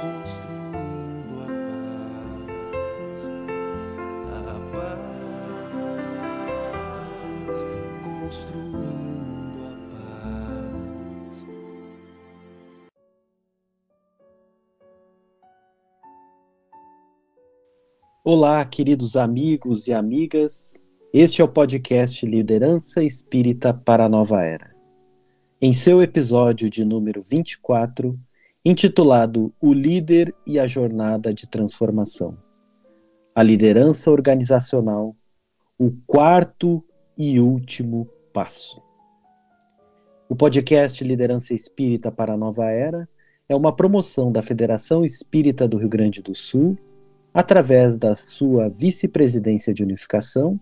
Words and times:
construindo 0.00 1.36
a 1.42 1.46
paz, 3.12 3.28
a 4.32 4.56
paz, 7.44 7.58
construindo 8.02 9.60
a 9.66 9.72
paz. 9.92 11.44
Olá, 18.24 18.64
queridos 18.64 19.14
amigos 19.14 19.86
e 19.88 19.92
amigas. 19.92 20.87
Este 21.12 21.40
é 21.40 21.44
o 21.44 21.48
podcast 21.48 22.26
Liderança 22.26 23.02
Espírita 23.02 23.72
para 23.72 24.04
a 24.04 24.08
Nova 24.10 24.42
Era. 24.42 24.74
Em 25.58 25.72
seu 25.72 26.02
episódio 26.02 26.68
de 26.68 26.84
número 26.84 27.22
24, 27.22 28.14
intitulado 28.62 29.50
O 29.58 29.72
Líder 29.72 30.34
e 30.46 30.58
a 30.58 30.66
Jornada 30.66 31.32
de 31.32 31.48
Transformação. 31.48 32.36
A 33.34 33.42
liderança 33.42 34.10
organizacional, 34.10 35.16
o 35.78 35.92
quarto 36.06 36.84
e 37.16 37.40
último 37.40 38.06
passo. 38.30 38.82
O 40.28 40.36
podcast 40.36 41.02
Liderança 41.02 41.54
Espírita 41.54 42.12
para 42.12 42.34
a 42.34 42.36
Nova 42.36 42.66
Era 42.66 43.08
é 43.48 43.56
uma 43.56 43.74
promoção 43.74 44.30
da 44.30 44.42
Federação 44.42 45.06
Espírita 45.06 45.66
do 45.66 45.78
Rio 45.78 45.88
Grande 45.88 46.20
do 46.20 46.34
Sul, 46.34 46.76
através 47.32 47.96
da 47.96 48.14
sua 48.14 48.68
vice-presidência 48.68 49.72
de 49.72 49.82
unificação 49.82 50.60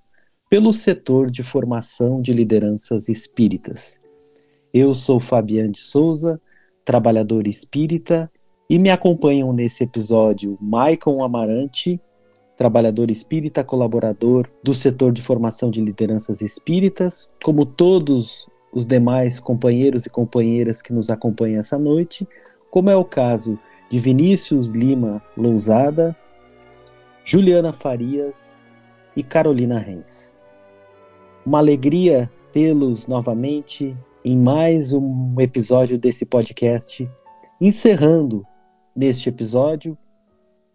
pelo 0.48 0.72
setor 0.72 1.28
de 1.28 1.42
formação 1.42 2.22
de 2.22 2.30
lideranças 2.32 3.08
espíritas. 3.08 3.98
Eu 4.72 4.94
sou 4.94 5.18
Fabiano 5.18 5.72
de 5.72 5.80
Souza, 5.80 6.40
trabalhador 6.84 7.48
espírita, 7.48 8.30
e 8.70 8.78
me 8.78 8.90
acompanham 8.90 9.52
nesse 9.52 9.82
episódio 9.82 10.56
Maicon 10.60 11.22
Amarante, 11.22 12.00
trabalhador 12.56 13.10
espírita 13.10 13.64
colaborador 13.64 14.48
do 14.62 14.72
setor 14.72 15.12
de 15.12 15.20
formação 15.20 15.68
de 15.68 15.80
lideranças 15.80 16.40
espíritas, 16.40 17.28
como 17.42 17.66
todos 17.66 18.48
os 18.72 18.86
demais 18.86 19.40
companheiros 19.40 20.06
e 20.06 20.10
companheiras 20.10 20.80
que 20.80 20.92
nos 20.92 21.10
acompanham 21.10 21.58
essa 21.58 21.78
noite, 21.78 22.26
como 22.70 22.88
é 22.88 22.96
o 22.96 23.04
caso 23.04 23.58
de 23.90 23.98
Vinícius 23.98 24.70
Lima 24.70 25.20
Lousada, 25.36 26.16
Juliana 27.24 27.72
Farias 27.72 28.60
e 29.16 29.22
Carolina 29.22 29.78
Reis. 29.78 30.35
Uma 31.46 31.58
alegria 31.58 32.28
tê-los 32.52 33.06
novamente 33.06 33.96
em 34.24 34.36
mais 34.36 34.92
um 34.92 35.36
episódio 35.38 35.96
desse 35.96 36.26
podcast, 36.26 37.08
encerrando 37.60 38.44
neste 38.96 39.28
episódio 39.28 39.96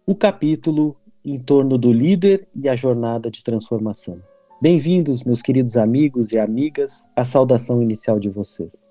o 0.06 0.14
capítulo 0.14 0.96
em 1.22 1.38
torno 1.38 1.76
do 1.76 1.92
líder 1.92 2.48
e 2.56 2.70
a 2.70 2.74
jornada 2.74 3.30
de 3.30 3.44
transformação. 3.44 4.18
Bem-vindos, 4.62 5.22
meus 5.24 5.42
queridos 5.42 5.76
amigos 5.76 6.32
e 6.32 6.38
amigas, 6.38 7.06
à 7.14 7.22
saudação 7.22 7.82
inicial 7.82 8.18
de 8.18 8.30
vocês. 8.30 8.90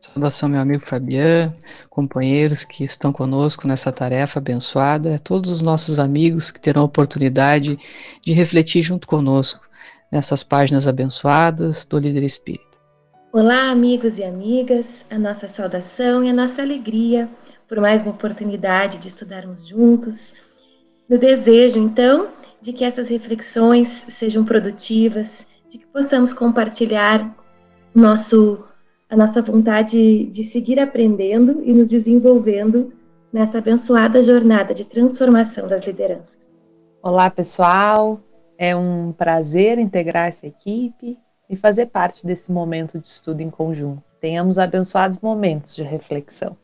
Saudação, 0.00 0.48
meu 0.48 0.60
amigo 0.60 0.86
Fabian, 0.86 1.52
companheiros 1.90 2.62
que 2.62 2.84
estão 2.84 3.12
conosco 3.12 3.66
nessa 3.66 3.90
tarefa 3.90 4.38
abençoada, 4.38 5.18
todos 5.18 5.50
os 5.50 5.62
nossos 5.62 5.98
amigos 5.98 6.52
que 6.52 6.60
terão 6.60 6.82
a 6.82 6.84
oportunidade 6.84 7.76
de 8.22 8.32
refletir 8.32 8.82
junto 8.82 9.08
conosco 9.08 9.65
nessas 10.10 10.42
páginas 10.42 10.86
abençoadas 10.86 11.84
do 11.84 11.98
Líder 11.98 12.22
Espírita. 12.22 12.64
Olá, 13.32 13.70
amigos 13.70 14.18
e 14.18 14.24
amigas, 14.24 15.04
a 15.10 15.18
nossa 15.18 15.46
saudação 15.48 16.24
e 16.24 16.30
a 16.30 16.32
nossa 16.32 16.62
alegria 16.62 17.28
por 17.68 17.80
mais 17.80 18.02
uma 18.02 18.12
oportunidade 18.12 18.98
de 18.98 19.08
estudarmos 19.08 19.66
juntos. 19.66 20.34
No 21.08 21.18
desejo, 21.18 21.78
então, 21.78 22.28
de 22.60 22.72
que 22.72 22.84
essas 22.84 23.08
reflexões 23.08 24.04
sejam 24.08 24.44
produtivas, 24.44 25.46
de 25.68 25.78
que 25.78 25.86
possamos 25.86 26.32
compartilhar 26.32 27.34
nosso, 27.94 28.64
a 29.08 29.16
nossa 29.16 29.42
vontade 29.42 30.26
de 30.26 30.44
seguir 30.44 30.78
aprendendo 30.78 31.62
e 31.64 31.72
nos 31.72 31.88
desenvolvendo 31.88 32.92
nessa 33.32 33.58
abençoada 33.58 34.22
jornada 34.22 34.72
de 34.72 34.84
transformação 34.84 35.66
das 35.66 35.84
lideranças. 35.84 36.38
Olá, 37.02 37.30
pessoal. 37.30 38.20
É 38.58 38.74
um 38.74 39.12
prazer 39.12 39.78
integrar 39.78 40.28
essa 40.28 40.46
equipe 40.46 41.18
e 41.48 41.56
fazer 41.56 41.86
parte 41.86 42.26
desse 42.26 42.50
momento 42.50 42.98
de 42.98 43.08
estudo 43.08 43.40
em 43.42 43.50
conjunto. 43.50 44.02
Tenhamos 44.20 44.58
abençoados 44.58 45.18
momentos 45.20 45.74
de 45.74 45.82
reflexão. 45.82 46.56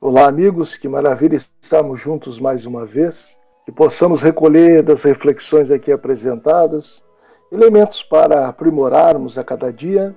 Olá, 0.00 0.26
amigos, 0.26 0.76
que 0.76 0.88
maravilha 0.88 1.36
estarmos 1.36 2.00
juntos 2.00 2.38
mais 2.38 2.66
uma 2.66 2.84
vez, 2.84 3.38
que 3.64 3.72
possamos 3.72 4.22
recolher 4.22 4.82
das 4.82 5.02
reflexões 5.02 5.70
aqui 5.70 5.92
apresentadas 5.92 7.04
elementos 7.52 8.02
para 8.02 8.48
aprimorarmos 8.48 9.38
a 9.38 9.44
cada 9.44 9.72
dia 9.72 10.14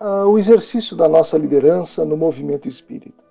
uh, 0.00 0.26
o 0.26 0.38
exercício 0.38 0.96
da 0.96 1.08
nossa 1.08 1.38
liderança 1.38 2.04
no 2.04 2.16
movimento 2.16 2.68
espírita. 2.68 3.22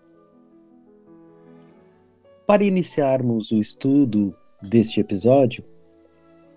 Para 2.48 2.64
iniciarmos 2.64 3.52
o 3.52 3.58
estudo 3.58 4.36
deste 4.62 5.00
episódio, 5.00 5.64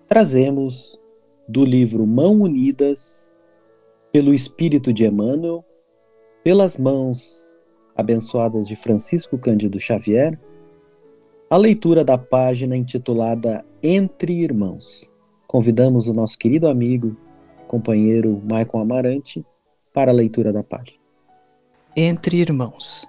trazemos 0.07 0.99
do 1.47 1.65
livro 1.65 2.07
Mão 2.07 2.41
Unidas, 2.41 3.27
pelo 4.11 4.33
Espírito 4.33 4.93
de 4.93 5.05
Emmanuel, 5.05 5.63
pelas 6.43 6.77
mãos 6.77 7.55
abençoadas 7.95 8.67
de 8.67 8.75
Francisco 8.75 9.37
Cândido 9.37 9.79
Xavier, 9.79 10.39
a 11.49 11.57
leitura 11.57 12.03
da 12.03 12.17
página 12.17 12.75
intitulada 12.75 13.65
Entre 13.83 14.33
Irmãos. 14.33 15.09
Convidamos 15.45 16.07
o 16.07 16.13
nosso 16.13 16.37
querido 16.37 16.67
amigo, 16.67 17.15
companheiro 17.67 18.41
Maicon 18.49 18.79
Amarante, 18.79 19.45
para 19.93 20.11
a 20.11 20.13
leitura 20.13 20.53
da 20.53 20.63
página. 20.63 20.97
Entre 21.95 22.37
Irmãos. 22.37 23.07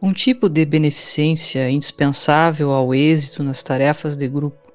Um 0.00 0.14
tipo 0.14 0.48
de 0.48 0.64
beneficência 0.64 1.68
indispensável 1.70 2.70
ao 2.70 2.94
êxito 2.94 3.42
nas 3.42 3.62
tarefas 3.62 4.16
de 4.16 4.28
grupo 4.28 4.69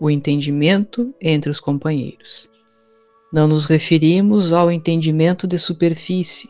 o 0.00 0.10
entendimento 0.10 1.14
entre 1.20 1.50
os 1.50 1.60
companheiros. 1.60 2.48
Não 3.30 3.46
nos 3.46 3.66
referimos 3.66 4.50
ao 4.50 4.70
entendimento 4.70 5.46
de 5.46 5.58
superfície, 5.58 6.48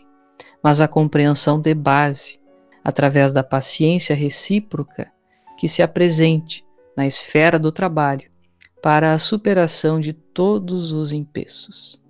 mas 0.62 0.80
à 0.80 0.86
compreensão 0.86 1.60
de 1.60 1.74
base, 1.74 2.38
através 2.84 3.32
da 3.32 3.42
paciência 3.42 4.14
recíproca 4.14 5.10
que 5.58 5.68
se 5.68 5.82
apresente 5.82 6.64
na 6.96 7.06
esfera 7.06 7.58
do 7.58 7.72
trabalho 7.72 8.30
para 8.80 9.12
a 9.12 9.18
superação 9.18 9.98
de 10.00 10.12
todos 10.12 10.92
os 10.92 11.12
empeços. 11.12 12.00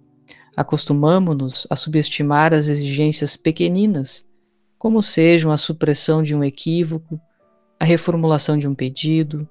Acostumamo-nos 0.57 1.67
a 1.71 1.75
subestimar 1.75 2.53
as 2.53 2.69
exigências 2.69 3.35
pequeninas, 3.35 4.25
como 4.79 5.03
sejam 5.03 5.51
a 5.51 5.57
supressão 5.57 6.23
de 6.23 6.35
um 6.35 6.45
equívoco, 6.45 7.19
a 7.79 7.85
reformulação 7.85 8.59
de 8.59 8.69
um 8.69 8.75
pedido, 8.75 9.49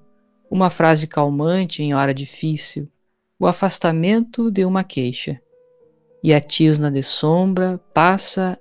uma 0.50 0.68
frase 0.68 1.06
calmante 1.06 1.82
em 1.82 1.94
hora 1.94 2.12
difícil, 2.12 2.88
o 3.38 3.46
afastamento 3.46 4.50
de 4.50 4.64
uma 4.64 4.82
queixa. 4.82 5.40
E 6.22 6.34
a 6.34 6.40
tisna 6.40 6.90
de 6.90 7.02
sombra 7.02 7.80
passa 7.94 8.58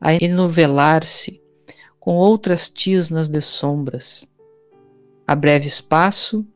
a 0.00 0.14
enovelar-se 0.14 1.42
com 1.98 2.16
outras 2.16 2.70
tisnas 2.70 3.28
de 3.28 3.40
sombras. 3.40 4.26
A 5.26 5.34
breve 5.34 5.66
espaço, 5.66 6.46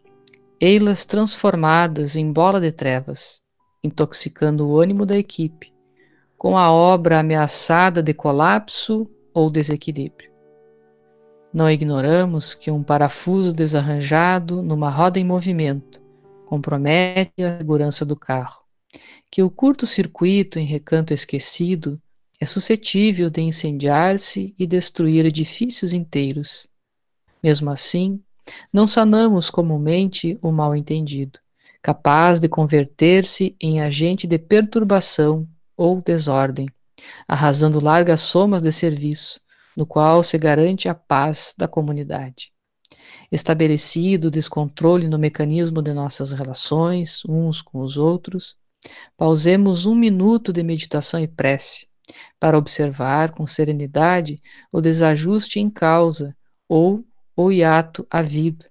ei-las 0.59 1.05
transformadas 1.05 2.17
em 2.17 2.33
bola 2.33 2.61
de 2.61 2.73
trevas, 2.73 3.43
intoxicando 3.85 4.67
o 4.67 4.81
ânimo 4.81 5.05
da 5.05 5.17
equipe, 5.17 5.73
com 6.39 6.57
a 6.57 6.73
obra 6.73 7.21
ameaçada 7.21 8.03
de 8.03 8.15
colapso 8.15 9.09
ou 9.35 9.51
desequilíbrio. 9.51 10.36
Não 11.57 11.71
ignoramos 11.71 12.55
que 12.55 12.71
um 12.71 12.83
parafuso 12.83 13.55
desarranjado 13.55 14.63
numa 14.63 14.91
roda 14.91 15.19
em 15.19 15.25
movimento 15.25 16.03
compromete 16.45 17.43
a 17.43 17.57
segurança 17.57 18.05
do 18.05 18.15
carro, 18.15 18.61
que 19.31 19.43
o 19.43 19.49
curto-circuito 19.49 20.59
em 20.59 20.67
recanto 20.67 21.15
esquecido 21.15 21.99
é 22.39 22.45
suscetível 22.45 23.31
de 23.31 23.41
incendiar-se 23.41 24.55
e 24.59 24.67
destruir 24.67 25.25
edifícios 25.25 25.95
inteiros. 25.95 26.67
Mesmo 27.43 27.71
assim, 27.71 28.21
não 28.71 28.87
sanamos 28.87 29.49
comumente 29.49 30.39
o 30.43 30.53
mal-entendido, 30.53 31.39
capaz 31.81 32.39
de 32.39 32.51
converter-se 32.51 33.57
em 33.59 33.81
agente 33.81 34.27
de 34.27 34.39
perturbação 34.39 35.49
ou 35.75 36.03
desordem, 36.03 36.69
arrasando 37.27 37.83
largas 37.83 38.21
somas 38.21 38.61
de 38.61 38.71
serviço, 38.71 39.41
no 39.77 39.87
qual 39.87 40.23
se 40.23 40.39
garante 40.39 40.89
a 40.89 40.95
paz 40.95 41.55
da 41.57 41.69
comunidade. 41.69 42.53
Estabelecido 43.31 44.29
o 44.29 44.31
descontrole 44.31 45.09
no 45.09 45.19
mecanismo 45.19 45.83
de 45.83 45.93
nossas 45.93 46.33
relações 46.33 47.23
uns 47.29 47.61
com 47.61 47.81
os 47.81 47.97
outros, 47.97 48.57
Pausemos 49.17 49.87
um 49.87 49.95
minuto 49.95 50.53
de 50.53 50.63
meditação 50.63 51.21
e 51.21 51.29
prece 51.29 51.89
para 52.39 52.57
observar 52.57 53.33
com 53.33 53.47
serenidade 53.47 54.41
o 54.71 54.81
desajuste 54.81 55.59
em 55.59 55.69
causa 55.69 56.37
ou 56.69 57.05
o 57.37 57.51
hiato 57.51 58.07
havido. 58.11 58.67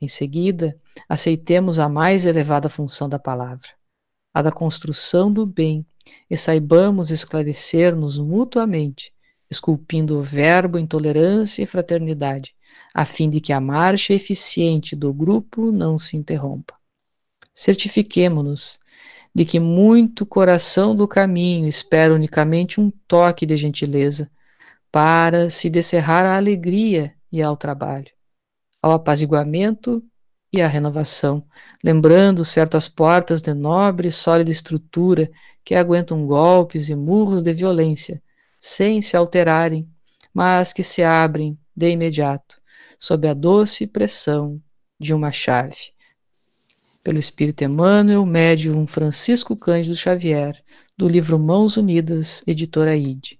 Em 0.00 0.08
seguida, 0.08 0.78
aceitemos 1.08 1.78
a 1.78 1.88
mais 1.88 2.26
elevada 2.26 2.68
função 2.68 3.08
da 3.08 3.18
palavra, 3.18 3.68
a 4.32 4.42
da 4.42 4.52
construção 4.52 5.32
do 5.32 5.46
bem, 5.46 5.86
e 6.28 6.36
saibamos 6.36 7.10
esclarecer-nos 7.10 8.18
mutuamente, 8.18 9.12
esculpindo 9.50 10.18
o 10.18 10.22
verbo 10.22 10.78
em 10.78 10.86
tolerância 10.86 11.62
e 11.62 11.66
fraternidade, 11.66 12.54
a 12.94 13.04
fim 13.04 13.28
de 13.28 13.40
que 13.40 13.52
a 13.52 13.60
marcha 13.60 14.14
eficiente 14.14 14.94
do 14.94 15.12
grupo 15.12 15.72
não 15.72 15.98
se 15.98 16.16
interrompa. 16.16 16.74
Certifiquemo-nos 17.52 18.78
de 19.34 19.44
que 19.44 19.60
muito 19.60 20.24
coração 20.24 20.94
do 20.94 21.06
caminho 21.06 21.68
espera 21.68 22.14
unicamente 22.14 22.80
um 22.80 22.90
toque 23.06 23.46
de 23.46 23.56
gentileza 23.56 24.30
para 24.90 25.50
se 25.50 25.70
descerrar 25.70 26.24
à 26.24 26.36
alegria 26.36 27.14
e 27.30 27.42
ao 27.42 27.56
trabalho, 27.56 28.10
ao 28.82 28.92
apaziguamento 28.92 30.02
e 30.52 30.60
à 30.60 30.66
renovação, 30.66 31.44
lembrando 31.82 32.44
certas 32.44 32.88
portas 32.88 33.40
de 33.40 33.54
nobre 33.54 34.08
e 34.08 34.12
sólida 34.12 34.50
estrutura 34.50 35.30
que 35.64 35.76
aguentam 35.76 36.26
golpes 36.26 36.88
e 36.88 36.94
murros 36.96 37.42
de 37.42 37.52
violência, 37.52 38.20
sem 38.60 39.00
se 39.00 39.16
alterarem, 39.16 39.88
mas 40.32 40.74
que 40.74 40.82
se 40.82 41.02
abrem 41.02 41.58
de 41.74 41.88
imediato, 41.88 42.60
sob 42.98 43.26
a 43.26 43.32
doce 43.32 43.86
pressão 43.86 44.60
de 45.00 45.14
uma 45.14 45.32
chave. 45.32 45.94
Pelo 47.02 47.18
Espírito 47.18 47.64
Emmanuel, 47.64 48.26
médium 48.26 48.86
Francisco 48.86 49.56
Cândido 49.56 49.96
Xavier, 49.96 50.62
do 50.96 51.08
livro 51.08 51.38
Mãos 51.38 51.78
Unidas, 51.78 52.44
editora 52.46 52.94
ID. 52.94 53.38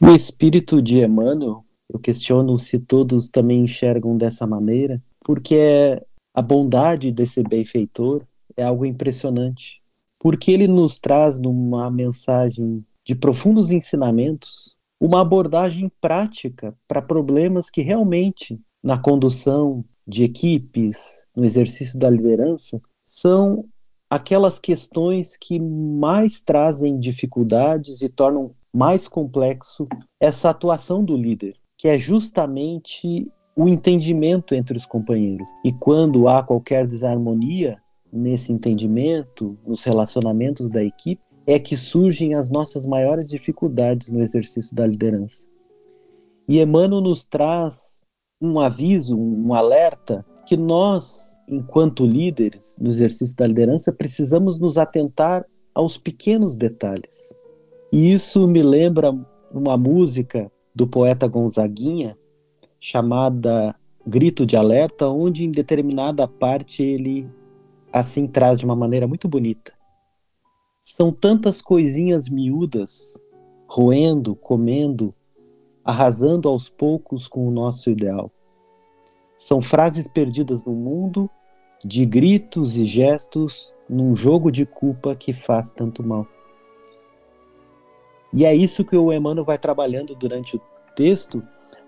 O 0.00 0.08
espírito 0.08 0.82
de 0.82 0.98
Emmanuel, 0.98 1.64
eu 1.88 2.00
questiono 2.00 2.58
se 2.58 2.80
todos 2.80 3.28
também 3.28 3.62
enxergam 3.62 4.16
dessa 4.16 4.44
maneira, 4.46 5.00
porque 5.20 5.54
é 5.54 6.04
a 6.34 6.42
bondade 6.42 7.12
desse 7.12 7.42
benfeitor 7.42 8.24
é 8.56 8.64
algo 8.64 8.84
impressionante, 8.84 9.80
porque 10.18 10.50
ele 10.50 10.66
nos 10.66 10.98
traz 10.98 11.38
numa 11.38 11.90
mensagem 11.90 12.84
de 13.04 13.14
profundos 13.14 13.70
ensinamentos 13.70 14.76
uma 15.00 15.22
abordagem 15.22 15.90
prática 16.00 16.76
para 16.86 17.00
problemas 17.00 17.70
que 17.70 17.80
realmente, 17.80 18.60
na 18.82 18.98
condução 18.98 19.84
de 20.06 20.24
equipes, 20.24 21.22
no 21.34 21.44
exercício 21.44 21.98
da 21.98 22.10
liderança, 22.10 22.80
são 23.02 23.64
aquelas 24.10 24.58
questões 24.58 25.36
que 25.36 25.58
mais 25.58 26.40
trazem 26.40 26.98
dificuldades 26.98 28.02
e 28.02 28.08
tornam 28.08 28.52
mais 28.72 29.08
complexo 29.08 29.88
essa 30.20 30.50
atuação 30.50 31.02
do 31.02 31.16
líder, 31.16 31.56
que 31.78 31.88
é 31.88 31.96
justamente 31.96 33.26
o 33.56 33.68
entendimento 33.68 34.54
entre 34.54 34.76
os 34.76 34.86
companheiros. 34.86 35.48
E 35.64 35.72
quando 35.72 36.28
há 36.28 36.42
qualquer 36.42 36.86
desarmonia 36.86 37.78
nesse 38.12 38.52
entendimento, 38.52 39.56
nos 39.66 39.82
relacionamentos 39.82 40.68
da 40.68 40.82
equipe, 40.82 41.22
é 41.52 41.58
que 41.58 41.76
surgem 41.76 42.36
as 42.36 42.48
nossas 42.48 42.86
maiores 42.86 43.28
dificuldades 43.28 44.08
no 44.08 44.22
exercício 44.22 44.72
da 44.72 44.86
liderança. 44.86 45.48
E 46.48 46.60
Emmanuel 46.60 47.00
nos 47.00 47.26
traz 47.26 47.98
um 48.40 48.60
aviso, 48.60 49.18
um 49.18 49.52
alerta 49.52 50.24
que 50.46 50.56
nós, 50.56 51.34
enquanto 51.48 52.06
líderes 52.06 52.76
no 52.80 52.88
exercício 52.88 53.34
da 53.34 53.48
liderança, 53.48 53.92
precisamos 53.92 54.60
nos 54.60 54.78
atentar 54.78 55.44
aos 55.74 55.98
pequenos 55.98 56.54
detalhes. 56.54 57.34
E 57.92 58.12
isso 58.12 58.46
me 58.46 58.62
lembra 58.62 59.12
uma 59.52 59.76
música 59.76 60.52
do 60.72 60.86
poeta 60.86 61.26
Gonzaguinha 61.26 62.16
chamada 62.78 63.74
Grito 64.06 64.46
de 64.46 64.56
Alerta, 64.56 65.08
onde 65.08 65.44
em 65.44 65.50
determinada 65.50 66.28
parte 66.28 66.80
ele 66.80 67.28
assim 67.92 68.28
traz 68.28 68.60
de 68.60 68.64
uma 68.64 68.76
maneira 68.76 69.08
muito 69.08 69.26
bonita. 69.26 69.79
São 70.96 71.12
tantas 71.12 71.62
coisinhas 71.62 72.28
miúdas, 72.28 73.16
roendo, 73.68 74.34
comendo, 74.34 75.14
arrasando 75.84 76.48
aos 76.48 76.68
poucos 76.68 77.28
com 77.28 77.46
o 77.46 77.50
nosso 77.50 77.90
ideal. 77.90 78.30
São 79.36 79.60
frases 79.60 80.08
perdidas 80.08 80.64
no 80.64 80.72
mundo, 80.72 81.30
de 81.84 82.04
gritos 82.04 82.76
e 82.76 82.84
gestos, 82.84 83.72
num 83.88 84.16
jogo 84.16 84.50
de 84.50 84.66
culpa 84.66 85.14
que 85.14 85.32
faz 85.32 85.72
tanto 85.72 86.02
mal. 86.02 86.26
E 88.34 88.44
é 88.44 88.54
isso 88.54 88.84
que 88.84 88.96
o 88.96 89.12
Emmanuel 89.12 89.44
vai 89.44 89.58
trabalhando 89.58 90.14
durante 90.16 90.56
o 90.56 90.60
texto, 90.96 91.40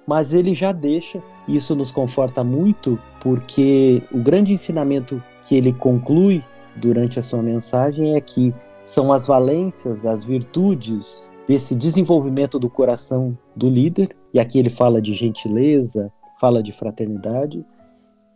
mas 0.06 0.32
ele 0.32 0.54
já 0.54 0.70
deixa, 0.70 1.20
e 1.48 1.56
isso 1.56 1.74
nos 1.74 1.90
conforta 1.90 2.44
muito, 2.44 2.98
porque 3.20 4.00
o 4.12 4.18
grande 4.18 4.52
ensinamento 4.52 5.20
que 5.44 5.56
ele 5.56 5.72
conclui 5.72 6.42
durante 6.76 7.18
a 7.18 7.22
sua 7.22 7.42
mensagem 7.42 8.14
é 8.14 8.20
que 8.20 8.54
são 8.84 9.12
as 9.12 9.26
valências, 9.26 10.04
as 10.04 10.24
virtudes 10.24 11.30
desse 11.46 11.74
desenvolvimento 11.74 12.58
do 12.58 12.70
coração 12.70 13.36
do 13.54 13.68
líder, 13.68 14.16
e 14.32 14.40
aqui 14.40 14.58
ele 14.58 14.70
fala 14.70 15.00
de 15.00 15.14
gentileza, 15.14 16.12
fala 16.40 16.62
de 16.62 16.72
fraternidade, 16.72 17.64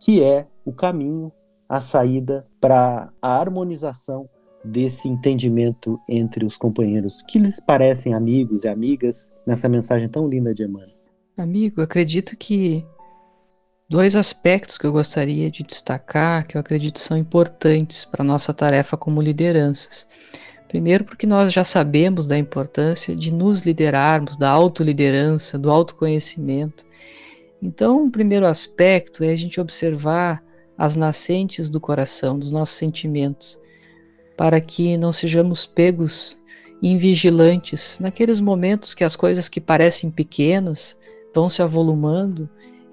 que 0.00 0.22
é 0.22 0.46
o 0.64 0.72
caminho, 0.72 1.32
a 1.68 1.80
saída 1.80 2.46
para 2.60 3.10
a 3.20 3.40
harmonização 3.40 4.28
desse 4.64 5.08
entendimento 5.08 5.98
entre 6.08 6.44
os 6.44 6.56
companheiros. 6.56 7.22
Que 7.22 7.38
lhes 7.38 7.60
parecem 7.60 8.14
amigos 8.14 8.64
e 8.64 8.68
amigas 8.68 9.30
nessa 9.46 9.68
mensagem 9.68 10.08
tão 10.08 10.28
linda 10.28 10.52
de 10.52 10.64
Emmanuel? 10.64 10.94
Amigo, 11.36 11.80
acredito 11.82 12.36
que 12.36 12.84
dois 13.88 14.16
aspectos 14.16 14.76
que 14.76 14.86
eu 14.86 14.92
gostaria 14.92 15.50
de 15.50 15.62
destacar, 15.62 16.46
que 16.46 16.56
eu 16.56 16.60
acredito 16.60 16.98
são 16.98 17.16
importantes 17.16 18.04
para 18.04 18.22
a 18.22 18.26
nossa 18.26 18.52
tarefa 18.52 18.96
como 18.96 19.22
lideranças. 19.22 20.06
Primeiro, 20.68 21.04
porque 21.04 21.26
nós 21.26 21.52
já 21.52 21.62
sabemos 21.62 22.26
da 22.26 22.36
importância 22.36 23.14
de 23.14 23.32
nos 23.32 23.62
liderarmos, 23.62 24.36
da 24.36 24.50
autoliderança, 24.50 25.56
do 25.56 25.70
autoconhecimento. 25.70 26.84
Então, 27.62 28.06
o 28.06 28.10
primeiro 28.10 28.46
aspecto 28.46 29.22
é 29.22 29.30
a 29.30 29.36
gente 29.36 29.60
observar 29.60 30.42
as 30.76 30.96
nascentes 30.96 31.70
do 31.70 31.80
coração, 31.80 32.38
dos 32.38 32.50
nossos 32.50 32.76
sentimentos, 32.76 33.58
para 34.36 34.60
que 34.60 34.96
não 34.98 35.12
sejamos 35.12 35.64
pegos 35.64 36.36
invigilantes 36.82 37.98
naqueles 37.98 38.40
momentos 38.40 38.92
que 38.92 39.04
as 39.04 39.16
coisas 39.16 39.48
que 39.48 39.60
parecem 39.60 40.10
pequenas 40.10 40.98
vão 41.34 41.48
se 41.48 41.62
avolumando 41.62 42.50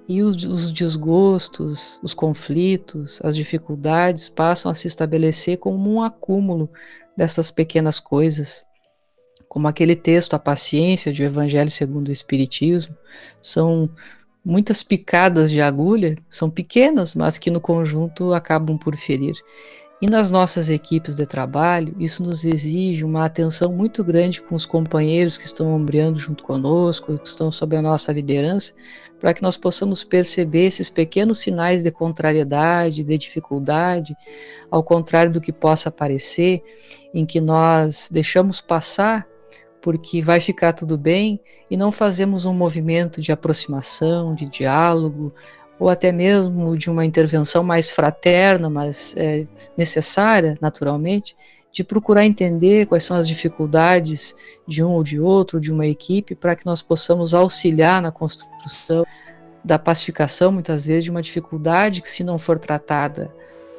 e 0.07 0.21
os, 0.21 0.43
os, 0.43 0.71
desgostos, 0.71 1.99
os 2.03 2.13
conflitos, 2.13 3.19
as 3.23 3.35
dificuldades 3.35 4.29
passam 4.29 4.71
a 4.71 4.75
se 4.75 4.87
estabelecer 4.87 5.57
como 5.57 5.93
um 5.93 6.01
acúmulo 6.01 6.69
dessas 7.15 7.49
pequenas 7.49 7.99
coisas. 7.99 8.65
Como 9.47 9.67
aquele 9.67 9.95
texto, 9.95 10.33
A 10.33 10.39
Paciência, 10.39 11.13
de 11.13 11.23
O 11.23 11.25
Evangelho 11.25 11.69
segundo 11.69 12.09
o 12.09 12.11
Espiritismo, 12.11 12.95
são 13.41 13.89
muitas 14.43 14.83
picadas 14.83 15.49
de 15.49 15.61
agulha, 15.61 16.17
são 16.27 16.49
pequenas, 16.49 17.13
mas 17.13 17.37
que 17.37 17.51
no 17.51 17.61
conjunto 17.61 18.33
acabam 18.33 18.77
por 18.77 18.95
ferir. 18.97 19.35
E 20.01 20.07
nas 20.07 20.29
nossas 20.29 20.69
equipes 20.69 21.15
de 21.15 21.25
trabalho, 21.25 21.95
isso 21.97 22.21
nos 22.21 22.43
exige 22.43 23.05
uma 23.05 23.23
atenção 23.23 23.71
muito 23.71 24.03
grande 24.03 24.41
com 24.41 24.53
os 24.53 24.65
companheiros 24.65 25.37
que 25.37 25.45
estão 25.45 25.73
ombreando 25.73 26.19
junto 26.19 26.43
conosco, 26.43 27.17
que 27.17 27.27
estão 27.27 27.49
sob 27.49 27.77
a 27.77 27.81
nossa 27.81 28.11
liderança, 28.11 28.73
para 29.23 29.33
que 29.33 29.41
nós 29.41 29.55
possamos 29.55 30.03
perceber 30.03 30.65
esses 30.65 30.89
pequenos 30.89 31.39
sinais 31.39 31.81
de 31.81 31.89
contrariedade, 31.89 33.05
de 33.05 33.17
dificuldade, 33.17 34.13
ao 34.69 34.83
contrário 34.83 35.31
do 35.31 35.39
que 35.39 35.53
possa 35.53 35.89
parecer, 35.89 36.61
em 37.13 37.25
que 37.25 37.39
nós 37.39 38.09
deixamos 38.11 38.59
passar 38.59 39.25
porque 39.81 40.21
vai 40.21 40.41
ficar 40.41 40.73
tudo 40.73 40.97
bem 40.97 41.39
e 41.71 41.77
não 41.77 41.89
fazemos 41.89 42.43
um 42.43 42.53
movimento 42.53 43.21
de 43.21 43.31
aproximação, 43.31 44.35
de 44.35 44.45
diálogo, 44.45 45.33
ou 45.79 45.87
até 45.87 46.11
mesmo 46.11 46.77
de 46.77 46.89
uma 46.89 47.05
intervenção 47.05 47.63
mais 47.63 47.89
fraterna, 47.89 48.69
mas 48.69 49.15
é, 49.15 49.47
necessária, 49.77 50.57
naturalmente, 50.59 51.33
de 51.73 51.83
procurar 51.83 52.23
entender 52.23 52.85
quais 52.85 53.03
são 53.03 53.17
as 53.17 53.27
dificuldades 53.27 54.35
de 54.67 54.83
um 54.83 54.91
ou 54.91 55.03
de 55.03 55.19
outro, 55.19 55.59
de 55.59 55.71
uma 55.71 55.87
equipe, 55.87 56.35
para 56.35 56.55
que 56.55 56.67
nós 56.67 56.83
possamos 56.83 57.33
auxiliar 57.33 57.99
na 57.99 58.11
construção 58.11 59.03
da 59.65 59.79
pacificação, 59.79 60.51
muitas 60.51 60.85
vezes, 60.85 61.05
de 61.05 61.09
uma 61.09 61.21
dificuldade 61.21 62.01
que, 62.01 62.09
se 62.09 62.23
não 62.23 62.37
for 62.37 62.59
tratada 62.59 63.33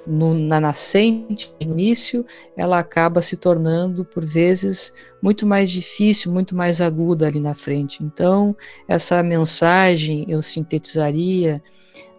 no, 0.05 0.35
na 0.35 0.61
nascente, 0.61 1.55
início, 1.61 2.27
ela 2.57 2.81
acaba 2.81 3.23
se 3.23 3.37
tornando, 3.37 4.05
por 4.05 4.25
vezes, 4.25 4.93
muito 5.23 5.47
mais 5.47 5.71
difícil, 5.71 6.33
muito 6.33 6.55
mais 6.57 6.81
aguda 6.81 7.29
ali 7.29 7.39
na 7.39 7.55
frente. 7.55 8.03
Então, 8.03 8.57
essa 8.89 9.23
mensagem 9.23 10.25
eu 10.29 10.43
sintetizaria 10.43 11.63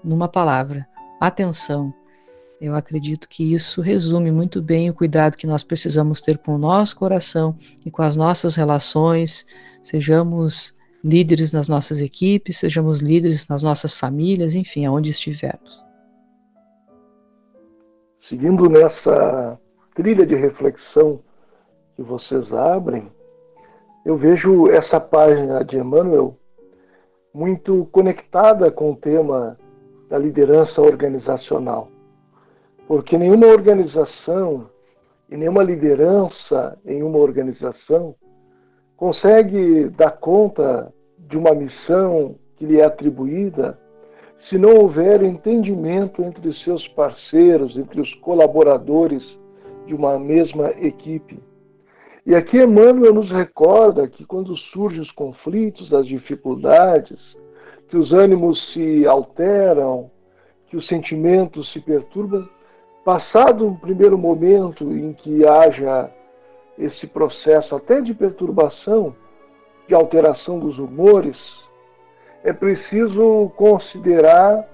numa 0.01 0.29
palavra: 0.29 0.87
atenção. 1.19 1.93
Eu 2.59 2.73
acredito 2.73 3.27
que 3.27 3.53
isso 3.53 3.81
resume 3.81 4.31
muito 4.31 4.61
bem 4.61 4.89
o 4.89 4.93
cuidado 4.93 5.35
que 5.35 5.45
nós 5.45 5.63
precisamos 5.63 6.21
ter 6.21 6.37
com 6.37 6.55
o 6.55 6.57
nosso 6.57 6.95
coração 6.95 7.55
e 7.85 7.91
com 7.91 8.01
as 8.01 8.15
nossas 8.15 8.55
relações, 8.55 9.45
sejamos 9.81 10.73
líderes 11.03 11.53
nas 11.53 11.67
nossas 11.67 11.99
equipes, 11.99 12.57
sejamos 12.57 13.01
líderes 13.01 13.47
nas 13.47 13.61
nossas 13.61 13.93
famílias, 13.93 14.55
enfim, 14.55 14.85
aonde 14.85 15.09
estivermos. 15.09 15.83
Seguindo 18.29 18.69
nessa 18.69 19.59
trilha 19.93 20.25
de 20.25 20.35
reflexão 20.35 21.19
que 21.95 22.01
vocês 22.01 22.51
abrem, 22.51 23.11
eu 24.05 24.17
vejo 24.17 24.69
essa 24.71 24.99
página 24.99 25.63
de 25.63 25.77
Emmanuel 25.77 26.37
muito 27.33 27.85
conectada 27.91 28.71
com 28.71 28.91
o 28.91 28.95
tema 28.95 29.57
da 30.09 30.17
liderança 30.17 30.81
organizacional. 30.81 31.89
Porque 32.87 33.17
nenhuma 33.17 33.47
organização 33.47 34.69
e 35.29 35.35
nenhuma 35.35 35.63
liderança 35.63 36.77
em 36.85 37.01
uma 37.01 37.17
organização 37.17 38.15
consegue 38.95 39.89
dar 39.89 40.11
conta 40.11 40.93
de 41.17 41.37
uma 41.37 41.53
missão 41.53 42.35
que 42.55 42.65
lhe 42.65 42.79
é 42.79 42.85
atribuída 42.85 43.77
se 44.49 44.57
não 44.57 44.75
houver 44.75 45.23
entendimento 45.23 46.21
entre 46.21 46.53
seus 46.63 46.87
parceiros, 46.89 47.75
entre 47.75 47.99
os 47.99 48.13
colaboradores 48.15 49.23
de 49.87 49.93
uma 49.93 50.19
mesma 50.19 50.69
equipe. 50.79 51.39
E 52.25 52.35
aqui 52.35 52.57
Emmanuel 52.57 53.13
nos 53.13 53.31
recorda 53.31 54.07
que 54.07 54.25
quando 54.25 54.55
surgem 54.71 55.01
os 55.01 55.11
conflitos, 55.11 55.91
as 55.93 56.07
dificuldades, 56.07 57.19
que 57.89 57.97
os 57.97 58.11
ânimos 58.11 58.59
se 58.73 59.05
alteram, 59.05 60.09
que 60.67 60.77
os 60.77 60.87
sentimentos 60.87 61.71
se 61.71 61.79
perturbam, 61.79 62.47
passado 63.05 63.67
um 63.67 63.75
primeiro 63.75 64.17
momento 64.17 64.83
em 64.91 65.13
que 65.13 65.47
haja 65.47 66.09
esse 66.75 67.05
processo 67.05 67.75
até 67.75 68.01
de 68.01 68.15
perturbação, 68.15 69.15
de 69.87 69.93
alteração 69.93 70.57
dos 70.57 70.79
humores, 70.79 71.37
é 72.43 72.51
preciso 72.51 73.51
considerar 73.55 74.67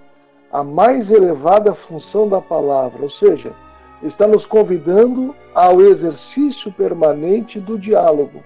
a 0.49 0.63
mais 0.63 1.09
elevada 1.11 1.75
função 1.87 2.27
da 2.27 2.39
palavra, 2.39 3.03
ou 3.03 3.11
seja, 3.11 3.51
está 4.01 4.25
nos 4.25 4.45
convidando 4.45 5.35
ao 5.53 5.81
exercício 5.81 6.71
permanente 6.71 7.59
do 7.59 7.77
diálogo. 7.77 8.41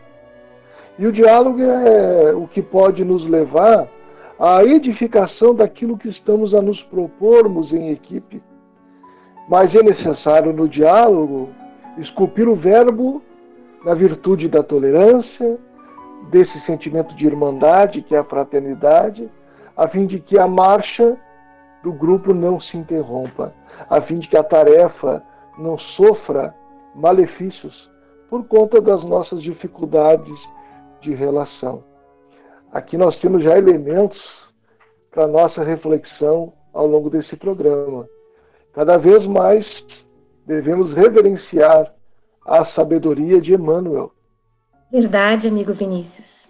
E 0.97 1.05
o 1.05 1.11
diálogo 1.11 1.61
é 1.61 2.33
o 2.33 2.47
que 2.47 2.61
pode 2.61 3.05
nos 3.05 3.23
levar 3.29 3.87
à 4.39 4.63
edificação 4.63 5.53
daquilo 5.53 5.97
que 5.97 6.09
estamos 6.09 6.55
a 6.55 6.61
nos 6.61 6.81
propormos 6.83 7.71
em 7.71 7.91
equipe. 7.91 8.41
Mas 9.47 9.73
é 9.75 9.83
necessário 9.83 10.51
no 10.51 10.67
diálogo 10.67 11.49
esculpir 11.97 12.47
o 12.47 12.55
verbo 12.55 13.21
na 13.83 13.93
virtude 13.93 14.47
da 14.47 14.63
tolerância, 14.63 15.59
desse 16.31 16.59
sentimento 16.65 17.15
de 17.15 17.25
irmandade, 17.25 18.01
que 18.01 18.15
é 18.15 18.17
a 18.17 18.23
fraternidade, 18.23 19.29
a 19.77 19.87
fim 19.87 20.07
de 20.07 20.19
que 20.19 20.39
a 20.39 20.47
marcha 20.47 21.15
do 21.83 21.93
grupo 21.93 22.33
não 22.33 22.59
se 22.59 22.75
interrompa, 22.75 23.53
a 23.89 24.01
fim 24.01 24.17
de 24.17 24.27
que 24.27 24.37
a 24.37 24.43
tarefa 24.43 25.21
não 25.57 25.77
sofra 25.77 26.53
malefícios 26.95 27.89
por 28.29 28.43
conta 28.47 28.81
das 28.81 29.03
nossas 29.03 29.41
dificuldades 29.43 30.35
de 31.01 31.13
relação. 31.13 31.83
Aqui 32.71 32.97
nós 32.97 33.17
temos 33.19 33.43
já 33.43 33.57
elementos 33.57 34.19
para 35.11 35.27
nossa 35.27 35.63
reflexão 35.63 36.53
ao 36.73 36.87
longo 36.87 37.09
desse 37.09 37.35
programa. 37.37 38.07
Cada 38.75 38.97
vez 38.97 39.25
mais 39.25 39.65
devemos 40.45 40.93
reverenciar 40.93 41.93
a 42.45 42.65
sabedoria 42.75 43.39
de 43.39 43.53
Emmanuel. 43.53 44.11
Verdade, 44.91 45.47
amigo 45.47 45.73
Vinícius. 45.73 46.49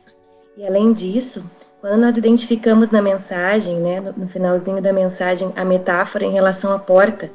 E 0.57 0.65
além 0.65 0.91
disso, 0.91 1.49
quando 1.79 2.01
nós 2.01 2.17
identificamos 2.17 2.89
na 2.89 2.99
mensagem, 2.99 3.79
né, 3.79 4.01
no 4.01 4.27
finalzinho 4.27 4.81
da 4.81 4.91
mensagem, 4.91 5.53
a 5.55 5.63
metáfora 5.63 6.25
em 6.25 6.33
relação 6.33 6.73
à 6.73 6.79
porta, 6.79 7.31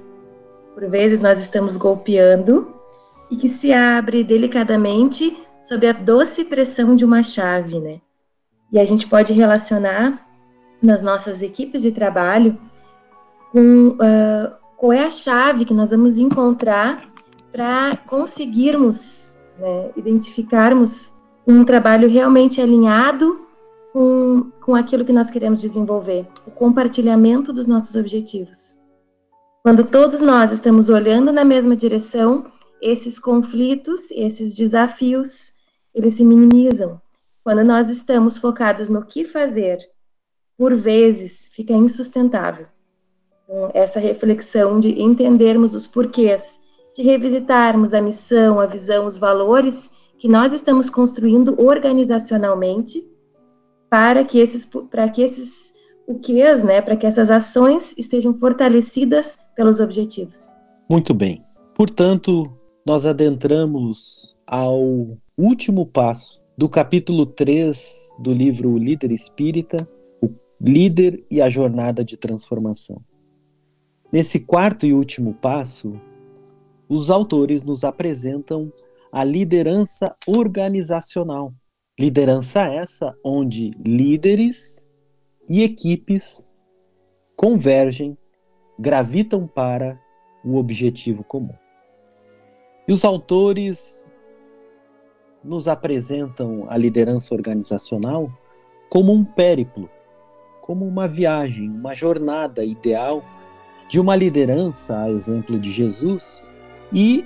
por 0.75 0.85
vezes 0.89 1.21
nós 1.21 1.41
estamos 1.41 1.77
golpeando 1.77 2.75
e 3.31 3.37
que 3.37 3.49
se 3.49 3.73
abre 3.73 4.25
delicadamente 4.25 5.39
sob 5.63 5.87
a 5.87 5.93
doce 5.93 6.45
pressão 6.45 6.97
de 6.97 7.05
uma 7.05 7.23
chave, 7.23 7.79
né? 7.79 8.01
E 8.73 8.79
a 8.79 8.85
gente 8.85 9.07
pode 9.07 9.33
relacionar 9.33 10.27
nas 10.83 11.01
nossas 11.01 11.43
equipes 11.43 11.83
de 11.83 11.93
trabalho 11.93 12.59
com 13.53 13.91
uh, 13.91 14.60
qual 14.81 14.95
é 14.95 15.05
a 15.05 15.11
chave 15.11 15.67
que 15.67 15.75
nós 15.75 15.91
vamos 15.91 16.19
encontrar 16.19 17.07
para 17.53 17.95
conseguirmos 18.09 19.37
né, 19.59 19.91
identificarmos 19.95 21.13
um 21.47 21.67
trabalho 21.67 22.09
realmente 22.09 22.63
alinhado 22.63 23.47
com, 23.93 24.51
com 24.63 24.75
aquilo 24.75 25.05
que 25.05 25.13
nós 25.13 25.29
queremos 25.29 25.61
desenvolver, 25.61 26.27
o 26.47 26.51
compartilhamento 26.51 27.53
dos 27.53 27.67
nossos 27.67 27.95
objetivos. 27.95 28.75
Quando 29.63 29.85
todos 29.85 30.23
nós 30.23 30.51
estamos 30.51 30.89
olhando 30.89 31.31
na 31.31 31.45
mesma 31.45 31.77
direção, 31.77 32.51
esses 32.81 33.19
conflitos, 33.19 34.11
esses 34.11 34.55
desafios, 34.55 35.53
eles 35.95 36.15
se 36.15 36.25
minimizam. 36.25 36.99
Quando 37.45 37.63
nós 37.65 37.91
estamos 37.91 38.39
focados 38.39 38.89
no 38.89 39.05
que 39.05 39.27
fazer, 39.27 39.79
por 40.57 40.75
vezes 40.75 41.51
fica 41.53 41.75
insustentável. 41.75 42.67
Essa 43.75 43.99
reflexão 43.99 44.79
de 44.79 45.01
entendermos 45.01 45.75
os 45.75 45.87
porquês, 45.87 46.61
de 46.95 47.03
revisitarmos 47.03 47.93
a 47.93 48.01
missão, 48.01 48.61
a 48.61 48.67
visão, 48.67 49.07
os 49.07 49.19
valores 49.19 49.91
que 50.19 50.29
nós 50.29 50.53
estamos 50.53 50.91
construindo 50.91 51.61
organizacionalmente 51.61 53.05
para 53.89 54.23
que 54.25 54.39
esses, 54.39 54.65
para 54.65 55.09
que 55.09 55.23
esses 55.23 55.71
o 56.07 56.19
que 56.19 56.43
né, 56.65 56.83
para 56.83 56.97
que 56.97 57.07
essas 57.07 57.31
ações 57.31 57.95
estejam 57.97 58.35
fortalecidas 58.35 59.39
pelos 59.55 59.79
objetivos. 59.79 60.49
Muito 60.91 61.15
bem. 61.15 61.45
Portanto, 61.75 62.51
nós 62.85 63.07
adentramos 63.07 64.37
ao 64.45 65.17
último 65.39 65.87
passo 65.87 66.41
do 66.59 66.69
capítulo 66.69 67.25
3 67.25 68.11
do 68.19 68.33
livro 68.33 68.77
Líder 68.77 69.13
Espírita, 69.13 69.89
o 70.21 70.29
líder 70.61 71.25
e 71.31 71.41
a 71.41 71.49
jornada 71.49 72.05
de 72.05 72.17
transformação. 72.17 73.01
Nesse 74.13 74.41
quarto 74.41 74.85
e 74.87 74.93
último 74.93 75.35
passo, 75.35 76.01
os 76.89 77.11
autores 77.11 77.63
nos 77.63 77.85
apresentam 77.85 78.73
a 79.13 79.23
liderança 79.23 80.17
organizacional. 80.27 81.55
Liderança 81.99 82.63
essa 82.63 83.15
onde 83.25 83.71
líderes 83.87 84.85
e 85.49 85.63
equipes 85.63 86.45
convergem, 87.37 88.19
gravitam 88.77 89.47
para 89.47 89.97
o 90.45 90.57
objetivo 90.57 91.23
comum. 91.23 91.55
E 92.89 92.93
os 92.93 93.05
autores 93.05 94.13
nos 95.45 95.69
apresentam 95.69 96.67
a 96.69 96.77
liderança 96.77 97.33
organizacional 97.33 98.29
como 98.89 99.13
um 99.13 99.25
périplo, 99.25 99.89
como 100.61 100.85
uma 100.85 101.07
viagem, 101.07 101.71
uma 101.71 101.95
jornada 101.95 102.65
ideal 102.65 103.23
de 103.91 103.99
uma 103.99 104.15
liderança, 104.15 104.97
a 104.97 105.11
exemplo 105.11 105.59
de 105.59 105.69
Jesus, 105.69 106.49
e 106.93 107.25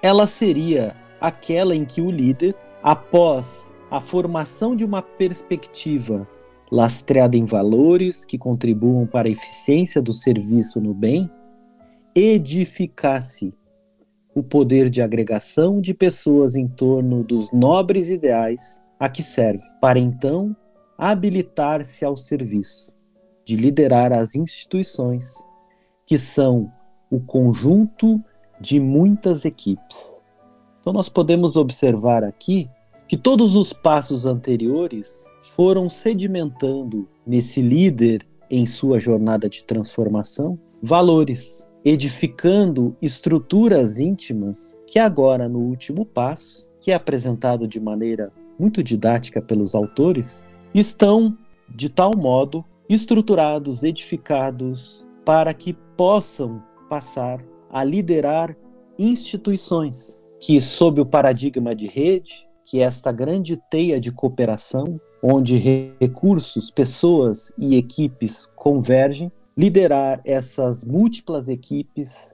ela 0.00 0.28
seria 0.28 0.94
aquela 1.20 1.74
em 1.74 1.84
que 1.84 2.00
o 2.00 2.08
líder, 2.08 2.54
após 2.84 3.76
a 3.90 4.00
formação 4.00 4.76
de 4.76 4.84
uma 4.84 5.02
perspectiva 5.02 6.26
lastreada 6.70 7.36
em 7.36 7.44
valores 7.44 8.24
que 8.24 8.38
contribuam 8.38 9.08
para 9.08 9.26
a 9.26 9.32
eficiência 9.32 10.00
do 10.00 10.12
serviço 10.14 10.80
no 10.80 10.94
bem, 10.94 11.28
edificasse 12.14 13.52
o 14.36 14.42
poder 14.42 14.88
de 14.88 15.02
agregação 15.02 15.80
de 15.80 15.92
pessoas 15.92 16.54
em 16.54 16.68
torno 16.68 17.24
dos 17.24 17.50
nobres 17.50 18.08
ideais 18.08 18.80
a 19.00 19.08
que 19.08 19.22
serve, 19.22 19.64
para 19.80 19.98
então 19.98 20.54
habilitar-se 20.96 22.04
ao 22.04 22.16
serviço 22.16 22.92
de 23.44 23.56
liderar 23.56 24.12
as 24.12 24.36
instituições, 24.36 25.42
que 26.08 26.18
são 26.18 26.72
o 27.10 27.20
conjunto 27.20 28.18
de 28.58 28.80
muitas 28.80 29.44
equipes. 29.44 30.20
Então, 30.80 30.92
nós 30.92 31.08
podemos 31.08 31.54
observar 31.54 32.24
aqui 32.24 32.68
que 33.06 33.16
todos 33.16 33.54
os 33.54 33.74
passos 33.74 34.24
anteriores 34.24 35.26
foram 35.54 35.90
sedimentando 35.90 37.06
nesse 37.26 37.60
líder 37.60 38.26
em 38.50 38.66
sua 38.66 38.98
jornada 38.98 39.50
de 39.50 39.62
transformação 39.64 40.58
valores, 40.82 41.68
edificando 41.84 42.96
estruturas 43.02 43.98
íntimas 43.98 44.76
que 44.86 44.98
agora 44.98 45.46
no 45.46 45.58
último 45.58 46.06
passo, 46.06 46.70
que 46.80 46.90
é 46.90 46.94
apresentado 46.94 47.68
de 47.68 47.78
maneira 47.78 48.32
muito 48.58 48.82
didática 48.82 49.42
pelos 49.42 49.74
autores, 49.74 50.42
estão 50.74 51.36
de 51.68 51.90
tal 51.90 52.16
modo 52.16 52.64
estruturados, 52.88 53.82
edificados 53.82 55.06
para 55.24 55.52
que 55.52 55.76
possam 55.98 56.62
passar 56.88 57.44
a 57.68 57.82
liderar 57.82 58.56
instituições 58.96 60.16
que, 60.40 60.60
sob 60.60 61.00
o 61.00 61.06
paradigma 61.06 61.74
de 61.74 61.88
rede, 61.88 62.48
que 62.64 62.78
é 62.78 62.84
esta 62.84 63.10
grande 63.10 63.60
teia 63.68 64.00
de 64.00 64.12
cooperação, 64.12 65.00
onde 65.20 65.58
recursos, 66.00 66.70
pessoas 66.70 67.52
e 67.58 67.76
equipes 67.76 68.46
convergem, 68.54 69.32
liderar 69.58 70.20
essas 70.24 70.84
múltiplas 70.84 71.48
equipes, 71.48 72.32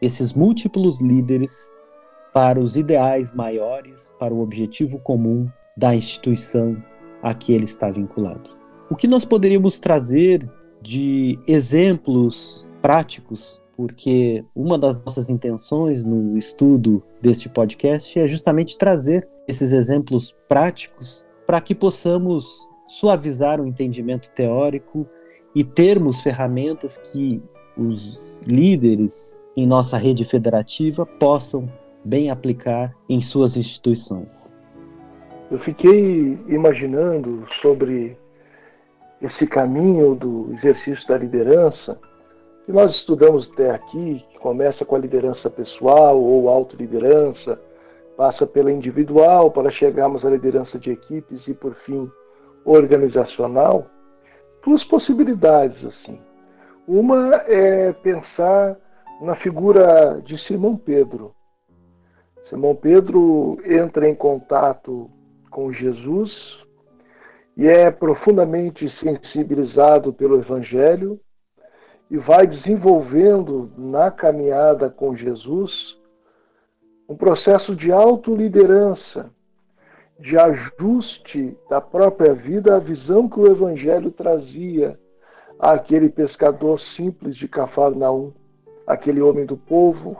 esses 0.00 0.32
múltiplos 0.32 1.02
líderes 1.02 1.70
para 2.32 2.58
os 2.58 2.78
ideais 2.78 3.30
maiores, 3.30 4.10
para 4.18 4.32
o 4.32 4.40
objetivo 4.40 4.98
comum 5.00 5.46
da 5.76 5.94
instituição 5.94 6.82
a 7.22 7.34
que 7.34 7.52
ele 7.52 7.64
está 7.64 7.90
vinculado. 7.90 8.58
O 8.90 8.96
que 8.96 9.06
nós 9.06 9.26
poderíamos 9.26 9.78
trazer 9.78 10.48
de 10.82 11.38
exemplos 11.46 12.68
práticos, 12.80 13.62
porque 13.76 14.44
uma 14.54 14.78
das 14.78 15.02
nossas 15.04 15.28
intenções 15.28 16.04
no 16.04 16.36
estudo 16.36 17.02
deste 17.20 17.48
podcast 17.48 18.18
é 18.18 18.26
justamente 18.26 18.76
trazer 18.76 19.26
esses 19.46 19.72
exemplos 19.72 20.34
práticos 20.48 21.26
para 21.46 21.60
que 21.60 21.74
possamos 21.74 22.68
suavizar 22.86 23.60
o 23.60 23.66
entendimento 23.66 24.30
teórico 24.32 25.06
e 25.54 25.64
termos 25.64 26.20
ferramentas 26.20 26.98
que 26.98 27.42
os 27.76 28.20
líderes 28.46 29.34
em 29.56 29.66
nossa 29.66 29.96
rede 29.96 30.24
federativa 30.24 31.04
possam 31.04 31.68
bem 32.04 32.30
aplicar 32.30 32.94
em 33.08 33.20
suas 33.20 33.56
instituições. 33.56 34.56
Eu 35.50 35.58
fiquei 35.60 36.38
imaginando 36.48 37.44
sobre 37.60 38.16
esse 39.20 39.46
caminho 39.46 40.14
do 40.14 40.52
exercício 40.54 41.06
da 41.06 41.18
liderança 41.18 41.98
que 42.64 42.72
nós 42.72 42.94
estudamos 42.96 43.50
até 43.52 43.70
aqui, 43.70 44.24
que 44.30 44.38
começa 44.38 44.84
com 44.84 44.96
a 44.96 44.98
liderança 44.98 45.50
pessoal 45.50 46.20
ou 46.20 46.48
autoliderança, 46.48 47.60
passa 48.16 48.46
pela 48.46 48.70
individual 48.70 49.50
para 49.50 49.70
chegarmos 49.70 50.24
à 50.24 50.30
liderança 50.30 50.78
de 50.78 50.90
equipes 50.90 51.46
e, 51.48 51.54
por 51.54 51.74
fim, 51.86 52.10
organizacional. 52.64 53.86
Duas 54.64 54.84
possibilidades 54.84 55.82
assim. 55.84 56.20
Uma 56.86 57.30
é 57.46 57.92
pensar 57.92 58.76
na 59.20 59.36
figura 59.36 60.20
de 60.24 60.38
Simão 60.46 60.76
Pedro. 60.76 61.34
Simão 62.48 62.74
Pedro 62.74 63.58
entra 63.64 64.08
em 64.08 64.14
contato 64.14 65.10
com 65.50 65.72
Jesus 65.72 66.30
e 67.60 67.66
é 67.66 67.90
profundamente 67.90 68.88
sensibilizado 69.00 70.14
pelo 70.14 70.38
Evangelho 70.38 71.20
e 72.10 72.16
vai 72.16 72.46
desenvolvendo 72.46 73.70
na 73.76 74.10
caminhada 74.10 74.88
com 74.88 75.14
Jesus 75.14 75.70
um 77.06 77.14
processo 77.14 77.76
de 77.76 77.92
autoliderança, 77.92 79.30
de 80.18 80.38
ajuste 80.38 81.54
da 81.68 81.82
própria 81.82 82.32
vida 82.32 82.76
à 82.76 82.78
visão 82.78 83.28
que 83.28 83.38
o 83.38 83.52
Evangelho 83.52 84.10
trazia 84.10 84.98
àquele 85.58 86.08
pescador 86.08 86.80
simples 86.96 87.36
de 87.36 87.46
Cafarnaum, 87.46 88.32
aquele 88.86 89.20
homem 89.20 89.44
do 89.44 89.58
povo, 89.58 90.16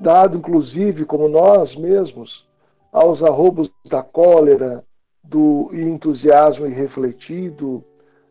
dado 0.00 0.36
inclusive 0.36 1.04
como 1.04 1.28
nós 1.28 1.72
mesmos 1.76 2.44
aos 2.92 3.22
arrobos 3.22 3.70
da 3.88 4.02
cólera, 4.02 4.84
do 5.28 5.70
entusiasmo 5.72 6.66
irrefletido, 6.66 7.84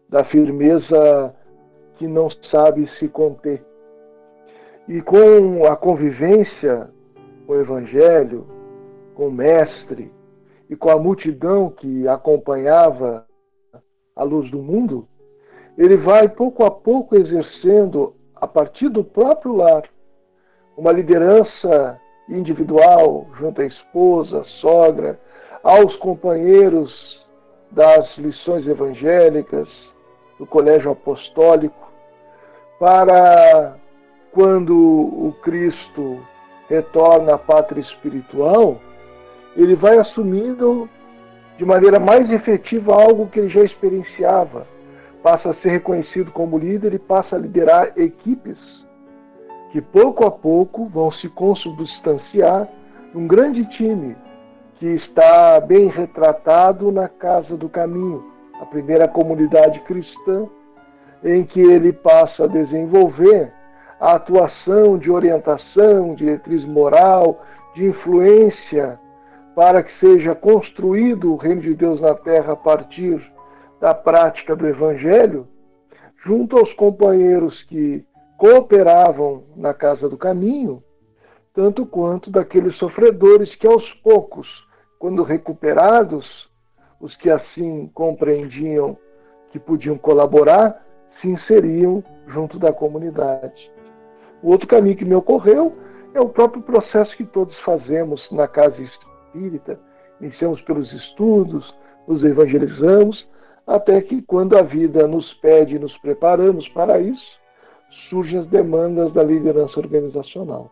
da 0.09 0.23
firmeza 0.25 1.35
que 1.97 2.07
não 2.07 2.29
sabe 2.51 2.89
se 2.99 3.07
conter. 3.07 3.63
E 4.87 5.01
com 5.01 5.65
a 5.65 5.75
convivência 5.75 6.89
com 7.45 7.53
o 7.53 7.59
Evangelho, 7.59 8.47
com 9.13 9.27
o 9.27 9.31
Mestre 9.31 10.11
e 10.69 10.75
com 10.75 10.89
a 10.89 10.99
multidão 10.99 11.69
que 11.69 12.07
acompanhava 12.07 13.25
a 14.15 14.23
luz 14.23 14.49
do 14.49 14.61
mundo, 14.61 15.07
ele 15.77 15.97
vai 15.97 16.27
pouco 16.27 16.63
a 16.63 16.71
pouco 16.71 17.15
exercendo, 17.15 18.15
a 18.35 18.47
partir 18.47 18.89
do 18.89 19.03
próprio 19.03 19.55
lar, 19.55 19.83
uma 20.77 20.91
liderança 20.91 21.99
individual, 22.27 23.27
junto 23.37 23.61
à 23.61 23.65
esposa, 23.65 24.43
sogra, 24.61 25.19
aos 25.65 25.95
companheiros 25.95 26.93
das 27.71 28.15
lições 28.19 28.67
evangélicas, 28.67 29.67
do 30.37 30.45
colégio 30.45 30.91
apostólico, 30.91 31.91
para 32.79 33.75
quando 34.31 34.75
o 34.75 35.35
Cristo 35.41 36.19
retorna 36.69 37.33
à 37.33 37.37
pátria 37.39 37.81
espiritual, 37.81 38.77
ele 39.57 39.75
vai 39.75 39.97
assumindo 39.97 40.87
de 41.57 41.65
maneira 41.65 41.99
mais 41.99 42.29
efetiva 42.29 42.93
algo 42.93 43.27
que 43.27 43.39
ele 43.39 43.49
já 43.49 43.61
experienciava. 43.61 44.67
Passa 45.23 45.49
a 45.49 45.55
ser 45.55 45.69
reconhecido 45.69 46.29
como 46.31 46.59
líder 46.59 46.93
e 46.93 46.99
passa 46.99 47.37
a 47.37 47.39
liderar 47.39 47.91
equipes 47.97 48.59
que 49.71 49.81
pouco 49.81 50.27
a 50.27 50.31
pouco 50.31 50.85
vão 50.89 51.11
se 51.13 51.27
consubstanciar 51.29 52.67
num 53.11 53.25
grande 53.25 53.65
time 53.77 54.15
que 54.79 54.87
está 54.87 55.59
bem 55.59 55.87
retratado 55.87 56.91
na 56.91 57.07
Casa 57.07 57.55
do 57.55 57.69
Caminho, 57.69 58.23
a 58.61 58.65
primeira 58.65 59.07
comunidade 59.07 59.79
cristã 59.81 60.47
em 61.23 61.43
que 61.43 61.59
ele 61.59 61.91
passa 61.91 62.43
a 62.43 62.47
desenvolver 62.47 63.51
a 63.99 64.13
atuação 64.13 64.97
de 64.97 65.09
orientação, 65.09 66.13
diretriz 66.15 66.63
moral, 66.65 67.41
de 67.73 67.85
influência, 67.85 68.99
para 69.55 69.81
que 69.81 69.99
seja 69.99 70.35
construído 70.35 71.33
o 71.33 71.37
reino 71.37 71.61
de 71.61 71.73
Deus 71.73 71.99
na 72.01 72.13
terra 72.13 72.53
a 72.53 72.57
partir 72.57 73.19
da 73.79 73.93
prática 73.93 74.55
do 74.55 74.67
Evangelho, 74.67 75.47
junto 76.25 76.57
aos 76.57 76.71
companheiros 76.73 77.63
que 77.63 78.05
cooperavam 78.37 79.43
na 79.55 79.73
casa 79.73 80.09
do 80.09 80.17
caminho, 80.17 80.83
tanto 81.53 81.85
quanto 81.85 82.29
daqueles 82.29 82.77
sofredores 82.77 83.55
que 83.55 83.65
aos 83.65 83.87
poucos, 84.03 84.47
quando 85.05 85.21
recuperados, 85.21 86.25
os 86.99 87.15
que 87.17 87.29
assim 87.29 87.87
compreendiam 87.93 88.97
que 89.51 89.59
podiam 89.59 89.99
colaborar, 89.99 90.83
se 91.21 91.27
inseriam 91.27 92.03
junto 92.25 92.57
da 92.57 92.73
comunidade. 92.73 93.71
O 94.41 94.49
outro 94.49 94.67
caminho 94.67 94.97
que 94.97 95.05
me 95.05 95.13
ocorreu 95.13 95.75
é 96.15 96.19
o 96.19 96.29
próprio 96.29 96.63
processo 96.63 97.15
que 97.15 97.23
todos 97.23 97.55
fazemos 97.59 98.19
na 98.31 98.47
casa 98.47 98.81
espírita. 98.81 99.79
Iniciamos 100.19 100.59
pelos 100.63 100.91
estudos, 100.91 101.71
nos 102.07 102.23
evangelizamos, 102.23 103.27
até 103.67 104.01
que, 104.01 104.23
quando 104.23 104.57
a 104.57 104.63
vida 104.63 105.07
nos 105.07 105.31
pede 105.35 105.75
e 105.75 105.79
nos 105.79 105.95
preparamos 105.99 106.67
para 106.69 106.99
isso, 106.99 107.39
surgem 108.09 108.39
as 108.39 108.47
demandas 108.47 109.13
da 109.13 109.21
liderança 109.21 109.79
organizacional. 109.79 110.71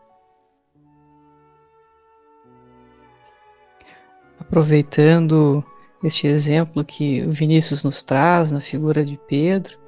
Aproveitando 4.53 5.65
este 6.03 6.27
exemplo 6.27 6.85
que 6.85 7.23
o 7.23 7.31
Vinícius 7.31 7.83
nos 7.83 8.03
traz 8.03 8.51
na 8.51 8.61
figura 8.61 9.03
de 9.03 9.19
Pedro, 9.27 9.79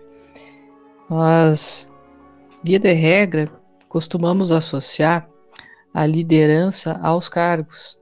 nós, 1.07 1.93
via 2.63 2.79
de 2.79 2.91
regra, 2.91 3.47
costumamos 3.87 4.51
associar 4.51 5.29
a 5.93 6.03
liderança 6.07 6.99
aos 7.03 7.29
cargos. 7.29 7.99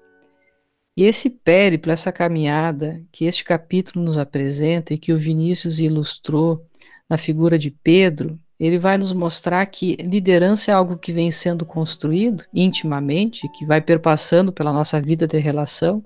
E 0.96 1.04
esse 1.04 1.30
périplo, 1.30 1.92
essa 1.92 2.14
caminhada 2.14 3.04
que 3.12 3.26
este 3.26 3.44
capítulo 3.44 4.06
nos 4.06 4.18
apresenta 4.18 4.94
e 4.94 4.98
que 4.98 5.12
o 5.12 5.18
Vinícius 5.18 5.80
ilustrou 5.80 6.66
na 7.10 7.18
figura 7.18 7.60
de 7.60 7.72
Pedro, 7.72 8.40
ele 8.58 8.80
vai 8.80 8.98
nos 8.98 9.12
mostrar 9.12 9.66
que 9.66 9.98
liderança 9.98 10.72
é 10.72 10.74
algo 10.74 10.98
que 10.98 11.12
vem 11.12 11.30
sendo 11.30 11.66
construído 11.66 12.46
intimamente, 12.54 13.52
que 13.52 13.66
vai 13.66 13.82
perpassando 13.82 14.54
pela 14.54 14.72
nossa 14.72 15.02
vida 15.02 15.28
de 15.28 15.38
relação, 15.40 16.02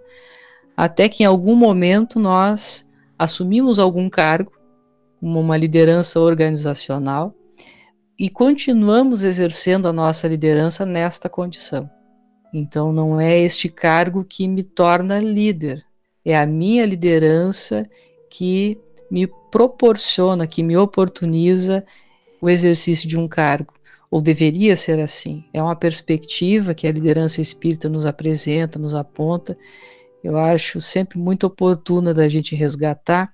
até 0.78 1.10
que 1.10 1.24
em 1.24 1.26
algum 1.26 1.56
momento 1.56 2.20
nós 2.20 2.88
assumimos 3.18 3.80
algum 3.80 4.08
cargo, 4.08 4.52
uma 5.20 5.58
liderança 5.58 6.20
organizacional, 6.20 7.34
e 8.20 8.30
continuamos 8.30 9.24
exercendo 9.24 9.88
a 9.88 9.94
nossa 9.94 10.28
liderança 10.28 10.86
nesta 10.86 11.28
condição. 11.28 11.90
Então 12.54 12.94
não 12.94 13.20
é 13.20 13.40
este 13.40 13.68
cargo 13.70 14.24
que 14.24 14.48
me 14.48 14.64
torna 14.64 15.20
líder, 15.20 15.84
é 16.24 16.38
a 16.38 16.46
minha 16.46 16.86
liderança 16.86 17.90
que 18.30 18.80
me 19.10 19.28
proporciona, 19.52 20.46
que 20.46 20.62
me 20.62 20.78
oportuniza 20.78 21.84
o 22.40 22.50
exercício 22.50 23.08
de 23.08 23.18
um 23.18 23.28
cargo, 23.28 23.74
ou 24.12 24.22
deveria 24.22 24.76
ser 24.76 25.00
assim. 25.00 25.44
É 25.54 25.62
uma 25.62 25.76
perspectiva 25.76 26.74
que 26.74 26.86
a 26.86 26.92
liderança 26.92 27.42
espírita 27.42 27.90
nos 27.90 28.06
apresenta, 28.06 28.78
nos 28.78 28.94
aponta. 28.94 29.58
Eu 30.28 30.38
acho 30.38 30.82
sempre 30.82 31.18
muito 31.18 31.48
oportuna 31.48 32.14
da 32.14 32.28
gente 32.28 32.54
resgatar, 32.54 33.34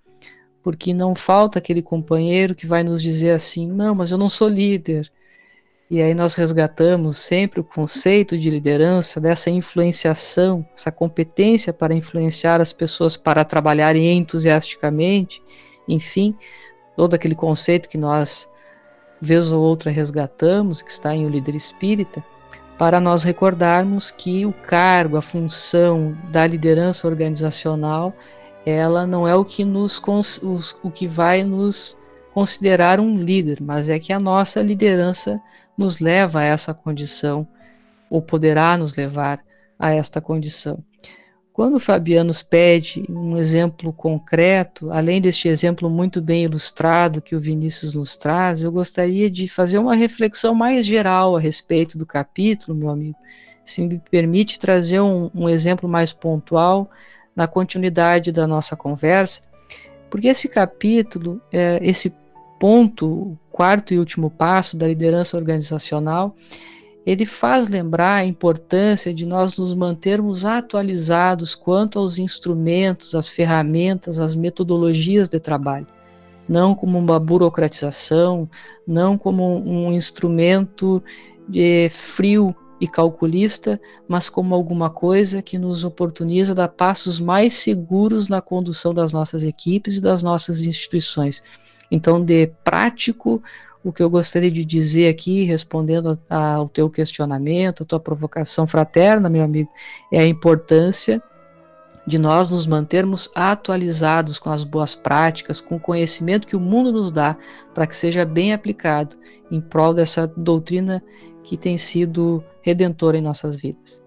porque 0.62 0.94
não 0.94 1.16
falta 1.16 1.58
aquele 1.58 1.82
companheiro 1.82 2.54
que 2.54 2.68
vai 2.68 2.84
nos 2.84 3.02
dizer 3.02 3.32
assim: 3.32 3.68
não, 3.68 3.96
mas 3.96 4.12
eu 4.12 4.18
não 4.20 4.30
sou 4.30 4.48
líder. 4.48 5.12
E 5.90 6.00
aí 6.04 6.14
nós 6.14 6.36
resgatamos 6.36 7.18
sempre 7.18 7.60
o 7.60 7.64
conceito 7.64 8.38
de 8.38 8.48
liderança, 8.48 9.20
dessa 9.20 9.50
influenciação, 9.50 10.64
essa 10.72 10.92
competência 10.92 11.74
para 11.74 11.96
influenciar 11.96 12.62
as 12.62 12.72
pessoas 12.72 13.18
para 13.18 13.44
trabalharem 13.44 14.16
entusiasticamente, 14.16 15.42
enfim, 15.88 16.36
todo 16.96 17.16
aquele 17.16 17.34
conceito 17.34 17.90
que 17.90 17.98
nós 17.98 18.48
vez 19.20 19.52
ou 19.52 19.64
outra 19.64 19.90
resgatamos, 19.90 20.80
que 20.80 20.92
está 20.92 21.16
em 21.16 21.26
O 21.26 21.30
Líder 21.30 21.56
Espírita, 21.56 22.24
para 22.78 23.00
nós 23.00 23.24
recordarmos 23.24 24.12
que 24.12 24.46
o 24.46 24.54
cargo, 24.54 25.18
a 25.18 25.22
função 25.22 26.18
da 26.32 26.46
liderança 26.46 27.08
organizacional, 27.08 28.14
ela 28.66 29.06
não 29.06 29.28
é 29.28 29.36
o 29.36 29.46
que 29.46 29.64
nos 29.64 30.02
o 30.82 30.92
que 30.92 31.08
vai 31.08 31.44
nos 31.44 31.98
considerar 32.34 33.00
um 33.00 33.18
líder, 33.18 33.62
mas 33.62 33.90
é 33.90 34.00
que 34.00 34.12
a 34.12 34.20
nossa 34.20 34.62
liderança 34.62 35.40
nos 35.78 36.00
leva 36.00 36.40
a 36.40 36.44
essa 36.44 36.74
condição 36.74 37.48
ou 38.10 38.22
poderá 38.22 38.76
nos 38.78 38.96
levar 38.96 39.40
a 39.78 39.94
esta 39.94 40.20
condição. 40.20 40.84
Quando 41.54 41.80
Fabiano 41.80 42.30
nos 42.30 42.42
pede 42.42 43.06
um 43.08 43.38
exemplo 43.38 43.94
concreto, 43.94 44.90
além 44.90 45.22
deste 45.22 45.48
exemplo 45.48 45.88
muito 45.88 46.20
bem 46.20 46.46
ilustrado 46.46 47.22
que 47.22 47.36
o 47.36 47.40
Vinícius 47.40 47.94
nos 47.94 48.18
traz, 48.18 48.64
eu 48.64 48.72
gostaria 48.72 49.30
de 49.30 49.48
fazer 49.48 49.78
uma 49.78 49.96
reflexão 49.96 50.56
mais 50.56 50.84
geral 50.84 51.36
a 51.36 51.40
respeito 51.40 51.96
do 51.96 52.08
capítulo, 52.08 52.76
meu 52.76 52.90
amigo. 52.90 53.16
Se 53.64 53.84
me 53.84 54.02
permite 54.10 54.58
trazer 54.58 55.00
um, 55.00 55.30
um 55.34 55.48
exemplo 55.48 55.88
mais 55.88 56.12
pontual 56.12 56.90
na 57.36 57.48
continuidade 57.48 58.32
da 58.32 58.48
nossa 58.48 58.76
conversa, 58.76 59.42
porque 60.10 60.30
esse 60.30 60.50
capítulo, 60.50 61.40
é, 61.52 61.78
esse 61.84 62.12
ponto, 62.60 63.06
o 63.06 63.38
quarto 63.52 63.94
e 63.94 64.00
último 64.00 64.32
passo 64.32 64.76
da 64.76 64.88
liderança 64.88 65.38
organizacional, 65.38 66.36
ele 67.06 67.26
faz 67.26 67.68
lembrar 67.68 68.16
a 68.16 68.26
importância 68.26 69.14
de 69.14 69.26
nós 69.26 69.58
nos 69.58 69.74
mantermos 69.74 70.46
atualizados 70.46 71.54
quanto 71.54 72.00
aos 72.00 72.18
instrumentos, 72.18 73.14
às 73.14 73.28
ferramentas, 73.28 74.20
às 74.20 74.36
metodologias 74.36 75.28
de 75.28 75.40
trabalho. 75.40 75.88
Não 76.48 76.74
como 76.74 76.98
uma 76.98 77.20
burocratização, 77.20 78.50
não 78.88 79.18
como 79.18 79.44
um 79.44 79.92
instrumento 79.92 81.04
de 81.48 81.90
frio 81.90 82.56
e 82.80 82.88
calculista, 82.88 83.80
mas 84.08 84.30
como 84.30 84.54
alguma 84.54 84.90
coisa 84.90 85.42
que 85.42 85.58
nos 85.58 85.84
oportuniza 85.84 86.56
dar 86.56 86.68
passos 86.68 87.20
mais 87.20 87.54
seguros 87.54 88.28
na 88.28 88.42
condução 88.42 88.94
das 88.94 89.14
nossas 89.14 89.44
equipes 89.44 89.98
e 89.98 90.02
das 90.02 90.22
nossas 90.22 90.62
instituições. 90.62 91.42
Então, 91.90 92.24
de 92.24 92.48
prático, 92.64 93.42
o 93.84 93.92
que 93.92 94.02
eu 94.02 94.10
gostaria 94.10 94.52
de 94.52 94.64
dizer 94.64 95.10
aqui, 95.10 95.44
respondendo 95.44 96.18
ao 96.30 96.70
teu 96.70 96.90
questionamento, 96.90 97.84
a 97.84 97.86
tua 97.86 98.00
provocação 98.00 98.66
fraterna, 98.66 99.30
meu 99.30 99.44
amigo, 99.44 99.70
é 100.12 100.20
a 100.20 100.28
importância 100.28 101.22
de 102.06 102.18
nós 102.18 102.50
nos 102.50 102.66
mantermos 102.66 103.30
atualizados 103.34 104.38
com 104.38 104.50
as 104.50 104.64
boas 104.64 104.94
práticas, 104.94 105.62
com 105.62 105.76
o 105.76 105.80
conhecimento 105.80 106.48
que 106.48 106.56
o 106.56 106.60
mundo 106.60 106.92
nos 106.92 107.12
dá, 107.12 107.38
para 107.74 107.88
que 107.88 107.96
seja 107.96 108.26
bem 108.26 108.54
aplicado 108.54 109.16
em 109.50 109.62
prol 109.62 109.94
dessa 109.94 110.28
doutrina 110.28 111.04
que 111.44 111.58
tem 111.58 111.78
sido 111.78 112.44
redentora 112.62 113.18
em 113.18 113.22
nossas 113.22 113.56
vidas. 113.56 114.02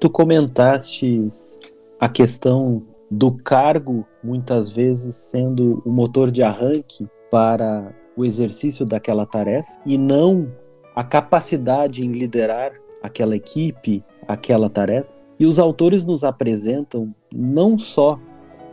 Tu 0.00 0.10
comentaste 0.10 1.26
a 2.00 2.08
questão 2.08 2.82
do 3.10 3.32
cargo, 3.32 4.06
muitas 4.22 4.70
vezes 4.70 5.14
sendo 5.16 5.82
o 5.84 5.90
motor 5.90 6.30
de 6.30 6.42
arranque 6.42 7.08
para 7.30 7.94
o 8.16 8.24
exercício 8.24 8.84
daquela 8.84 9.26
tarefa 9.26 9.70
e 9.84 9.98
não 9.98 10.50
a 10.94 11.02
capacidade 11.02 12.04
em 12.04 12.12
liderar 12.12 12.72
aquela 13.02 13.36
equipe, 13.36 14.02
aquela 14.28 14.70
tarefa. 14.70 15.08
E 15.38 15.46
os 15.46 15.58
autores 15.58 16.04
nos 16.04 16.22
apresentam 16.22 17.14
não 17.32 17.78
só 17.78 18.18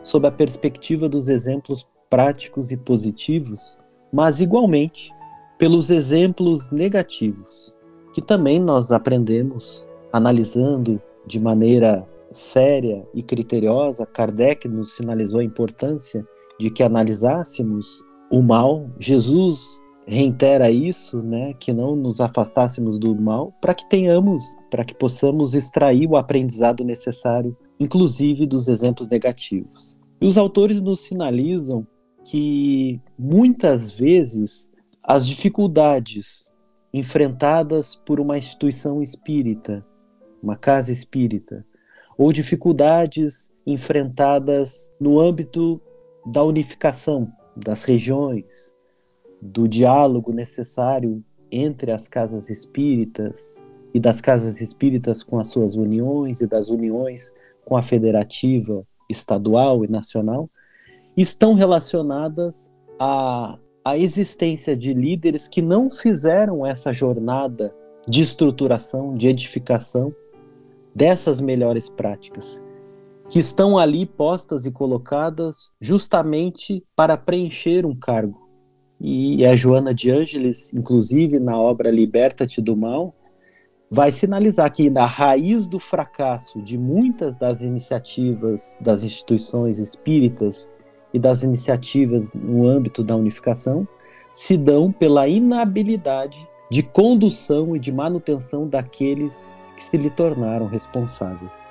sob 0.02 0.26
a 0.26 0.30
perspectiva 0.30 1.08
dos 1.08 1.28
exemplos 1.28 1.86
práticos 2.08 2.70
e 2.70 2.76
positivos, 2.76 3.76
mas 4.12 4.40
igualmente 4.40 5.10
pelos 5.58 5.90
exemplos 5.90 6.70
negativos, 6.70 7.74
que 8.12 8.20
também 8.20 8.60
nós 8.60 8.92
aprendemos 8.92 9.88
analisando 10.12 11.00
de 11.26 11.40
maneira 11.40 12.06
séria 12.30 13.06
e 13.14 13.22
criteriosa. 13.22 14.06
Kardec 14.06 14.68
nos 14.68 14.94
sinalizou 14.96 15.40
a 15.40 15.44
importância 15.44 16.26
de 16.58 16.70
que 16.70 16.82
analisássemos 16.82 18.04
o 18.32 18.42
mal. 18.42 18.90
Jesus 18.98 19.80
reitera 20.06 20.70
isso, 20.70 21.22
né, 21.22 21.52
que 21.60 21.72
não 21.72 21.94
nos 21.94 22.20
afastássemos 22.20 22.98
do 22.98 23.14
mal, 23.14 23.52
para 23.60 23.74
que 23.74 23.88
tenhamos, 23.88 24.42
para 24.70 24.84
que 24.84 24.94
possamos 24.94 25.54
extrair 25.54 26.08
o 26.08 26.16
aprendizado 26.16 26.82
necessário, 26.82 27.56
inclusive 27.78 28.46
dos 28.46 28.66
exemplos 28.68 29.06
negativos. 29.06 29.98
E 30.20 30.26
os 30.26 30.38
autores 30.38 30.80
nos 30.80 31.00
sinalizam 31.00 31.86
que 32.24 33.00
muitas 33.18 33.90
vezes 33.90 34.68
as 35.02 35.26
dificuldades 35.26 36.50
enfrentadas 36.94 37.94
por 37.94 38.18
uma 38.18 38.38
instituição 38.38 39.02
espírita, 39.02 39.82
uma 40.42 40.56
casa 40.56 40.90
espírita, 40.90 41.64
ou 42.16 42.32
dificuldades 42.32 43.50
enfrentadas 43.66 44.88
no 45.00 45.20
âmbito 45.20 45.80
da 46.26 46.44
unificação, 46.44 47.32
das 47.56 47.84
regiões, 47.84 48.72
do 49.40 49.68
diálogo 49.68 50.32
necessário 50.32 51.22
entre 51.50 51.90
as 51.90 52.08
casas 52.08 52.48
espíritas 52.48 53.60
e 53.92 54.00
das 54.00 54.20
casas 54.20 54.60
espíritas 54.60 55.22
com 55.22 55.38
as 55.38 55.48
suas 55.48 55.74
uniões 55.76 56.40
e 56.40 56.46
das 56.46 56.70
uniões 56.70 57.32
com 57.64 57.76
a 57.76 57.82
federativa 57.82 58.86
estadual 59.08 59.84
e 59.84 59.88
nacional, 59.88 60.48
estão 61.16 61.54
relacionadas 61.54 62.70
à, 62.98 63.58
à 63.84 63.98
existência 63.98 64.74
de 64.74 64.94
líderes 64.94 65.46
que 65.46 65.60
não 65.60 65.90
fizeram 65.90 66.64
essa 66.64 66.92
jornada 66.92 67.74
de 68.08 68.22
estruturação, 68.22 69.14
de 69.14 69.28
edificação 69.28 70.14
dessas 70.94 71.40
melhores 71.40 71.90
práticas 71.90 72.62
que 73.32 73.38
estão 73.38 73.78
ali 73.78 74.04
postas 74.04 74.66
e 74.66 74.70
colocadas 74.70 75.70
justamente 75.80 76.84
para 76.94 77.16
preencher 77.16 77.86
um 77.86 77.96
cargo. 77.96 78.46
E 79.00 79.46
a 79.46 79.56
Joana 79.56 79.94
de 79.94 80.10
Ângeles, 80.10 80.70
inclusive 80.74 81.38
na 81.38 81.58
obra 81.58 81.90
Liberta-te 81.90 82.60
do 82.60 82.76
Mal, 82.76 83.14
vai 83.90 84.12
sinalizar 84.12 84.70
que 84.70 84.90
na 84.90 85.06
raiz 85.06 85.66
do 85.66 85.78
fracasso 85.78 86.60
de 86.60 86.76
muitas 86.76 87.34
das 87.38 87.62
iniciativas 87.62 88.76
das 88.78 89.02
instituições 89.02 89.78
espíritas 89.78 90.70
e 91.14 91.18
das 91.18 91.42
iniciativas 91.42 92.30
no 92.34 92.66
âmbito 92.66 93.02
da 93.02 93.16
unificação 93.16 93.88
se 94.34 94.58
dão 94.58 94.92
pela 94.92 95.26
inabilidade 95.26 96.46
de 96.70 96.82
condução 96.82 97.74
e 97.74 97.78
de 97.78 97.90
manutenção 97.90 98.68
daqueles 98.68 99.50
que 99.74 99.84
se 99.84 99.96
lhe 99.96 100.10
tornaram 100.10 100.66
responsáveis. 100.66 101.62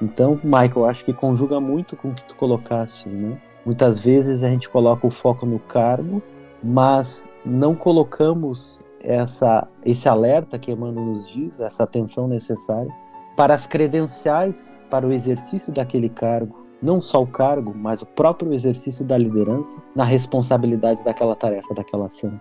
Então, 0.00 0.38
Michael, 0.44 0.86
acho 0.86 1.04
que 1.04 1.12
conjuga 1.12 1.60
muito 1.60 1.96
com 1.96 2.10
o 2.10 2.14
que 2.14 2.24
tu 2.24 2.36
colocaste, 2.36 3.08
né? 3.08 3.40
Muitas 3.64 3.98
vezes 3.98 4.42
a 4.42 4.48
gente 4.48 4.68
coloca 4.68 5.06
o 5.06 5.10
foco 5.10 5.44
no 5.44 5.58
cargo, 5.58 6.22
mas 6.62 7.28
não 7.44 7.74
colocamos 7.74 8.80
essa, 9.00 9.66
esse 9.84 10.08
alerta 10.08 10.58
que 10.58 10.70
Emmanuel 10.70 11.06
nos 11.06 11.28
diz, 11.28 11.58
essa 11.60 11.84
atenção 11.84 12.28
necessária 12.28 12.92
para 13.36 13.54
as 13.54 13.66
credenciais 13.66 14.76
para 14.90 15.06
o 15.06 15.12
exercício 15.12 15.72
daquele 15.72 16.08
cargo, 16.08 16.66
não 16.82 17.00
só 17.00 17.22
o 17.22 17.26
cargo, 17.26 17.72
mas 17.72 18.02
o 18.02 18.06
próprio 18.06 18.52
exercício 18.52 19.04
da 19.04 19.16
liderança 19.16 19.80
na 19.94 20.02
responsabilidade 20.02 21.04
daquela 21.04 21.36
tarefa, 21.36 21.72
daquela 21.72 22.06
ação. 22.06 22.40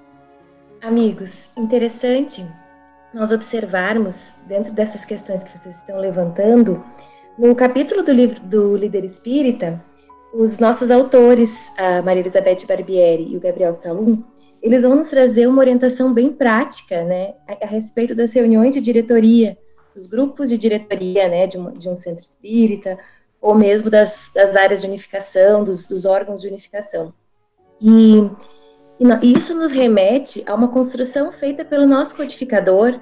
Amigos, 0.82 1.44
interessante 1.56 2.46
nós 3.14 3.32
observarmos 3.32 4.34
dentro 4.48 4.74
dessas 4.74 5.06
questões 5.06 5.44
que 5.44 5.58
vocês 5.58 5.76
estão 5.76 6.00
levantando 6.00 6.84
no 7.38 7.56
capítulo 7.56 8.04
do 8.04 8.12
livro 8.12 8.40
do 8.42 8.76
Líder 8.76 9.06
Espírita, 9.06 9.84
os 10.34 10.58
nossos 10.58 10.90
autores, 10.90 11.72
a 11.78 12.02
Maria 12.02 12.22
Elizabeth 12.22 12.66
Barbieri 12.68 13.32
e 13.32 13.38
o 13.38 13.40
Gabriel 13.40 13.74
Salum, 13.74 14.24
eles 14.62 14.82
vão 14.82 14.96
nos 14.96 15.08
trazer 15.08 15.48
uma 15.48 15.60
orientação 15.60 16.14
bem 16.14 16.32
prática, 16.32 17.04
né, 17.04 17.36
a, 17.48 17.66
a 17.66 17.68
respeito 17.68 18.16
das 18.16 18.34
reuniões 18.34 18.74
de 18.74 18.82
diretoria, 18.82 19.58
dos 19.94 20.08
grupos 20.08 20.50
de 20.50 20.58
diretoria, 20.58 21.28
né, 21.28 21.48
de 21.48 21.58
um, 21.58 21.72
de 21.74 21.88
um 21.88 21.96
centro 21.96 22.24
espírita, 22.24 22.98
ou 23.40 23.54
mesmo 23.54 23.90
das, 23.90 24.32
das 24.34 24.56
áreas 24.56 24.82
de 24.82 24.88
unificação, 24.88 25.64
dos, 25.64 25.86
dos 25.86 26.06
órgãos 26.06 26.42
de 26.42 26.48
unificação. 26.48 27.14
E, 27.80 28.30
e 29.00 29.32
isso 29.32 29.54
nos 29.56 29.72
remete 29.72 30.44
a 30.48 30.56
uma 30.56 30.70
construção 30.70 31.32
feita 31.32 31.64
pelo 31.64 31.86
nosso 31.86 32.16
codificador 32.16 33.00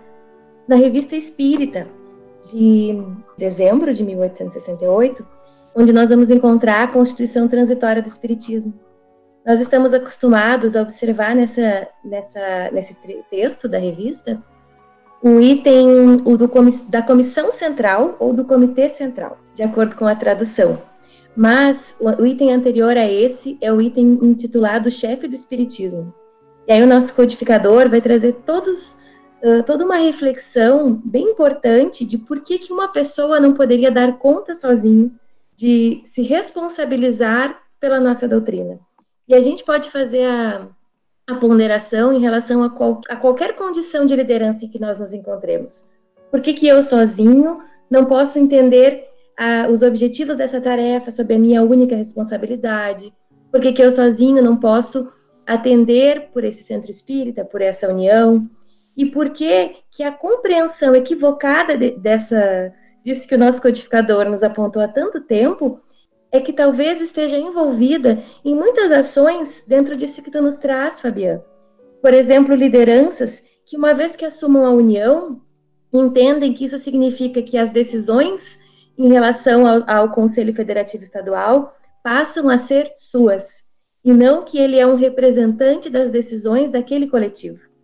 na 0.67 0.75
revista 0.75 1.15
Espírita, 1.15 1.87
de 2.51 3.01
dezembro 3.37 3.93
de 3.93 4.03
1868, 4.03 5.25
onde 5.75 5.91
nós 5.91 6.09
vamos 6.09 6.29
encontrar 6.29 6.83
a 6.83 6.87
Constituição 6.87 7.47
Transitória 7.47 8.01
do 8.01 8.07
Espiritismo. 8.07 8.73
nós 9.45 9.59
estamos 9.59 9.93
acostumados 9.93 10.75
a 10.75 10.81
observar 10.81 11.35
nessa, 11.35 11.87
nessa, 12.03 12.71
nesse 12.71 12.95
texto 13.29 13.67
da 13.67 13.77
revista 13.77 14.41
o 15.21 15.39
item 15.41 16.21
o 16.23 16.37
do, 16.37 16.47
da 16.87 17.01
comissão 17.01 17.51
central 17.51 18.15
ou 18.19 18.31
do 18.31 18.45
comitê 18.45 18.89
central, 18.89 19.39
de 19.55 19.63
acordo 19.63 19.95
com 19.95 20.05
a 20.05 20.15
tradução. 20.15 20.79
Mas 21.35 21.95
o, 21.99 22.25
item 22.25 22.53
anterior 22.53 22.95
a 22.95 23.09
esse 23.09 23.57
é 23.59 23.73
o 23.73 23.81
item 23.81 24.19
intitulado 24.21 24.91
Chefe 24.91 25.27
do 25.27 25.35
Espiritismo. 25.35 26.13
E 26.67 26.71
aí 26.71 26.81
o 26.81 26.87
nosso 26.87 27.13
codificador 27.15 27.89
vai 27.89 28.01
trazer 28.01 28.33
todos, 28.45 28.97
toda 29.65 29.85
uma 29.85 29.97
reflexão 29.97 30.99
bem 31.03 31.31
importante 31.31 32.05
de 32.05 32.17
por 32.17 32.41
que, 32.41 32.57
que 32.57 32.73
uma 32.73 32.87
pessoa 32.87 33.39
não 33.39 33.53
poderia 33.53 33.91
dar 33.91 34.17
conta 34.17 34.55
sozinho 34.55 35.11
de 35.55 36.03
se 36.11 36.21
responsabilizar 36.21 37.61
pela 37.79 37.99
nossa 37.99 38.27
doutrina. 38.27 38.79
E 39.27 39.33
a 39.33 39.41
gente 39.41 39.63
pode 39.63 39.89
fazer 39.89 40.25
a, 40.25 40.67
a 41.27 41.35
ponderação 41.35 42.13
em 42.13 42.19
relação 42.19 42.63
a, 42.63 42.69
qual, 42.69 43.01
a, 43.09 43.15
qualquer 43.15 43.55
condição 43.55 44.05
de 44.05 44.15
liderança 44.15 44.65
em 44.65 44.69
que 44.69 44.79
nós 44.79 44.97
nos 44.97 45.13
encontremos. 45.13 45.85
Por 46.31 46.41
que, 46.41 46.53
que 46.53 46.67
eu 46.67 46.81
sozinho 46.81 47.61
não 47.89 48.05
posso 48.05 48.39
entender 48.39 49.07
os 49.69 49.83
objetivos 49.83 50.35
dessa 50.35 50.61
tarefa 50.61 51.11
sob 51.11 51.33
a 51.33 51.39
minha 51.39 51.61
única 51.61 51.95
responsabilidade? 51.95 53.13
Por 53.51 53.61
que, 53.61 53.73
que 53.73 53.81
eu 53.81 53.91
sozinho 53.91 54.41
não 54.41 54.57
posso 54.57 55.11
atender 55.45 56.29
por 56.33 56.43
esse 56.43 56.63
centro 56.63 56.89
espírita, 56.89 57.45
por 57.45 57.61
essa 57.61 57.87
união? 57.87 58.49
E 58.95 59.05
por 59.05 59.31
que, 59.31 59.75
que 59.91 60.03
a 60.03 60.11
compreensão 60.11 60.95
equivocada 60.95 61.77
de, 61.77 61.91
dessa, 61.91 62.73
disso 63.03 63.27
que 63.27 63.35
o 63.35 63.37
nosso 63.37 63.61
codificador 63.61 64.25
nos 64.25 64.43
apontou 64.43 64.81
há 64.81 64.87
tanto 64.87 65.21
tempo 65.21 65.81
é 66.31 66.39
que 66.39 66.53
talvez 66.53 67.01
esteja 67.01 67.37
envolvida 67.37 68.23
em 68.43 68.55
muitas 68.55 68.91
ações 68.91 69.63
dentro 69.67 69.95
disso 69.95 70.21
que 70.21 70.31
tu 70.31 70.41
nos 70.41 70.55
traz, 70.55 70.99
Fabiano. 70.99 71.43
Por 72.01 72.13
exemplo, 72.13 72.55
lideranças 72.55 73.41
que, 73.65 73.77
uma 73.77 73.93
vez 73.93 74.15
que 74.15 74.25
assumam 74.25 74.65
a 74.65 74.71
união, 74.71 75.41
entendem 75.93 76.53
que 76.53 76.65
isso 76.65 76.77
significa 76.77 77.41
que 77.41 77.57
as 77.57 77.69
decisões 77.69 78.59
em 78.97 79.09
relação 79.11 79.65
ao, 79.65 79.89
ao 79.89 80.11
Conselho 80.11 80.53
Federativo 80.53 81.03
Estadual 81.03 81.73
passam 82.03 82.49
a 82.49 82.57
ser 82.57 82.91
suas, 82.95 83.63
e 84.03 84.13
não 84.13 84.45
que 84.45 84.59
ele 84.59 84.77
é 84.77 84.85
um 84.85 84.95
representante 84.95 85.89
das 85.89 86.09
decisões 86.09 86.69
daquele 86.69 87.07
coletivo. 87.07 87.74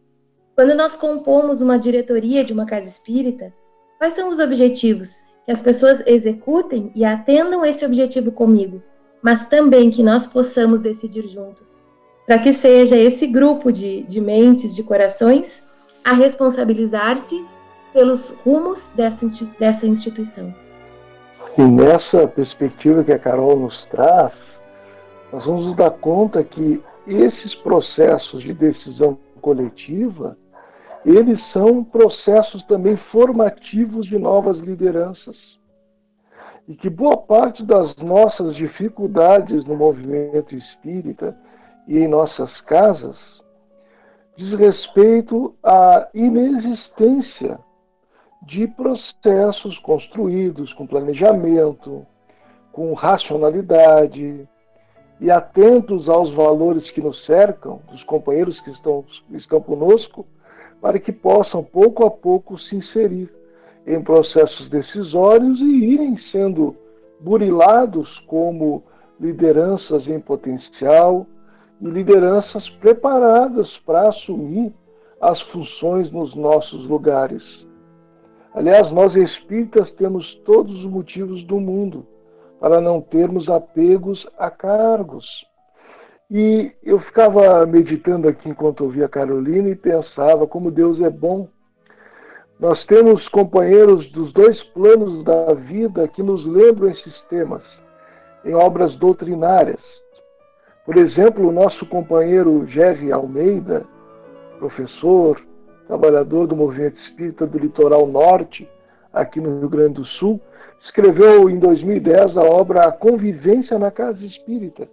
Quando 0.56 0.76
nós 0.76 0.96
compomos 0.96 1.62
uma 1.62 1.80
diretoria 1.80 2.44
de 2.44 2.54
uma 2.54 2.66
casa 2.66 2.88
espírita, 2.88 3.54
quais 3.98 4.14
são 4.14 4.30
os 4.30 4.40
objetivos? 4.40 5.32
que 5.46 5.52
as 5.52 5.62
pessoas 5.62 6.04
executem 6.06 6.92
e 6.96 7.04
atendam 7.04 7.66
esse 7.66 7.86
objetivo 7.86 8.32
comigo, 8.32 8.82
mas 9.22 9.48
também 9.48 9.90
que 9.90 10.04
nós 10.04 10.26
possamos 10.26 10.80
decidir 10.80 11.24
juntos, 11.28 11.84
para 12.26 12.40
que 12.40 12.54
seja 12.54 12.96
esse 12.96 13.28
grupo 13.28 13.72
de, 13.72 14.04
de 14.04 14.22
mentes, 14.22 14.76
de 14.76 14.84
corações, 14.84 15.68
a 16.04 16.14
responsabilizar-se 16.14 17.44
pelos 17.94 18.32
rumos 18.46 18.86
dessa, 18.96 19.28
dessa 19.60 19.86
instituição. 19.86 20.54
E 21.58 21.62
nessa 21.62 22.28
perspectiva 22.28 23.04
que 23.04 23.12
a 23.12 23.20
Carol 23.20 23.60
nos 23.60 23.86
traz, 23.92 24.32
nós 25.32 25.46
vamos 25.46 25.66
nos 25.68 25.76
dar 25.76 25.92
conta 25.92 26.44
que 26.44 26.82
esses 27.06 27.56
processos 27.56 28.42
de 28.42 28.54
decisão 28.54 29.18
coletiva 29.42 30.38
eles 31.06 31.40
são 31.52 31.84
processos 31.84 32.64
também 32.66 32.96
formativos 33.12 34.06
de 34.06 34.18
novas 34.18 34.58
lideranças. 34.58 35.38
E 36.68 36.76
que 36.76 36.90
boa 36.90 37.18
parte 37.18 37.66
das 37.66 37.96
nossas 37.98 38.56
dificuldades 38.56 39.66
no 39.66 39.76
movimento 39.76 40.56
espírita 40.56 41.36
e 41.88 41.98
em 41.98 42.08
nossas 42.08 42.62
casas 42.62 43.18
diz 44.38 44.58
respeito 44.58 45.56
à 45.64 46.08
inexistência 46.14 47.60
de 48.44 48.68
processos 48.68 49.78
construídos 49.80 50.72
com 50.74 50.88
planejamento, 50.88 52.06
com 52.72 52.94
racionalidade 52.94 54.48
e 55.20 55.30
atentos 55.30 56.10
aos 56.10 56.34
valores 56.34 56.90
que 56.92 57.02
nos 57.02 57.24
cercam, 57.26 57.80
dos 57.92 58.04
companheiros 58.04 58.60
que 58.62 58.72
estão, 58.72 59.06
estão 59.32 59.62
conosco, 59.62 60.26
para 60.82 61.00
que 61.00 61.12
possam 61.12 61.64
pouco 61.64 62.06
a 62.06 62.10
pouco 62.10 62.60
se 62.60 62.76
inserir 62.76 63.30
em 63.86 64.02
processos 64.02 64.70
decisórios 64.70 65.60
e 65.60 65.86
irem 65.94 66.18
sendo 66.32 66.76
burilados 67.20 68.10
como 68.28 68.84
lideranças 69.20 70.08
em 70.08 70.20
potencial 70.20 71.28
e 71.80 71.86
lideranças 71.86 72.68
preparadas 72.80 73.70
para 73.86 74.10
assumir 74.10 74.74
as 75.22 75.40
funções 75.52 76.12
nos 76.12 76.36
nossos 76.36 76.88
lugares. 76.88 77.44
Aliás, 78.54 78.92
nós 78.92 79.16
espíritas 79.16 79.92
temos 79.94 80.26
todos 80.46 80.76
os 80.84 80.92
motivos 80.92 81.44
do 81.46 81.60
mundo 81.60 82.06
para 82.60 82.82
não 82.82 83.02
termos 83.02 83.48
apegos 83.48 84.28
a 84.38 84.50
cargos 84.50 85.26
e 86.34 86.72
eu 86.82 86.98
ficava 87.02 87.66
meditando 87.66 88.30
aqui 88.30 88.48
enquanto 88.48 88.86
ouvia 88.86 89.06
a 89.06 89.10
Carolina 89.10 89.68
e 89.68 89.76
pensava 89.76 90.48
como 90.48 90.72
Deus 90.72 91.02
é 91.02 91.10
bom. 91.10 91.50
Nós 92.58 92.86
temos 92.86 93.28
companheiros 93.28 94.10
dos 94.14 94.32
dois 94.32 94.58
planos 94.74 95.26
da 95.26 95.54
vida 95.54 96.08
que 96.08 96.24
nos 96.24 96.46
lembram 96.46 96.90
esses 96.90 97.22
temas 97.24 97.62
em 98.46 98.54
obras 98.54 98.96
doutrinárias. 98.96 99.82
Por 100.86 100.96
exemplo, 100.98 101.46
o 101.46 101.52
nosso 101.52 101.86
companheiro 101.88 102.66
Jerry 102.68 103.12
Almeida, 103.12 103.86
professor, 104.58 105.38
trabalhador 105.86 106.48
do 106.48 106.56
movimento 106.56 106.98
espírita 107.02 107.46
do 107.46 107.58
litoral 107.58 108.08
norte, 108.08 108.70
aqui 109.12 109.42
no 109.42 109.60
Rio 109.60 109.70
Grande 109.70 109.96
do 109.96 110.06
Sul, 110.06 110.40
escreveu 110.86 111.50
em 111.50 111.60
2010 111.60 112.38
a 112.38 112.44
obra 112.44 112.86
A 112.86 112.92
Convivência 112.94 113.78
na 113.78 113.92
Casa 113.92 114.26
Espírita 114.26 114.88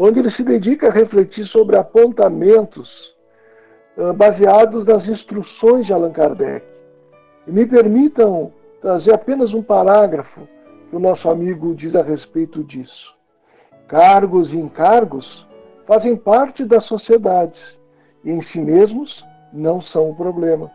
onde 0.00 0.20
ele 0.20 0.30
se 0.30 0.44
dedica 0.44 0.88
a 0.88 0.92
refletir 0.92 1.44
sobre 1.48 1.76
apontamentos 1.76 2.88
uh, 3.96 4.12
baseados 4.12 4.84
nas 4.86 5.04
instruções 5.08 5.86
de 5.86 5.92
Allan 5.92 6.12
Kardec. 6.12 6.64
E 7.48 7.50
me 7.50 7.66
permitam 7.66 8.52
trazer 8.80 9.12
apenas 9.12 9.52
um 9.52 9.60
parágrafo 9.60 10.46
que 10.88 10.94
o 10.94 11.00
nosso 11.00 11.28
amigo 11.28 11.74
diz 11.74 11.96
a 11.96 12.02
respeito 12.02 12.62
disso. 12.62 13.16
Cargos 13.88 14.48
e 14.52 14.56
encargos 14.56 15.26
fazem 15.84 16.16
parte 16.16 16.64
das 16.64 16.86
sociedades 16.86 17.58
e 18.24 18.30
em 18.30 18.42
si 18.52 18.60
mesmos 18.60 19.24
não 19.52 19.82
são 19.82 20.10
o 20.10 20.14
problema. 20.14 20.70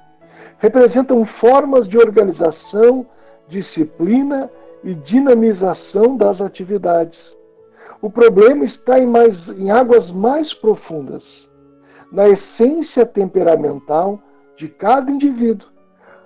Representam 0.60 1.26
formas 1.40 1.88
de 1.88 1.98
organização, 1.98 3.06
disciplina 3.48 4.50
e 4.84 4.94
dinamização 4.96 6.18
das 6.18 6.42
atividades 6.42 7.18
o 8.04 8.10
problema 8.10 8.66
está 8.66 9.00
em, 9.00 9.08
mais, 9.08 9.34
em 9.58 9.72
águas 9.72 10.12
mais 10.12 10.54
profundas, 10.56 11.24
na 12.12 12.26
essência 12.28 13.06
temperamental 13.06 14.20
de 14.58 14.68
cada 14.68 15.10
indivíduo, 15.10 15.66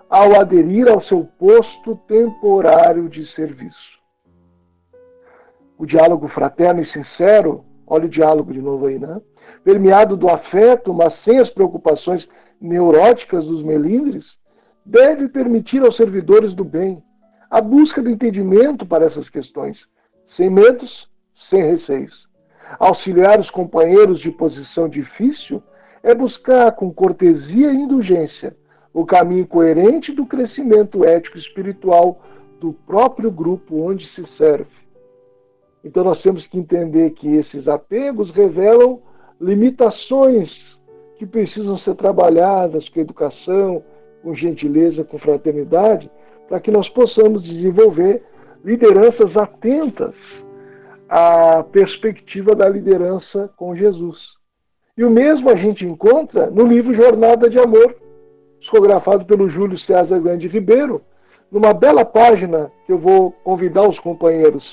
ao 0.10 0.42
aderir 0.42 0.90
ao 0.90 1.04
seu 1.04 1.26
posto 1.38 1.96
temporário 2.08 3.08
de 3.08 3.32
serviço. 3.36 4.00
O 5.78 5.86
diálogo 5.86 6.28
fraterno 6.30 6.82
e 6.82 6.92
sincero, 6.92 7.64
olha 7.86 8.08
o 8.08 8.10
diálogo 8.10 8.52
de 8.52 8.60
novo 8.60 8.88
aí, 8.88 8.98
né? 8.98 9.22
Permeado 9.64 10.18
do 10.18 10.28
afeto, 10.32 10.92
mas 10.92 11.14
sem 11.24 11.38
as 11.38 11.50
preocupações 11.52 12.28
neuróticas 12.60 13.46
dos 13.46 13.62
melindres, 13.62 14.26
deve 14.84 15.28
permitir 15.28 15.84
aos 15.84 15.96
servidores 15.96 16.56
do 16.56 16.66
bem 16.66 17.04
a 17.52 17.62
busca 17.62 18.02
do 18.02 18.10
entendimento 18.10 18.84
para 18.84 19.06
essas 19.06 19.30
questões, 19.30 19.78
sem 20.36 20.50
medos 20.50 21.07
sem 21.50 21.62
receios. 21.64 22.28
Auxiliar 22.80 23.40
os 23.40 23.50
companheiros 23.50 24.20
de 24.20 24.32
posição 24.32 24.90
difícil 24.90 25.62
é 26.04 26.14
buscar, 26.14 26.72
com 26.74 26.94
cortesia 26.94 27.72
e 27.72 27.76
indulgência, 27.76 28.56
o 28.94 29.06
caminho 29.06 29.48
coerente 29.48 30.12
do 30.12 30.26
crescimento 30.26 31.06
ético 31.06 31.38
espiritual 31.38 32.22
do 32.60 32.74
próprio 32.74 33.32
grupo 33.32 33.82
onde 33.82 34.06
se 34.14 34.26
serve. 34.38 34.72
Então 35.84 36.04
nós 36.04 36.22
temos 36.22 36.46
que 36.48 36.58
entender 36.58 37.12
que 37.12 37.28
esses 37.36 37.68
apegos 37.68 38.32
revelam 38.32 39.00
limitações 39.40 40.50
que 41.18 41.26
precisam 41.26 41.78
ser 41.80 41.96
trabalhadas 41.96 42.88
com 42.90 43.00
educação, 43.00 43.84
com 44.24 44.36
gentileza, 44.36 45.04
com 45.04 45.18
fraternidade, 45.18 46.10
para 46.48 46.60
que 46.60 46.72
nós 46.72 46.88
possamos 46.90 47.44
desenvolver 47.44 48.24
lideranças 48.64 49.36
atentas 49.38 50.16
a 51.10 51.64
perspectiva 51.64 52.56
da 52.56 52.68
liderança 52.68 53.50
com 53.56 53.76
Jesus. 53.76 54.18
E 54.98 55.04
o 55.04 55.10
mesmo 55.10 55.50
a 55.50 55.56
gente 55.56 55.86
encontra 55.86 56.50
no 56.50 56.66
livro 56.66 56.94
Jornada 56.94 57.50
de 57.50 57.60
Amor, 57.60 57.96
psicografado 58.60 59.26
pelo 59.26 59.50
Júlio 59.50 59.78
César 59.80 60.20
Grande 60.20 60.48
Ribeiro, 60.48 61.02
numa 61.52 61.74
bela 61.74 62.04
página 62.04 62.72
que 62.86 62.92
eu 62.92 62.98
vou 62.98 63.32
convidar 63.44 63.88
os 63.88 63.98
companheiros 64.00 64.64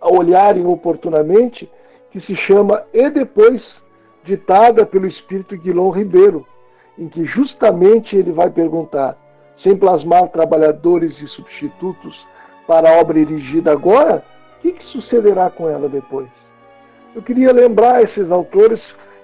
a 0.00 0.12
olharem 0.12 0.66
oportunamente, 0.66 1.68
que 2.12 2.20
se 2.20 2.36
chama 2.36 2.84
E 2.92 3.10
Depois, 3.10 3.62
ditada 4.24 4.86
pelo 4.86 5.06
espírito 5.06 5.56
Guilom 5.56 5.90
Ribeiro, 5.90 6.46
em 6.98 7.08
que 7.08 7.24
justamente 7.24 8.14
ele 8.14 8.32
vai 8.32 8.50
perguntar: 8.50 9.16
sem 9.62 9.76
plasmar 9.76 10.28
trabalhadores 10.28 11.18
e 11.20 11.26
substitutos 11.28 12.14
para 12.66 12.90
a 12.90 13.00
obra 13.00 13.18
erigida 13.18 13.72
agora, 13.72 14.22
o 14.58 14.60
que, 14.62 14.72
que 14.72 14.84
sucederá 14.86 15.50
com 15.50 15.68
ela 15.68 15.88
depois? 15.88 16.28
Eu 17.14 17.22
queria 17.22 17.52
lembrar 17.52 18.02
esses 18.02 18.30
autores 18.30 18.80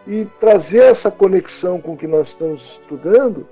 e 0.06 0.24
trazer 0.40 0.94
essa 0.94 1.10
conexão 1.10 1.80
com 1.80 1.92
o 1.92 1.96
que 1.96 2.06
nós 2.06 2.28
estamos 2.28 2.62
estudando 2.80 3.46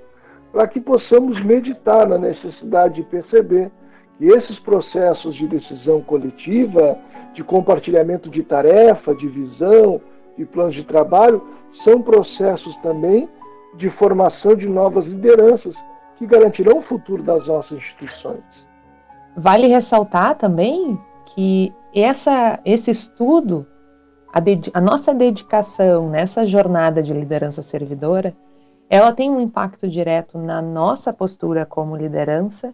para 0.51 0.67
que 0.67 0.81
possamos 0.81 1.43
meditar 1.45 2.07
na 2.07 2.17
necessidade 2.17 2.95
de 2.95 3.03
perceber 3.03 3.71
que 4.17 4.25
esses 4.25 4.59
processos 4.59 5.35
de 5.35 5.47
decisão 5.47 6.01
coletiva, 6.01 6.97
de 7.33 7.43
compartilhamento 7.43 8.29
de 8.29 8.43
tarefa, 8.43 9.15
de 9.15 9.27
visão, 9.27 10.01
de 10.37 10.45
planos 10.45 10.75
de 10.75 10.83
trabalho, 10.83 11.41
são 11.83 12.01
processos 12.01 12.75
também 12.77 13.29
de 13.77 13.89
formação 13.91 14.55
de 14.55 14.67
novas 14.67 15.05
lideranças 15.05 15.73
que 16.17 16.25
garantirão 16.25 16.79
o 16.79 16.83
futuro 16.83 17.23
das 17.23 17.45
nossas 17.47 17.77
instituições. 17.77 18.43
Vale 19.37 19.67
ressaltar 19.67 20.35
também 20.35 20.99
que 21.33 21.73
essa, 21.93 22.59
esse 22.65 22.91
estudo, 22.91 23.65
a, 24.33 24.39
a 24.73 24.81
nossa 24.81 25.13
dedicação 25.13 26.09
nessa 26.09 26.45
jornada 26.45 27.01
de 27.01 27.13
liderança 27.13 27.61
servidora, 27.63 28.35
ela 28.89 29.13
tem 29.13 29.31
um 29.31 29.39
impacto 29.39 29.87
direto 29.87 30.37
na 30.37 30.61
nossa 30.61 31.13
postura 31.13 31.65
como 31.65 31.95
liderança, 31.95 32.73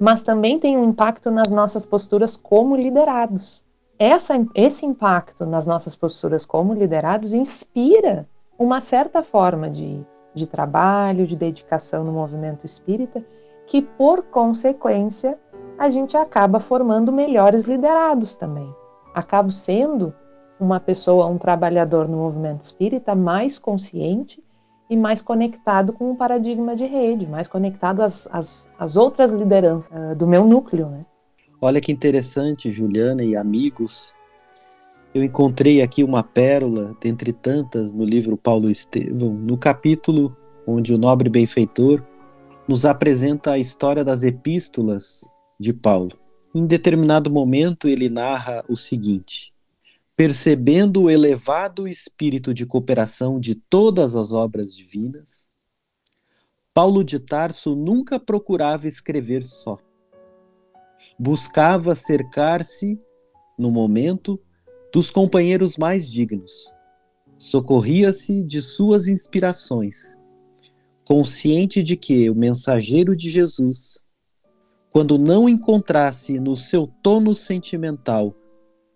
mas 0.00 0.22
também 0.22 0.58
tem 0.58 0.76
um 0.76 0.84
impacto 0.84 1.30
nas 1.30 1.50
nossas 1.50 1.84
posturas 1.84 2.36
como 2.36 2.76
liderados. 2.76 3.64
Essa, 3.98 4.34
esse 4.54 4.84
impacto 4.84 5.46
nas 5.46 5.66
nossas 5.66 5.96
posturas 5.96 6.44
como 6.44 6.74
liderados 6.74 7.32
inspira 7.32 8.28
uma 8.58 8.80
certa 8.80 9.22
forma 9.22 9.70
de, 9.70 10.00
de 10.34 10.46
trabalho, 10.46 11.26
de 11.26 11.34
dedicação 11.34 12.04
no 12.04 12.12
movimento 12.12 12.64
espírita, 12.64 13.24
que 13.66 13.82
por 13.82 14.22
consequência 14.24 15.38
a 15.78 15.88
gente 15.88 16.16
acaba 16.16 16.58
formando 16.58 17.12
melhores 17.12 17.64
liderados 17.64 18.34
também. 18.34 18.68
Acabo 19.14 19.50
sendo 19.50 20.14
uma 20.58 20.80
pessoa, 20.80 21.26
um 21.26 21.38
trabalhador 21.38 22.08
no 22.08 22.16
movimento 22.16 22.62
espírita 22.62 23.14
mais 23.14 23.58
consciente 23.58 24.42
e 24.88 24.96
mais 24.96 25.20
conectado 25.20 25.92
com 25.92 26.10
o 26.10 26.16
paradigma 26.16 26.74
de 26.74 26.86
rede, 26.86 27.26
mais 27.26 27.48
conectado 27.48 28.00
às, 28.00 28.28
às, 28.32 28.70
às 28.78 28.96
outras 28.96 29.32
lideranças 29.32 29.90
uh, 29.92 30.14
do 30.14 30.26
meu 30.26 30.46
núcleo. 30.46 30.88
Né? 30.88 31.04
Olha 31.60 31.80
que 31.80 31.92
interessante, 31.92 32.72
Juliana 32.72 33.22
e 33.22 33.36
amigos. 33.36 34.14
Eu 35.14 35.22
encontrei 35.24 35.82
aqui 35.82 36.04
uma 36.04 36.22
pérola, 36.22 36.94
dentre 37.00 37.32
tantas, 37.32 37.92
no 37.92 38.04
livro 38.04 38.36
Paulo 38.36 38.70
Estevão, 38.70 39.32
no 39.32 39.56
capítulo 39.58 40.34
onde 40.66 40.92
o 40.92 40.98
nobre 40.98 41.28
benfeitor 41.28 42.02
nos 42.66 42.84
apresenta 42.84 43.52
a 43.52 43.58
história 43.58 44.04
das 44.04 44.22
epístolas 44.24 45.24
de 45.58 45.72
Paulo. 45.72 46.18
Em 46.54 46.66
determinado 46.66 47.30
momento, 47.30 47.88
ele 47.88 48.08
narra 48.08 48.64
o 48.68 48.76
seguinte: 48.76 49.52
percebendo 50.16 51.02
o 51.02 51.10
elevado 51.10 51.86
espírito 51.86 52.54
de 52.54 52.64
cooperação 52.64 53.38
de 53.38 53.54
todas 53.54 54.16
as 54.16 54.32
obras 54.32 54.74
divinas, 54.74 55.48
Paulo 56.72 57.02
de 57.02 57.18
Tarso 57.18 57.74
nunca 57.74 58.18
procurava 58.20 58.86
escrever 58.86 59.44
só. 59.44 59.78
Buscava 61.18 61.94
cercar-se, 61.94 63.00
no 63.58 63.70
momento, 63.70 64.40
dos 64.92 65.10
companheiros 65.10 65.76
mais 65.76 66.10
dignos. 66.10 66.72
Socorria-se 67.38 68.42
de 68.42 68.62
suas 68.62 69.08
inspirações, 69.08 70.14
consciente 71.06 71.82
de 71.82 71.96
que 71.96 72.30
o 72.30 72.34
mensageiro 72.34 73.14
de 73.14 73.28
Jesus, 73.28 73.98
quando 74.96 75.18
não 75.18 75.46
encontrasse 75.46 76.40
no 76.40 76.56
seu 76.56 76.86
tono 76.86 77.34
sentimental 77.34 78.34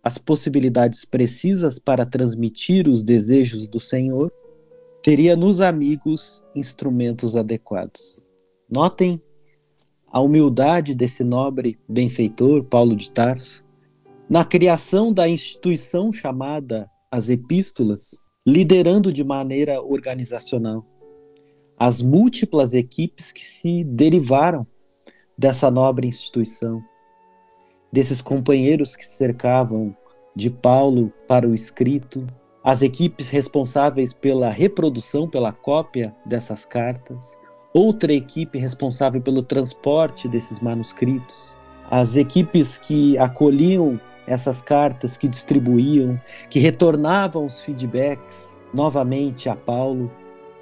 as 0.02 0.16
possibilidades 0.16 1.04
precisas 1.04 1.78
para 1.78 2.06
transmitir 2.06 2.88
os 2.88 3.02
desejos 3.02 3.68
do 3.68 3.78
Senhor, 3.78 4.32
teria 5.02 5.36
nos 5.36 5.60
amigos 5.60 6.42
instrumentos 6.56 7.36
adequados. 7.36 8.32
Notem 8.66 9.20
a 10.10 10.22
humildade 10.22 10.94
desse 10.94 11.22
nobre 11.22 11.78
benfeitor, 11.86 12.64
Paulo 12.64 12.96
de 12.96 13.10
Tarso, 13.10 13.62
na 14.26 14.42
criação 14.42 15.12
da 15.12 15.28
instituição 15.28 16.10
chamada 16.10 16.88
as 17.10 17.28
Epístolas, 17.28 18.18
liderando 18.48 19.12
de 19.12 19.22
maneira 19.22 19.82
organizacional 19.82 20.82
as 21.78 22.00
múltiplas 22.00 22.72
equipes 22.72 23.32
que 23.32 23.44
se 23.44 23.84
derivaram 23.84 24.66
dessa 25.40 25.70
nobre 25.70 26.06
instituição 26.06 26.84
desses 27.90 28.20
companheiros 28.20 28.94
que 28.94 29.06
cercavam 29.06 29.96
de 30.36 30.50
Paulo 30.50 31.10
para 31.26 31.48
o 31.48 31.54
escrito, 31.54 32.26
as 32.62 32.82
equipes 32.82 33.30
responsáveis 33.30 34.12
pela 34.12 34.50
reprodução, 34.50 35.26
pela 35.26 35.50
cópia 35.50 36.14
dessas 36.26 36.66
cartas, 36.66 37.38
outra 37.72 38.12
equipe 38.12 38.58
responsável 38.58 39.18
pelo 39.22 39.42
transporte 39.42 40.28
desses 40.28 40.60
manuscritos, 40.60 41.56
as 41.90 42.16
equipes 42.16 42.78
que 42.78 43.16
acolhiam 43.16 43.98
essas 44.26 44.60
cartas, 44.60 45.16
que 45.16 45.26
distribuíam, 45.26 46.20
que 46.50 46.60
retornavam 46.60 47.46
os 47.46 47.62
feedbacks 47.62 48.60
novamente 48.74 49.48
a 49.48 49.56
Paulo 49.56 50.12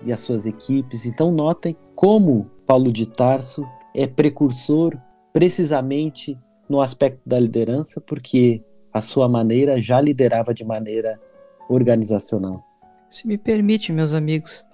e 0.06 0.12
as 0.12 0.20
suas 0.20 0.46
equipes. 0.46 1.04
Então, 1.04 1.32
notem 1.32 1.76
como 1.96 2.48
Paulo 2.64 2.92
de 2.92 3.06
Tarso 3.06 3.66
é 3.98 4.06
precursor 4.06 4.96
precisamente 5.32 6.38
no 6.68 6.80
aspecto 6.80 7.20
da 7.26 7.38
liderança, 7.40 8.00
porque 8.00 8.62
a 8.92 9.02
sua 9.02 9.28
maneira 9.28 9.80
já 9.80 10.00
liderava 10.00 10.54
de 10.54 10.64
maneira 10.64 11.20
organizacional. 11.68 12.64
Se 13.10 13.26
me 13.26 13.36
permite, 13.36 13.92
meus 13.92 14.12
amigos, 14.12 14.64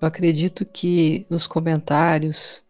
eu 0.00 0.08
acredito 0.08 0.64
que 0.64 1.26
os 1.28 1.46
comentários 1.46 2.64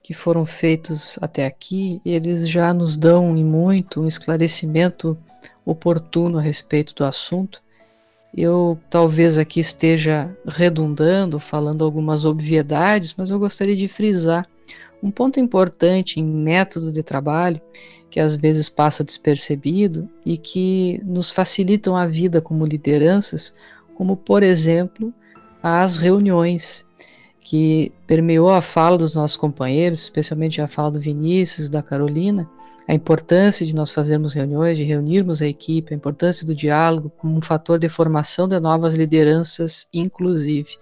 que 0.00 0.14
foram 0.14 0.46
feitos 0.46 1.18
até 1.20 1.44
aqui, 1.44 2.00
eles 2.04 2.48
já 2.48 2.72
nos 2.72 2.96
dão 2.96 3.36
em 3.36 3.44
muito 3.44 4.02
um 4.02 4.06
esclarecimento 4.06 5.18
oportuno 5.64 6.38
a 6.38 6.40
respeito 6.40 6.94
do 6.94 7.04
assunto. 7.04 7.60
Eu 8.32 8.78
talvez 8.88 9.38
aqui 9.38 9.58
esteja 9.58 10.30
redundando, 10.46 11.40
falando 11.40 11.84
algumas 11.84 12.24
obviedades, 12.24 13.12
mas 13.16 13.32
eu 13.32 13.40
gostaria 13.40 13.74
de 13.74 13.88
frisar 13.88 14.46
um 15.02 15.10
ponto 15.10 15.38
importante 15.38 16.18
em 16.20 16.24
método 16.24 16.90
de 16.90 17.02
trabalho, 17.02 17.60
que 18.10 18.20
às 18.20 18.36
vezes 18.36 18.68
passa 18.68 19.04
despercebido 19.04 20.08
e 20.24 20.36
que 20.36 21.00
nos 21.04 21.30
facilitam 21.30 21.96
a 21.96 22.06
vida 22.06 22.40
como 22.40 22.64
lideranças, 22.64 23.54
como 23.94 24.16
por 24.16 24.42
exemplo 24.42 25.12
as 25.62 25.98
reuniões, 25.98 26.86
que 27.40 27.92
permeou 28.06 28.50
a 28.50 28.60
fala 28.60 28.98
dos 28.98 29.14
nossos 29.14 29.36
companheiros, 29.36 30.02
especialmente 30.02 30.60
a 30.60 30.66
fala 30.66 30.90
do 30.90 31.00
Vinícius, 31.00 31.68
da 31.68 31.82
Carolina, 31.82 32.48
a 32.88 32.94
importância 32.94 33.66
de 33.66 33.74
nós 33.74 33.90
fazermos 33.90 34.32
reuniões, 34.32 34.76
de 34.76 34.84
reunirmos 34.84 35.42
a 35.42 35.46
equipe, 35.46 35.92
a 35.92 35.96
importância 35.96 36.46
do 36.46 36.54
diálogo 36.54 37.10
como 37.16 37.36
um 37.36 37.42
fator 37.42 37.78
de 37.78 37.88
formação 37.88 38.46
de 38.46 38.58
novas 38.60 38.94
lideranças, 38.94 39.88
inclusive. 39.92 40.76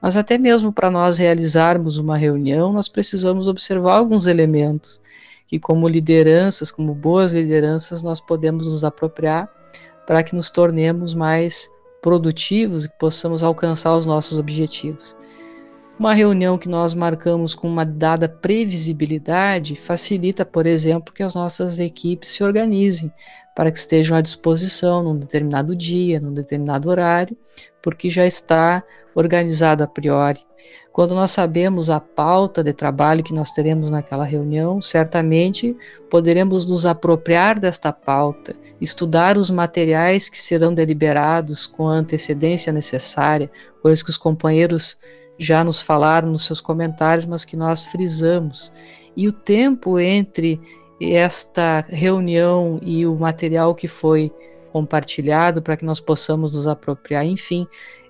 Mas 0.00 0.16
até 0.16 0.38
mesmo 0.38 0.72
para 0.72 0.90
nós 0.90 1.18
realizarmos 1.18 1.96
uma 1.98 2.16
reunião, 2.16 2.72
nós 2.72 2.88
precisamos 2.88 3.48
observar 3.48 3.96
alguns 3.96 4.26
elementos 4.26 5.00
que, 5.46 5.58
como 5.58 5.88
lideranças, 5.88 6.70
como 6.70 6.94
boas 6.94 7.32
lideranças, 7.32 8.02
nós 8.02 8.20
podemos 8.20 8.66
nos 8.66 8.84
apropriar 8.84 9.48
para 10.06 10.22
que 10.22 10.34
nos 10.34 10.50
tornemos 10.50 11.14
mais 11.14 11.68
produtivos 12.00 12.84
e 12.84 12.88
que 12.88 12.98
possamos 12.98 13.42
alcançar 13.42 13.94
os 13.94 14.06
nossos 14.06 14.38
objetivos. 14.38 15.16
Uma 15.98 16.14
reunião 16.14 16.56
que 16.56 16.68
nós 16.68 16.94
marcamos 16.94 17.56
com 17.56 17.66
uma 17.66 17.84
dada 17.84 18.28
previsibilidade 18.28 19.74
facilita, 19.74 20.44
por 20.44 20.64
exemplo, 20.64 21.12
que 21.12 21.24
as 21.24 21.34
nossas 21.34 21.80
equipes 21.80 22.30
se 22.30 22.44
organizem 22.44 23.12
para 23.54 23.72
que 23.72 23.78
estejam 23.78 24.16
à 24.16 24.20
disposição 24.20 25.02
num 25.02 25.18
determinado 25.18 25.74
dia, 25.74 26.20
num 26.20 26.32
determinado 26.32 26.88
horário, 26.88 27.36
porque 27.82 28.08
já 28.08 28.24
está 28.24 28.84
organizado 29.18 29.82
a 29.82 29.86
priori. 29.86 30.40
Quando 30.92 31.14
nós 31.14 31.32
sabemos 31.32 31.90
a 31.90 31.98
pauta 31.98 32.62
de 32.62 32.72
trabalho 32.72 33.24
que 33.24 33.34
nós 33.34 33.50
teremos 33.50 33.90
naquela 33.90 34.24
reunião, 34.24 34.80
certamente 34.80 35.76
poderemos 36.08 36.66
nos 36.66 36.86
apropriar 36.86 37.58
desta 37.58 37.92
pauta, 37.92 38.54
estudar 38.80 39.36
os 39.36 39.50
materiais 39.50 40.28
que 40.28 40.40
serão 40.40 40.72
deliberados 40.72 41.66
com 41.66 41.88
a 41.88 41.92
antecedência 41.94 42.72
necessária, 42.72 43.50
coisas 43.82 44.02
que 44.02 44.10
os 44.10 44.16
companheiros 44.16 44.96
já 45.36 45.64
nos 45.64 45.80
falaram 45.80 46.30
nos 46.30 46.46
seus 46.46 46.60
comentários, 46.60 47.26
mas 47.26 47.44
que 47.44 47.56
nós 47.56 47.86
frisamos. 47.86 48.72
E 49.16 49.26
o 49.26 49.32
tempo 49.32 49.98
entre 49.98 50.60
esta 51.00 51.84
reunião 51.88 52.80
e 52.82 53.04
o 53.06 53.14
material 53.14 53.74
que 53.74 53.88
foi 53.88 54.32
compartilhado 54.72 55.62
para 55.62 55.76
que 55.76 55.84
nós 55.84 55.98
possamos 56.00 56.52
nos 56.52 56.66
apropriar, 56.66 57.24
enfim, 57.24 57.66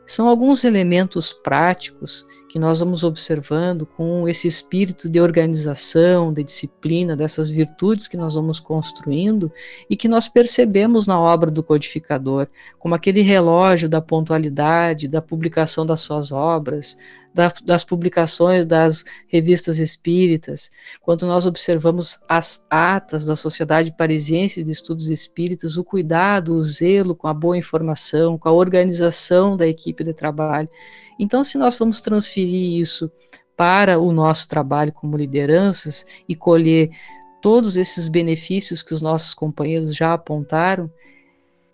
são 0.09 0.27
alguns 0.27 0.65
elementos 0.65 1.35
práticos 1.35 2.27
que 2.49 2.59
nós 2.59 2.81
vamos 2.81 3.05
observando 3.05 3.85
com 3.85 4.27
esse 4.27 4.49
espírito 4.49 5.07
de 5.07 5.21
organização, 5.21 6.33
de 6.33 6.43
disciplina, 6.43 7.15
dessas 7.15 7.51
virtudes 7.51 8.09
que 8.09 8.17
nós 8.17 8.35
vamos 8.35 8.59
construindo 8.59 9.53
e 9.89 9.95
que 9.95 10.09
nós 10.09 10.27
percebemos 10.27 11.07
na 11.07 11.21
obra 11.21 11.51
do 11.51 11.63
codificador, 11.63 12.49
como 12.79 12.95
aquele 12.95 13.21
relógio 13.21 13.87
da 13.87 14.01
pontualidade, 14.01 15.09
da 15.09 15.21
publicação 15.21 15.85
das 15.85 16.01
suas 16.01 16.33
obras, 16.33 16.97
da, 17.35 17.53
das 17.65 17.85
publicações 17.85 18.67
das 18.67 19.05
revistas 19.27 19.79
espíritas, 19.79 20.71
quando 21.01 21.27
nós 21.27 21.47
observamos 21.47 22.19
as 22.29 22.67
atas 22.69 23.25
da 23.25 23.37
Sociedade 23.37 23.95
Parisiense 23.97 24.63
de 24.63 24.71
Estudos 24.71 25.09
Espíritas, 25.09 25.77
o 25.77 25.85
cuidado, 25.85 26.55
o 26.55 26.61
zelo 26.61 27.15
com 27.15 27.29
a 27.29 27.35
boa 27.35 27.57
informação, 27.57 28.39
com 28.39 28.49
a 28.49 28.53
organização 28.53 29.57
da 29.57 29.67
equipe 29.67 30.03
de 30.03 30.13
trabalho. 30.13 30.69
Então, 31.19 31.45
se 31.45 31.59
nós 31.59 31.79
vamos 31.79 32.01
transferir 32.01 32.81
isso 32.81 33.11
para 33.57 33.99
o 33.99 34.13
nosso 34.13 34.47
trabalho 34.47 34.93
como 34.93 35.17
lideranças 35.17 36.07
e 36.29 36.37
colher 36.37 36.91
todos 37.41 37.77
esses 37.77 38.09
benefícios 38.09 38.83
que 38.83 38.95
os 38.95 39.03
nossos 39.03 39.35
companheiros 39.35 39.95
já 39.95 40.13
apontaram, 40.13 40.91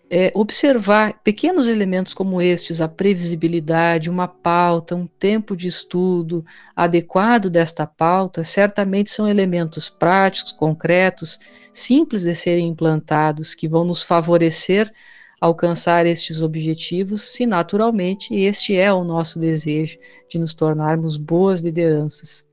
é, 0.09 0.31
observar 0.35 1.19
pequenos 1.23 1.67
elementos 1.67 2.13
como 2.13 2.41
estes, 2.41 2.79
a 2.79 2.87
previsibilidade, 2.87 4.09
uma 4.09 4.27
pauta, 4.27 4.95
um 4.95 5.07
tempo 5.07 5.55
de 5.55 5.67
estudo 5.67 6.45
adequado 6.75 7.49
desta 7.49 7.87
pauta, 7.87 8.43
certamente 8.43 9.09
são 9.09 9.27
elementos 9.27 9.89
práticos, 9.89 10.51
concretos, 10.51 11.39
simples 11.73 12.23
de 12.23 12.35
serem 12.35 12.67
implantados, 12.67 13.55
que 13.55 13.67
vão 13.67 13.83
nos 13.83 14.03
favorecer 14.03 14.91
alcançar 15.39 16.05
estes 16.05 16.41
objetivos, 16.41 17.21
se 17.21 17.45
naturalmente 17.45 18.33
este 18.33 18.75
é 18.75 18.91
o 18.91 19.03
nosso 19.03 19.37
desejo 19.37 19.97
de 20.29 20.39
nos 20.39 20.53
tornarmos 20.53 21.17
boas 21.17 21.61
lideranças. 21.61 22.45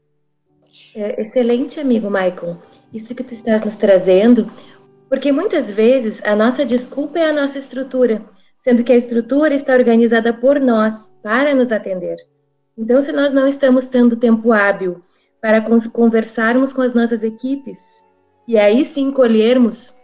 É, 0.95 1.21
excelente, 1.21 1.81
amigo 1.81 2.11
Michael. 2.11 2.59
Isso 2.93 3.15
que 3.15 3.25
tu 3.25 3.33
estás 3.33 3.63
nos 3.63 3.75
trazendo 3.75 4.51
porque 5.13 5.31
muitas 5.31 5.71
vezes 5.71 6.23
a 6.25 6.35
nossa 6.35 6.65
desculpa 6.65 7.19
é 7.19 7.29
a 7.29 7.35
nossa 7.35 7.59
estrutura, 7.59 8.23
sendo 8.63 8.83
que 8.83 8.91
a 8.91 8.97
estrutura 8.97 9.55
está 9.55 9.75
organizada 9.75 10.33
por 10.33 10.59
nós 10.59 11.07
para 11.23 11.55
nos 11.55 11.71
atender. 11.71 12.17
Então, 12.79 12.99
se 12.99 13.13
nós 13.13 13.31
não 13.31 13.47
estamos 13.47 13.85
tendo 13.85 14.17
tempo 14.17 14.53
hábil 14.53 15.03
para 15.39 15.61
conversarmos 15.93 16.73
com 16.73 16.81
as 16.81 16.95
nossas 16.95 17.23
equipes 17.23 18.03
e 18.49 18.57
aí 18.57 18.87
sim 18.87 19.11
colhermos 19.11 20.01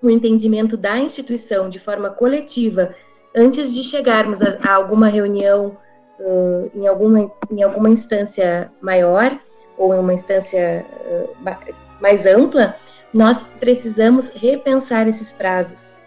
o 0.00 0.08
entendimento 0.08 0.74
da 0.74 0.98
instituição 0.98 1.68
de 1.68 1.78
forma 1.78 2.08
coletiva 2.08 2.94
antes 3.36 3.74
de 3.74 3.84
chegarmos 3.84 4.40
a, 4.40 4.72
alguma 4.72 5.08
reunião 5.08 5.76
uh, 6.18 6.70
em, 6.74 6.86
alguma, 6.86 7.30
em 7.50 7.62
alguma 7.62 7.90
instância 7.90 8.72
maior 8.80 9.38
ou 9.76 9.94
em 9.94 9.98
uma 9.98 10.14
instância 10.14 10.86
uh, 11.10 11.74
mais 12.00 12.24
ampla, 12.24 12.74
nós 13.12 13.46
precisamos 13.60 14.30
repensar 14.30 15.08
esses 15.08 15.32
prazos. 15.32 15.98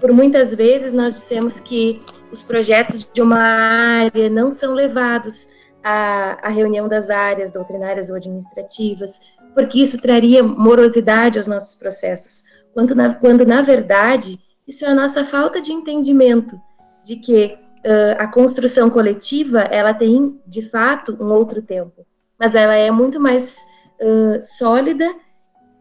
Por 0.00 0.12
muitas 0.12 0.54
vezes 0.54 0.92
nós 0.92 1.14
dissemos 1.14 1.60
que 1.60 2.02
os 2.30 2.42
projetos 2.42 3.08
de 3.12 3.22
uma 3.22 3.38
área 3.38 4.28
não 4.28 4.50
são 4.50 4.74
levados 4.74 5.48
à, 5.82 6.38
à 6.42 6.48
reunião 6.48 6.88
das 6.88 7.10
áreas 7.10 7.50
doutrinárias 7.50 8.10
ou 8.10 8.16
administrativas, 8.16 9.20
porque 9.54 9.80
isso 9.80 10.00
traria 10.00 10.42
morosidade 10.42 11.38
aos 11.38 11.46
nossos 11.46 11.74
processos, 11.74 12.42
quando 12.72 12.94
na, 12.94 13.14
quando 13.14 13.46
na 13.46 13.62
verdade 13.62 14.38
isso 14.66 14.84
é 14.84 14.88
a 14.88 14.94
nossa 14.94 15.24
falta 15.24 15.60
de 15.60 15.72
entendimento 15.72 16.56
de 17.04 17.16
que 17.16 17.56
uh, 17.84 18.16
a 18.18 18.26
construção 18.26 18.88
coletiva 18.88 19.60
ela 19.60 19.92
tem 19.94 20.40
de 20.46 20.68
fato 20.70 21.16
um 21.20 21.30
outro 21.30 21.62
tempo, 21.62 22.06
mas 22.38 22.54
ela 22.54 22.74
é 22.74 22.90
muito 22.90 23.20
mais 23.20 23.58
uh, 24.00 24.40
sólida 24.40 25.08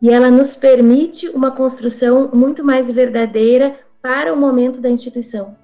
e 0.03 0.09
ela 0.09 0.29
nos 0.29 0.53
permite 0.53 1.29
uma 1.29 1.49
construção 1.49 2.29
muito 2.33 2.61
mais 2.61 2.89
verdadeira 2.91 3.79
para 4.01 4.33
o 4.33 4.37
momento 4.37 4.81
da 4.81 4.89
instituição. 4.89 5.55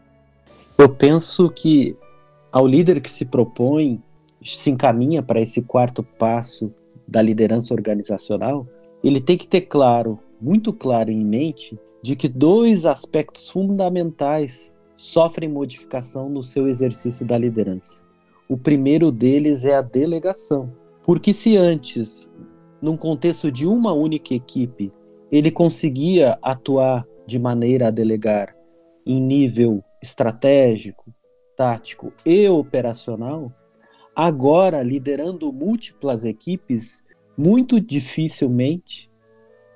Eu 0.77 0.87
penso 0.87 1.49
que 1.49 1.97
ao 2.49 2.65
líder 2.65 3.01
que 3.01 3.09
se 3.09 3.25
propõe, 3.25 4.01
se 4.41 4.69
encaminha 4.69 5.21
para 5.21 5.41
esse 5.41 5.61
quarto 5.61 6.01
passo 6.01 6.73
da 7.05 7.21
liderança 7.21 7.73
organizacional, 7.73 8.65
ele 9.03 9.19
tem 9.19 9.37
que 9.37 9.45
ter 9.45 9.61
claro, 9.61 10.17
muito 10.39 10.71
claro 10.71 11.11
em 11.11 11.25
mente, 11.25 11.77
de 12.01 12.15
que 12.15 12.29
dois 12.29 12.85
aspectos 12.85 13.49
fundamentais 13.49 14.73
sofrem 14.95 15.49
modificação 15.49 16.29
no 16.29 16.41
seu 16.41 16.69
exercício 16.69 17.25
da 17.25 17.37
liderança. 17.37 18.01
O 18.47 18.57
primeiro 18.57 19.11
deles 19.11 19.65
é 19.65 19.75
a 19.75 19.81
delegação. 19.81 20.71
Porque 21.03 21.33
se 21.33 21.57
antes 21.57 22.29
num 22.81 22.97
contexto 22.97 23.51
de 23.51 23.67
uma 23.67 23.93
única 23.93 24.33
equipe, 24.33 24.91
ele 25.31 25.51
conseguia 25.51 26.37
atuar 26.41 27.05
de 27.25 27.37
maneira 27.37 27.87
a 27.87 27.91
delegar 27.91 28.55
em 29.05 29.21
nível 29.21 29.83
estratégico, 30.01 31.13
tático 31.55 32.13
e 32.25 32.47
operacional, 32.47 33.51
agora 34.15 34.81
liderando 34.81 35.51
múltiplas 35.51 36.23
equipes, 36.23 37.03
muito 37.37 37.79
dificilmente 37.79 39.09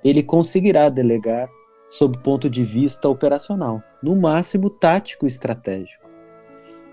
ele 0.04 0.22
conseguirá 0.22 0.90
delegar 0.90 1.50
sob 1.90 2.18
o 2.18 2.22
ponto 2.22 2.50
de 2.50 2.64
vista 2.64 3.08
operacional, 3.08 3.82
no 4.02 4.16
máximo 4.16 4.70
tático 4.70 5.26
e 5.26 5.28
estratégico. 5.28 6.04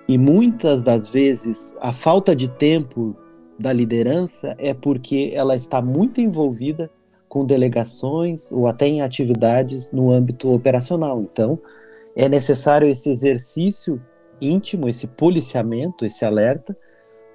E 0.07 0.19
muitas 0.19 0.83
das 0.83 1.09
vezes 1.09 1.75
a 1.81 1.93
falta 1.93 2.37
de 2.37 2.49
tempo 2.49 3.17
da 3.61 3.75
liderança 3.75 4.57
é 4.59 4.73
porque 4.73 5.33
ela 5.35 5.55
está 5.55 5.83
muito 5.83 6.19
envolvida 6.19 6.91
com 7.29 7.45
delegações 7.45 8.51
ou 8.51 8.67
até 8.67 8.87
em 8.87 9.03
atividades 9.03 9.93
no 9.93 10.11
âmbito 10.11 10.51
operacional. 10.51 11.21
Então, 11.21 11.59
é 12.17 12.27
necessário 12.27 12.89
esse 12.89 13.11
exercício 13.11 14.01
íntimo, 14.41 14.89
esse 14.89 15.07
policiamento, 15.07 16.07
esse 16.07 16.25
alerta, 16.25 16.75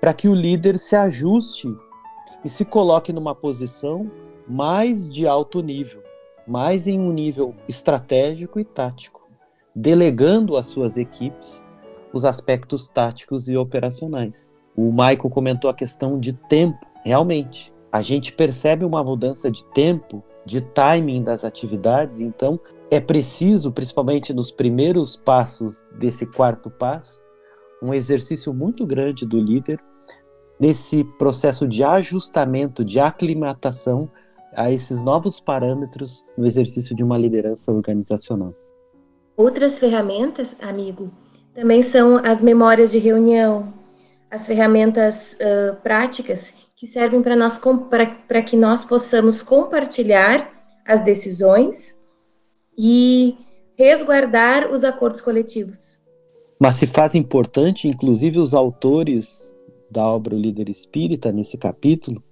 para 0.01 0.15
que 0.15 0.27
o 0.27 0.33
líder 0.33 0.79
se 0.79 0.95
ajuste 0.95 1.67
e 2.43 2.49
se 2.49 2.65
coloque 2.65 3.13
numa 3.13 3.35
posição 3.35 4.09
mais 4.47 5.07
de 5.07 5.27
alto 5.27 5.61
nível, 5.61 6.01
mais 6.47 6.87
em 6.87 6.99
um 6.99 7.13
nível 7.13 7.53
estratégico 7.67 8.59
e 8.59 8.65
tático, 8.65 9.29
delegando 9.75 10.57
às 10.57 10.65
suas 10.65 10.97
equipes 10.97 11.63
os 12.11 12.25
aspectos 12.25 12.87
táticos 12.87 13.47
e 13.47 13.55
operacionais. 13.55 14.49
O 14.75 14.91
Michael 14.91 15.29
comentou 15.29 15.69
a 15.69 15.73
questão 15.73 16.19
de 16.19 16.33
tempo. 16.33 16.85
Realmente, 17.03 17.73
a 17.91 18.01
gente 18.01 18.33
percebe 18.33 18.83
uma 18.83 19.03
mudança 19.03 19.49
de 19.49 19.63
tempo, 19.67 20.23
de 20.45 20.61
timing 20.61 21.23
das 21.23 21.43
atividades, 21.43 22.19
então 22.19 22.59
é 22.91 22.99
preciso, 22.99 23.71
principalmente 23.71 24.33
nos 24.33 24.51
primeiros 24.51 25.15
passos 25.15 25.81
desse 25.97 26.25
quarto 26.25 26.69
passo, 26.69 27.21
um 27.81 27.93
exercício 27.93 28.53
muito 28.53 28.85
grande 28.85 29.25
do 29.25 29.39
líder 29.39 29.79
nesse 30.59 31.03
processo 31.17 31.67
de 31.67 31.83
ajustamento, 31.83 32.83
de 32.83 32.99
aclimatação 32.99 34.09
a 34.55 34.71
esses 34.71 35.01
novos 35.01 35.39
parâmetros 35.39 36.23
no 36.37 36.45
exercício 36.45 36.95
de 36.95 37.03
uma 37.03 37.17
liderança 37.17 37.71
organizacional. 37.71 38.53
Outras 39.35 39.77
ferramentas, 39.77 40.55
amigo, 40.61 41.11
também 41.53 41.83
são 41.83 42.17
as 42.17 42.41
memórias 42.41 42.91
de 42.91 42.99
reunião, 42.99 43.73
as 44.29 44.47
ferramentas 44.47 45.33
uh, 45.33 45.75
práticas 45.81 46.53
que 46.75 46.87
servem 46.87 47.21
para 47.21 48.41
que 48.41 48.57
nós 48.57 48.83
possamos 48.83 49.41
compartilhar 49.41 50.51
as 50.85 51.03
decisões 51.03 51.97
e 52.77 53.37
resguardar 53.77 54.71
os 54.71 54.83
acordos 54.83 55.21
coletivos. 55.21 55.99
Mas 56.59 56.75
se 56.75 56.87
faz 56.87 57.15
importante, 57.15 57.87
inclusive 57.87 58.39
os 58.39 58.53
autores 58.53 59.53
da 59.89 60.05
obra 60.05 60.35
O 60.35 60.39
Líder 60.39 60.69
Espírita, 60.69 61.31
nesse 61.31 61.57
capítulo, 61.57 62.23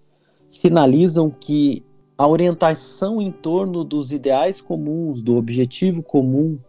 sinalizam 0.49 1.29
que 1.29 1.83
a 2.17 2.27
orientação 2.27 3.21
em 3.21 3.31
torno 3.31 3.83
dos 3.83 4.11
ideais 4.11 4.61
comuns, 4.61 5.21
do 5.21 5.35
objetivo 5.35 6.03
comum 6.03 6.59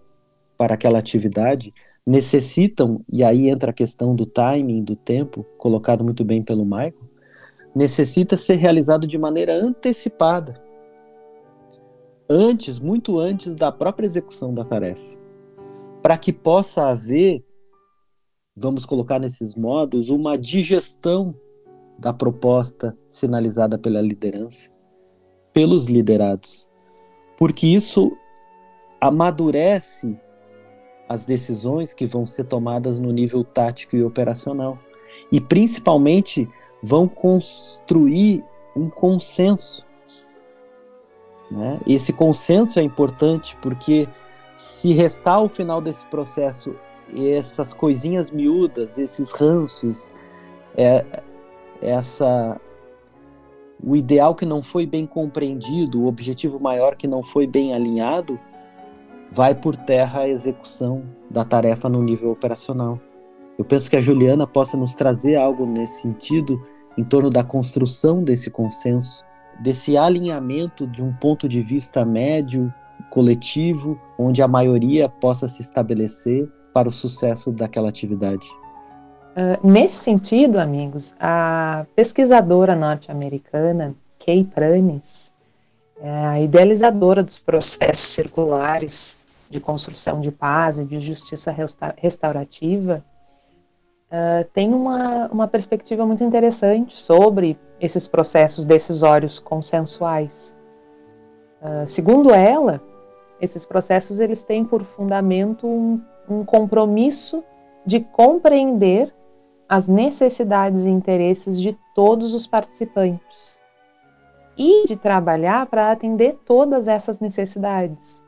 para 0.57 0.75
aquela 0.75 0.99
atividade, 0.99 1.73
necessitam, 2.07 3.03
e 3.11 3.25
aí 3.25 3.49
entra 3.49 3.71
a 3.71 3.75
questão 3.75 4.15
do 4.15 4.27
timing, 4.27 4.85
do 4.85 4.95
tempo, 4.95 5.45
colocado 5.57 6.05
muito 6.05 6.25
bem 6.25 6.43
pelo 6.43 6.65
Michael, 6.65 6.95
necessita 7.75 8.37
ser 8.37 8.55
realizado 8.55 9.07
de 9.07 9.19
maneira 9.19 9.55
antecipada. 9.55 10.63
Antes, 12.29 12.79
muito 12.79 13.19
antes 13.19 13.55
da 13.55 13.73
própria 13.73 14.07
execução 14.07 14.55
da 14.55 14.65
tarefa. 14.65 15.19
Para 16.03 16.17
que 16.19 16.33
possa 16.33 16.89
haver, 16.89 17.43
vamos 18.55 18.85
colocar 18.85 19.19
nesses 19.19 19.55
modos, 19.55 20.11
uma 20.11 20.37
digestão 20.37 21.35
da 21.99 22.13
proposta 22.13 22.97
sinalizada 23.09 23.79
pela 23.79 24.01
liderança, 24.01 24.71
pelos 25.53 25.87
liderados. 25.87 26.71
Porque 27.39 27.67
isso 27.67 28.17
amadurece 29.01 30.19
as 31.15 31.25
decisões 31.25 31.95
que 31.95 32.07
vão 32.07 32.27
ser 32.27 32.45
tomadas 32.45 32.99
no 32.99 33.13
nível 33.13 33.45
tático 33.45 33.97
e 33.97 34.03
operacional. 34.03 34.79
E 35.31 35.41
principalmente 35.41 36.49
vão 36.83 37.09
construir 37.09 38.45
um 38.77 38.91
consenso. 38.91 39.85
Né? 41.51 41.81
Esse 41.87 42.13
consenso 42.13 42.79
é 42.79 42.83
importante 42.83 43.57
porque 43.63 44.09
se 44.55 44.93
restar 44.93 45.37
ao 45.37 45.49
final 45.49 45.81
desse 45.81 46.05
processo 46.07 46.75
essas 47.15 47.73
coisinhas 47.73 48.31
miúdas, 48.31 48.99
esses 48.99 49.31
ranços, 49.31 50.11
é, 50.77 51.05
essa 51.81 52.61
o 53.83 53.95
ideal 53.95 54.35
que 54.35 54.47
não 54.47 54.63
foi 54.63 54.87
bem 54.87 55.07
compreendido, 55.07 56.03
o 56.03 56.07
objetivo 56.07 56.59
maior 56.59 56.97
que 56.97 57.07
não 57.07 57.23
foi 57.23 57.47
bem 57.47 57.75
alinhado, 57.75 58.41
vai 59.35 59.53
por 59.53 59.77
terra 59.77 60.21
a 60.21 60.29
execução 60.29 61.03
da 61.29 61.45
tarefa 61.45 61.89
no 61.89 62.01
nível 62.03 62.31
operacional. 62.31 63.01
Eu 63.59 63.65
penso 63.65 63.91
que 63.91 63.97
a 63.97 64.01
Juliana 64.01 64.47
possa 64.47 64.77
nos 64.77 64.95
trazer 64.95 65.35
algo 65.35 65.67
nesse 65.67 66.03
sentido, 66.03 66.65
em 66.97 67.03
torno 67.03 67.29
da 67.31 67.43
construção 67.43 68.23
desse 68.23 68.49
consenso, 68.49 69.25
desse 69.61 69.97
alinhamento 69.97 70.87
de 70.87 71.03
um 71.03 71.13
ponto 71.13 71.49
de 71.49 71.63
vista 71.63 72.05
médio, 72.05 72.73
coletivo, 73.11 74.01
onde 74.17 74.41
a 74.41 74.49
maioria 74.49 75.09
possa 75.09 75.49
se 75.49 75.63
estabelecer 75.63 76.49
para 76.73 76.89
o 76.89 76.93
sucesso 76.93 77.51
daquela 77.51 77.89
atividade. 77.89 78.47
Uh, 79.37 79.67
nesse 79.67 79.97
sentido, 79.97 80.59
amigos, 80.59 81.15
a 81.19 81.87
pesquisadora 81.97 82.77
norte-americana 82.77 83.95
Kay 84.25 84.45
Pranes, 84.45 85.33
é 86.01 86.27
a 86.27 86.41
idealizadora 86.41 87.23
dos 87.23 87.39
processos 87.39 88.15
circulares 88.15 89.19
de 89.55 89.61
construção 89.61 90.21
de 90.21 90.33
paz 90.33 90.81
e 90.81 90.85
de 90.85 90.99
justiça 90.99 91.55
restaurativa, 91.97 93.05
uh, 94.11 94.45
tem 94.53 94.75
uma, 94.75 95.29
uma 95.29 95.47
perspectiva 95.47 96.05
muito 96.05 96.25
interessante 96.25 96.97
sobre 96.97 97.57
esses 97.81 98.09
processos 98.09 98.67
decisórios 98.67 99.39
consensuais. 99.39 100.57
Uh, 101.63 101.87
segundo 101.87 102.35
ela, 102.35 102.83
esses 103.41 103.65
processos 103.65 104.19
eles 104.19 104.43
têm 104.43 104.65
por 104.65 104.83
fundamento 104.83 105.69
um, 105.69 106.01
um 106.29 106.45
compromisso 106.45 107.45
de 107.87 108.01
compreender 108.01 109.15
as 109.69 109.87
necessidades 109.87 110.85
e 110.85 110.91
interesses 110.91 111.61
de 111.61 111.79
todos 111.95 112.35
os 112.35 112.45
participantes 112.45 113.63
e 114.59 114.85
de 114.87 114.97
trabalhar 114.97 115.67
para 115.67 115.93
atender 115.93 116.39
todas 116.45 116.89
essas 116.89 117.21
necessidades. 117.21 118.25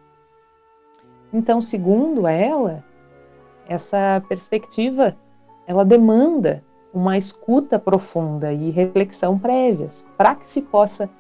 Então, 1.33 1.61
segundo 1.61 2.27
ela, 2.27 2.85
essa 3.69 4.23
perspectiva 4.29 5.17
ela 5.67 5.85
demanda 5.85 6.63
uma 6.95 7.19
escuta 7.19 7.79
profunda 7.79 8.53
e 8.53 8.71
reflexão 8.71 9.39
prévias 9.39 10.07
para 10.17 10.35
que 10.35 10.47
se 10.47 10.63
possa 10.63 11.11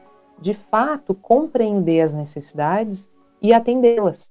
de 0.41 0.55
fato 0.55 1.15
compreender 1.15 2.01
as 2.01 2.15
necessidades 2.15 3.11
e 3.43 3.53
atendê-las. 3.53 4.31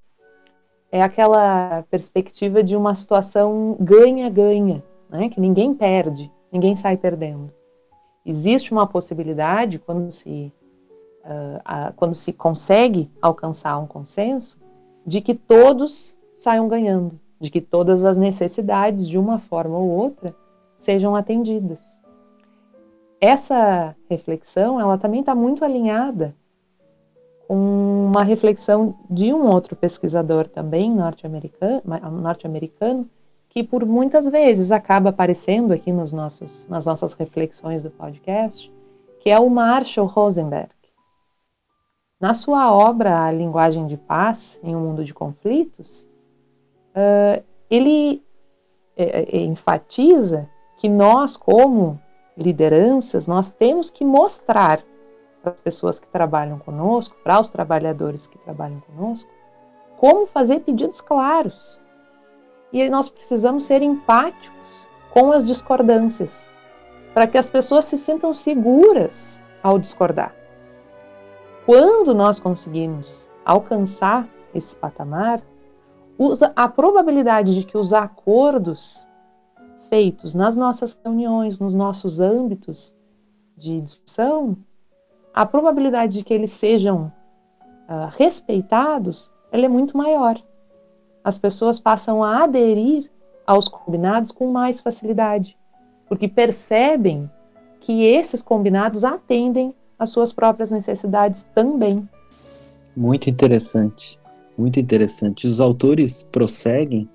É 0.91 1.01
aquela 1.01 1.83
perspectiva 1.89 2.63
de 2.63 2.75
uma 2.75 2.95
situação 2.95 3.75
ganha-ganha, 3.79 4.83
né? 5.09 5.29
que 5.29 5.41
ninguém 5.41 5.73
perde, 5.73 6.31
ninguém 6.51 6.75
sai 6.75 6.95
perdendo. 6.95 7.51
Existe 8.25 8.71
uma 8.71 8.87
possibilidade, 8.87 9.77
quando 9.77 10.09
se, 10.11 10.51
uh, 11.25 11.93
quando 11.95 12.13
se 12.13 12.33
consegue 12.33 13.11
alcançar 13.21 13.77
um 13.77 13.85
consenso, 13.85 14.59
de 15.05 15.21
que 15.21 15.33
todos 15.33 16.17
saiam 16.33 16.67
ganhando, 16.67 17.19
de 17.39 17.49
que 17.49 17.61
todas 17.61 18.03
as 18.03 18.17
necessidades, 18.17 19.07
de 19.07 19.17
uma 19.17 19.39
forma 19.39 19.77
ou 19.77 19.89
outra, 19.89 20.35
sejam 20.75 21.15
atendidas. 21.15 21.99
Essa 23.19 23.95
reflexão, 24.09 24.79
ela 24.79 24.97
também 24.97 25.21
está 25.21 25.33
muito 25.33 25.63
alinhada 25.63 26.35
com 27.47 28.07
uma 28.11 28.23
reflexão 28.23 28.95
de 29.09 29.33
um 29.33 29.45
outro 29.47 29.75
pesquisador 29.75 30.47
também 30.47 30.91
norte-americano, 30.91 31.81
norte-americano 32.11 33.07
que 33.55 33.63
por 33.63 33.85
muitas 33.85 34.29
vezes 34.29 34.69
acaba 34.69 35.11
aparecendo 35.11 35.71
aqui 35.71 35.89
nos 35.89 36.11
nossos, 36.11 36.67
nas 36.67 36.85
nossas 36.85 37.13
reflexões 37.13 37.81
do 37.81 37.89
podcast, 37.89 38.69
que 39.21 39.29
é 39.29 39.39
o 39.39 39.49
Marshall 39.49 40.07
Rosenberg. 40.07 40.69
Na 42.19 42.33
sua 42.33 42.71
obra 42.71 43.25
A 43.25 43.31
Linguagem 43.31 43.87
de 43.87 43.97
Paz 43.97 44.57
em 44.63 44.73
um 44.73 44.79
Mundo 44.79 45.03
de 45.03 45.13
Conflitos, 45.13 46.09
uh, 46.95 47.43
ele 47.69 48.23
é, 48.95 49.37
é, 49.37 49.41
enfatiza 49.41 50.49
que 50.77 50.87
nós, 50.87 51.35
como 51.35 51.99
lideranças, 52.37 53.27
nós 53.27 53.51
temos 53.51 53.89
que 53.89 54.05
mostrar 54.05 54.81
para 55.41 55.51
as 55.51 55.61
pessoas 55.61 55.99
que 55.99 56.07
trabalham 56.07 56.57
conosco, 56.57 57.17
para 57.21 57.39
os 57.39 57.49
trabalhadores 57.49 58.27
que 58.27 58.37
trabalham 58.37 58.79
conosco, 58.79 59.29
como 59.97 60.25
fazer 60.25 60.61
pedidos 60.61 61.01
claros, 61.01 61.83
e 62.71 62.89
nós 62.89 63.09
precisamos 63.09 63.65
ser 63.65 63.81
empáticos 63.81 64.89
com 65.13 65.33
as 65.33 65.45
discordâncias, 65.45 66.49
para 67.13 67.27
que 67.27 67.37
as 67.37 67.49
pessoas 67.49 67.85
se 67.85 67.97
sintam 67.97 68.31
seguras 68.31 69.39
ao 69.61 69.77
discordar. 69.77 70.44
Quando 71.65 72.13
nós 72.13 72.39
conseguimos 72.39 73.27
alcançar 73.43 74.29
esse 74.53 74.75
patamar, 74.75 75.41
a 76.55 76.67
probabilidade 76.67 77.55
de 77.55 77.63
que 77.63 77.75
os 77.75 77.91
acordos 77.91 79.09
feitos 79.89 80.35
nas 80.35 80.55
nossas 80.55 80.93
reuniões, 81.03 81.59
nos 81.59 81.73
nossos 81.73 82.19
âmbitos 82.19 82.95
de 83.57 83.81
discussão, 83.81 84.55
a 85.33 85.43
probabilidade 85.43 86.19
de 86.19 86.23
que 86.23 86.33
eles 86.33 86.51
sejam 86.51 87.11
uh, 87.89 88.09
respeitados, 88.15 89.33
ela 89.51 89.65
é 89.65 89.69
muito 89.69 89.97
maior. 89.97 90.39
As 91.23 91.39
pessoas 91.39 91.79
passam 91.79 92.23
a 92.23 92.43
aderir 92.43 93.11
aos 93.45 93.67
combinados 93.67 94.31
com 94.31 94.51
mais 94.51 94.79
facilidade, 94.81 95.57
porque 96.07 96.27
percebem 96.27 97.29
que 97.79 98.03
esses 98.03 98.43
combinados 98.43 99.03
atendem 99.03 99.73
às 99.97 100.09
suas 100.09 100.33
próprias 100.33 100.71
necessidades 100.71 101.45
também. 101.55 102.07
Muito 102.95 103.29
interessante, 103.29 104.19
muito 104.57 104.79
interessante. 104.79 105.47
Os 105.47 105.59
autores 105.59 106.23
prosseguem 106.31 107.09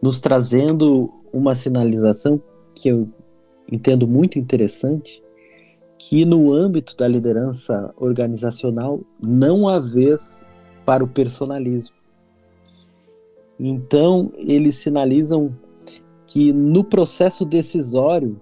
nos 0.00 0.20
trazendo 0.20 1.12
uma 1.32 1.54
sinalização 1.54 2.40
que 2.74 2.88
eu 2.88 3.08
entendo 3.70 4.06
muito 4.06 4.38
interessante, 4.38 5.22
que 5.98 6.24
no 6.24 6.52
âmbito 6.52 6.96
da 6.96 7.08
liderança 7.08 7.92
organizacional 7.96 9.00
não 9.20 9.68
há 9.68 9.78
vez 9.80 10.46
para 10.86 11.02
o 11.02 11.08
personalismo. 11.08 11.96
Então, 13.58 14.32
eles 14.36 14.76
sinalizam 14.76 15.54
que 16.26 16.52
no 16.52 16.84
processo 16.84 17.44
decisório 17.44 18.40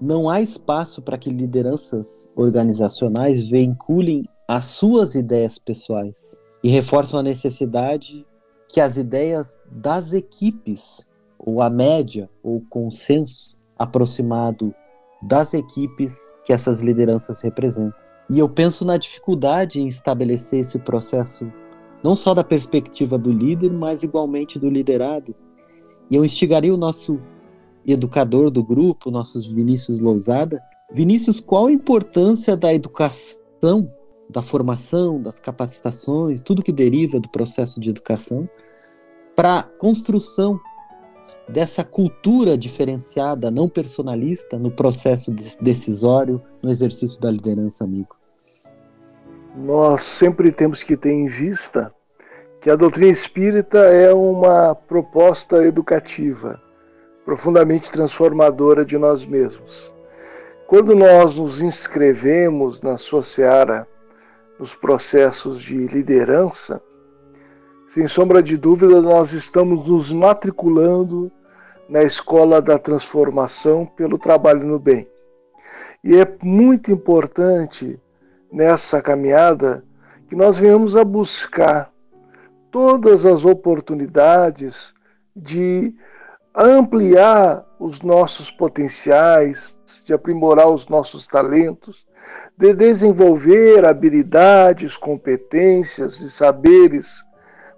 não 0.00 0.30
há 0.30 0.40
espaço 0.40 1.02
para 1.02 1.18
que 1.18 1.30
lideranças 1.30 2.28
organizacionais 2.36 3.48
vinculem 3.48 4.28
as 4.46 4.66
suas 4.66 5.14
ideias 5.14 5.58
pessoais 5.58 6.36
e 6.62 6.68
reforçam 6.68 7.20
a 7.20 7.22
necessidade 7.22 8.24
que 8.68 8.80
as 8.80 8.96
ideias 8.96 9.58
das 9.70 10.12
equipes, 10.12 11.06
ou 11.38 11.62
a 11.62 11.70
média, 11.70 12.28
ou 12.42 12.62
consenso 12.68 13.56
aproximado 13.78 14.74
das 15.22 15.54
equipes 15.54 16.16
que 16.44 16.52
essas 16.52 16.80
lideranças 16.80 17.40
representam. 17.40 17.98
E 18.30 18.38
eu 18.38 18.48
penso 18.48 18.84
na 18.84 18.96
dificuldade 18.96 19.80
em 19.80 19.86
estabelecer 19.86 20.60
esse 20.60 20.78
processo 20.78 21.50
não 22.04 22.14
só 22.14 22.34
da 22.34 22.44
perspectiva 22.44 23.18
do 23.18 23.30
líder, 23.30 23.72
mas 23.72 24.02
igualmente 24.02 24.58
do 24.58 24.68
liderado. 24.68 25.34
E 26.10 26.14
eu 26.14 26.24
instigaria 26.24 26.72
o 26.72 26.76
nosso 26.76 27.20
educador 27.92 28.50
do 28.50 28.62
grupo, 28.62 29.10
nossos 29.10 29.46
Vinícius 29.46 29.98
Lousada. 30.00 30.60
Vinícius, 30.92 31.40
qual 31.40 31.66
a 31.66 31.72
importância 31.72 32.56
da 32.56 32.72
educação, 32.72 33.90
da 34.28 34.42
formação, 34.42 35.20
das 35.20 35.40
capacitações, 35.40 36.42
tudo 36.42 36.62
que 36.62 36.72
deriva 36.72 37.18
do 37.18 37.28
processo 37.28 37.80
de 37.80 37.90
educação, 37.90 38.48
para 39.34 39.60
a 39.60 39.62
construção 39.62 40.58
dessa 41.48 41.82
cultura 41.84 42.58
diferenciada, 42.58 43.50
não 43.50 43.68
personalista, 43.68 44.58
no 44.58 44.70
processo 44.70 45.32
decisório, 45.60 46.42
no 46.62 46.70
exercício 46.70 47.20
da 47.20 47.30
liderança, 47.30 47.84
amigo? 47.84 48.18
nós 49.58 50.02
sempre 50.18 50.52
temos 50.52 50.82
que 50.82 50.96
ter 50.96 51.10
em 51.10 51.26
vista 51.28 51.92
que 52.60 52.70
a 52.70 52.76
doutrina 52.76 53.12
espírita 53.12 53.78
é 53.78 54.12
uma 54.12 54.74
proposta 54.74 55.64
educativa, 55.64 56.60
profundamente 57.28 57.90
transformadora 57.90 58.86
de 58.86 58.96
nós 58.96 59.26
mesmos. 59.26 59.92
Quando 60.66 60.96
nós 60.96 61.36
nos 61.36 61.60
inscrevemos 61.60 62.80
na 62.80 62.96
sua 62.96 63.22
seara, 63.22 63.86
nos 64.58 64.74
processos 64.74 65.60
de 65.60 65.76
liderança, 65.88 66.80
sem 67.88 68.08
sombra 68.08 68.42
de 68.42 68.56
dúvida, 68.56 69.02
nós 69.02 69.32
estamos 69.32 69.90
nos 69.90 70.10
matriculando 70.10 71.30
na 71.86 72.02
escola 72.02 72.62
da 72.62 72.78
transformação 72.78 73.84
pelo 73.84 74.16
trabalho 74.16 74.66
no 74.66 74.78
bem. 74.78 75.06
E 76.02 76.16
é 76.16 76.26
muito 76.42 76.90
importante 76.90 78.00
nessa 78.50 79.02
caminhada 79.02 79.84
que 80.28 80.34
nós 80.34 80.56
venhamos 80.56 80.96
a 80.96 81.04
buscar 81.04 81.92
todas 82.70 83.26
as 83.26 83.44
oportunidades 83.44 84.94
de 85.36 85.94
ampliar 86.64 87.64
os 87.78 88.00
nossos 88.00 88.50
potenciais, 88.50 89.74
de 90.04 90.12
aprimorar 90.12 90.68
os 90.68 90.88
nossos 90.88 91.26
talentos, 91.26 92.06
de 92.56 92.74
desenvolver 92.74 93.84
habilidades, 93.84 94.96
competências 94.96 96.20
e 96.20 96.30
saberes 96.30 97.24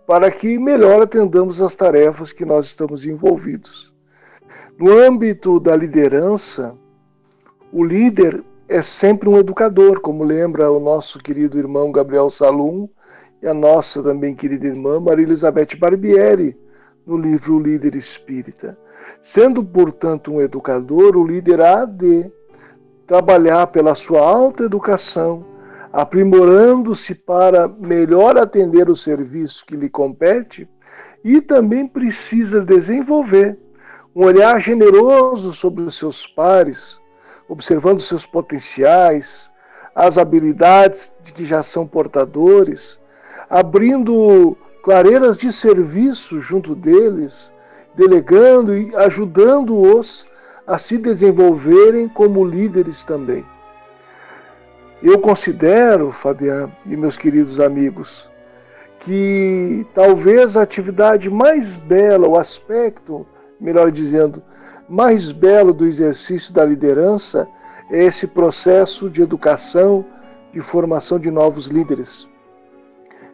para 0.07 0.31
que 0.31 0.59
melhor 0.59 1.03
atendamos 1.03 1.63
as 1.63 1.75
tarefas 1.75 2.33
que 2.33 2.45
nós 2.45 2.67
estamos 2.67 3.05
envolvidos. 3.05 3.93
No 4.77 4.99
âmbito 4.99 5.61
da 5.61 5.77
liderança, 5.77 6.75
o 7.73 7.85
líder 7.85 8.43
é 8.69 8.83
sempre 8.83 9.29
um 9.29 9.37
educador, 9.37 10.01
como 10.01 10.25
lembra 10.25 10.71
o 10.71 10.81
nosso 10.81 11.19
querido 11.19 11.59
irmão 11.59 11.93
Gabriel 11.93 12.31
Salum 12.31 12.89
e 13.43 13.47
a 13.47 13.55
nossa 13.55 14.03
também 14.03 14.35
querida 14.35 14.67
irmã 14.67 14.99
Maria 14.99 15.25
Elizabeth 15.25 15.77
Barbieri, 15.79 16.57
no 17.11 17.17
livro 17.17 17.57
O 17.57 17.61
Líder 17.61 17.97
Espírita. 17.97 18.79
Sendo, 19.21 19.65
portanto, 19.65 20.33
um 20.33 20.41
educador, 20.41 21.17
o 21.17 21.27
líder 21.27 21.61
há 21.61 21.85
de 21.85 22.31
trabalhar 23.05 23.67
pela 23.67 23.97
sua 23.97 24.21
alta 24.21 24.63
educação, 24.63 25.45
aprimorando-se 25.93 27.17
para 27.17 27.67
melhor 27.67 28.39
atender 28.39 28.89
o 28.89 28.95
serviço 28.95 29.67
que 29.67 29.77
lhe 29.77 29.89
compete 29.89 30.69
e 31.25 31.41
também 31.41 31.89
precisa 31.89 32.61
desenvolver 32.61 33.59
um 34.15 34.25
olhar 34.25 34.61
generoso 34.61 35.53
sobre 35.53 35.83
os 35.83 35.97
seus 35.99 36.25
pares, 36.29 37.01
observando 37.49 37.99
seus 37.99 38.25
potenciais, 38.25 39.53
as 39.95 40.17
habilidades 40.17 41.13
de 41.21 41.33
que 41.33 41.45
já 41.45 41.65
são 41.65 41.85
portadores, 41.87 43.01
abrindo 43.49 44.57
clareiras 44.83 45.37
de 45.37 45.53
serviço 45.53 46.41
junto 46.41 46.75
deles, 46.75 47.53
delegando 47.95 48.77
e 48.77 48.95
ajudando-os 48.97 50.27
a 50.67 50.79
se 50.79 50.97
desenvolverem 50.97 52.09
como 52.09 52.45
líderes 52.45 53.05
também. 53.05 53.45
Eu 55.03 55.19
considero, 55.19 56.13
Fabiano 56.13 56.73
e 56.87 56.97
meus 56.97 57.17
queridos 57.17 57.59
amigos, 57.59 58.31
que 59.01 59.87
talvez 59.95 60.57
a 60.57 60.63
atividade 60.63 61.31
mais 61.31 61.75
bela, 61.75 62.29
o 62.29 62.37
aspecto, 62.37 63.27
melhor 63.59 63.91
dizendo, 63.91 64.43
mais 64.89 65.33
belo 65.33 65.73
do 65.73 65.87
exercício 65.87 66.53
da 66.53 66.65
liderança 66.65 67.49
é 67.91 68.05
esse 68.05 68.27
processo 68.27 69.09
de 69.09 69.23
educação, 69.23 70.05
de 70.53 70.61
formação 70.61 71.19
de 71.19 71.31
novos 71.31 71.67
líderes. 71.67 72.29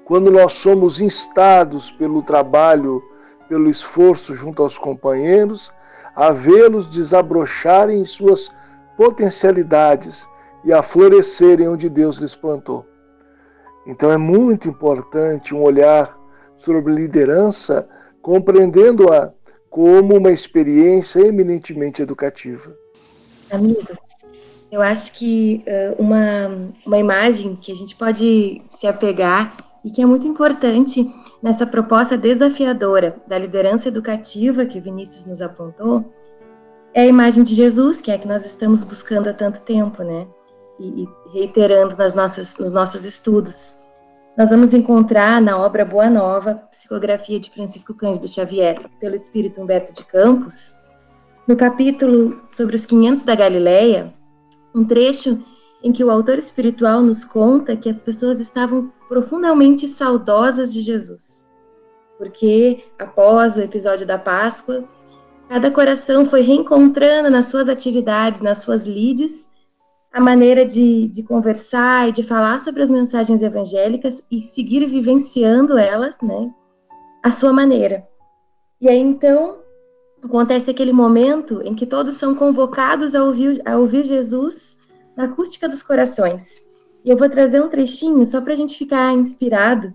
Quando 0.07 0.31
nós 0.31 0.53
somos 0.53 1.01
instados 1.01 1.91
pelo 1.91 2.23
trabalho, 2.23 3.03
pelo 3.49 3.69
esforço 3.69 4.37
junto 4.37 4.63
aos 4.63 4.79
companheiros, 4.79 5.75
a 6.15 6.31
vê-los 6.31 6.89
desabrocharem 6.89 8.05
suas 8.05 8.49
potencialidades 8.97 10.25
e 10.65 10.73
a 10.73 10.81
florescerem 10.81 11.67
onde 11.67 11.89
Deus 11.89 12.19
lhes 12.19 12.37
plantou. 12.37 12.87
Então 13.85 14.13
é 14.13 14.17
muito 14.17 14.69
importante 14.69 15.53
um 15.53 15.61
olhar 15.61 16.17
sobre 16.57 16.95
liderança, 16.95 17.89
compreendendo-a 18.23 19.33
como 19.69 20.17
uma 20.17 20.31
experiência 20.31 21.19
eminentemente 21.19 22.01
educativa. 22.01 22.73
Amigos, 23.51 23.99
eu 24.71 24.81
acho 24.81 25.13
que 25.15 25.65
uh, 25.67 26.01
uma, 26.01 26.71
uma 26.87 26.99
imagem 26.99 27.57
que 27.57 27.73
a 27.73 27.75
gente 27.75 27.97
pode 27.97 28.63
se 28.79 28.87
apegar 28.87 29.66
e 29.87 29.91
que 29.91 30.03
é 30.03 30.07
muito 30.07 30.27
importante 30.27 31.09
nessa 31.41 31.65
proposta 31.65 32.19
desafiadora 32.19 33.23
da 33.29 33.39
liderança 33.39 33.87
educativa 33.87 34.67
que 34.67 34.81
Vinícius 34.81 35.25
nos 35.27 35.41
apontou 35.41 36.13
é 36.93 37.03
a 37.03 37.07
imagem 37.07 37.45
de 37.45 37.55
Jesus, 37.55 38.01
que 38.01 38.11
é 38.11 38.17
a 38.17 38.19
que 38.19 38.27
nós 38.27 38.45
estamos 38.45 38.83
buscando 38.83 39.29
há 39.29 39.33
tanto 39.33 39.63
tempo, 39.63 40.03
né? 40.03 40.27
E, 40.81 41.05
e 41.05 41.09
reiterando 41.33 41.97
nas 41.97 42.15
nossas, 42.15 42.59
nos 42.59 42.73
nossos 42.73 43.05
estudos 43.05 43.79
nós 44.37 44.51
vamos 44.51 44.75
encontrar 44.75 45.41
na 45.41 45.57
obra 45.57 45.85
Boa 45.85 46.11
Nova, 46.11 46.57
psicografia 46.71 47.39
de 47.39 47.49
Francisco 47.49 47.95
Cândido 47.95 48.27
Xavier, 48.27 48.79
pelo 49.01 49.15
espírito 49.15 49.63
Humberto 49.63 49.95
de 49.95 50.05
Campos, 50.05 50.75
no 51.47 51.57
capítulo 51.57 52.43
sobre 52.49 52.75
os 52.75 52.85
500 52.85 53.23
da 53.23 53.37
Galileia, 53.37 54.13
um 54.75 54.85
trecho 54.85 55.43
em 55.87 55.93
que 55.93 56.03
o 56.03 56.11
autor 56.11 56.37
espiritual 56.37 57.01
nos 57.01 57.25
conta 57.25 57.77
que 57.77 57.89
as 57.89 58.03
pessoas 58.03 58.41
estavam 58.41 58.93
profundamente 59.09 59.87
saudosas 59.87 60.73
de 60.73 60.81
Jesus. 60.81 61.49
Porque, 62.19 62.83
após 62.99 63.57
o 63.57 63.63
episódio 63.63 64.05
da 64.05 64.19
Páscoa, 64.19 64.83
cada 65.49 65.71
coração 65.71 66.27
foi 66.27 66.41
reencontrando 66.41 67.31
nas 67.31 67.47
suas 67.47 67.69
atividades, 67.69 68.41
nas 68.41 68.59
suas 68.59 68.83
lides, 68.83 69.49
a 70.13 70.19
maneira 70.19 70.67
de, 70.67 71.07
de 71.07 71.23
conversar 71.23 72.09
e 72.09 72.13
de 72.13 72.25
falar 72.25 72.59
sobre 72.59 72.83
as 72.83 72.91
mensagens 72.91 73.41
evangélicas 73.41 74.21
e 74.29 74.41
seguir 74.41 74.85
vivenciando 74.87 75.79
elas, 75.79 76.19
né, 76.21 76.51
à 77.23 77.31
sua 77.31 77.53
maneira. 77.53 78.05
E 78.81 78.89
aí 78.89 78.99
então 78.99 79.59
acontece 80.21 80.69
aquele 80.69 80.93
momento 80.93 81.63
em 81.63 81.77
que 81.77 81.87
todos 81.87 82.15
são 82.15 82.35
convocados 82.35 83.15
a 83.15 83.23
ouvir, 83.23 83.63
a 83.65 83.77
ouvir 83.77 84.03
Jesus 84.03 84.76
na 85.17 85.25
acústica 85.25 85.69
dos 85.69 85.83
corações. 85.83 86.63
E 87.05 87.11
eu 87.11 87.17
vou 87.17 87.29
trazer 87.29 87.63
um 87.63 87.69
trechinho 87.69 88.25
só 88.25 88.41
para 88.41 88.53
a 88.53 88.57
gente 88.57 88.77
ficar 88.77 89.15
inspirado. 89.15 89.95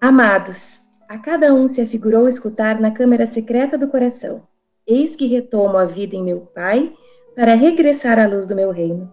Amados, 0.00 0.80
a 1.08 1.18
cada 1.18 1.54
um 1.54 1.68
se 1.68 1.80
afigurou 1.80 2.28
escutar 2.28 2.80
na 2.80 2.90
câmara 2.90 3.26
secreta 3.26 3.78
do 3.78 3.88
coração. 3.88 4.42
Eis 4.86 5.14
que 5.14 5.26
retomo 5.26 5.76
a 5.76 5.84
vida 5.84 6.16
em 6.16 6.22
meu 6.22 6.40
Pai 6.54 6.92
para 7.34 7.54
regressar 7.54 8.18
à 8.18 8.26
luz 8.26 8.46
do 8.46 8.56
meu 8.56 8.70
reino. 8.70 9.12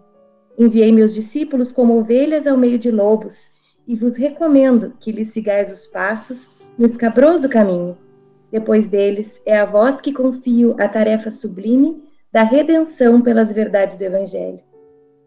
Enviei 0.58 0.90
meus 0.90 1.14
discípulos 1.14 1.70
como 1.70 1.98
ovelhas 1.98 2.46
ao 2.46 2.56
meio 2.56 2.78
de 2.78 2.90
lobos, 2.90 3.50
e 3.86 3.94
vos 3.94 4.16
recomendo 4.16 4.94
que 4.98 5.12
lhes 5.12 5.32
sigais 5.32 5.70
os 5.70 5.86
passos 5.86 6.50
no 6.76 6.86
escabroso 6.86 7.48
caminho. 7.48 7.96
Depois 8.50 8.86
deles, 8.86 9.40
é 9.44 9.58
a 9.58 9.64
vós 9.64 10.00
que 10.00 10.12
confio 10.12 10.74
a 10.78 10.88
tarefa 10.88 11.30
sublime 11.30 12.02
da 12.32 12.42
redenção 12.42 13.20
pelas 13.20 13.52
verdades 13.52 13.96
do 13.96 14.02
Evangelho. 14.02 14.60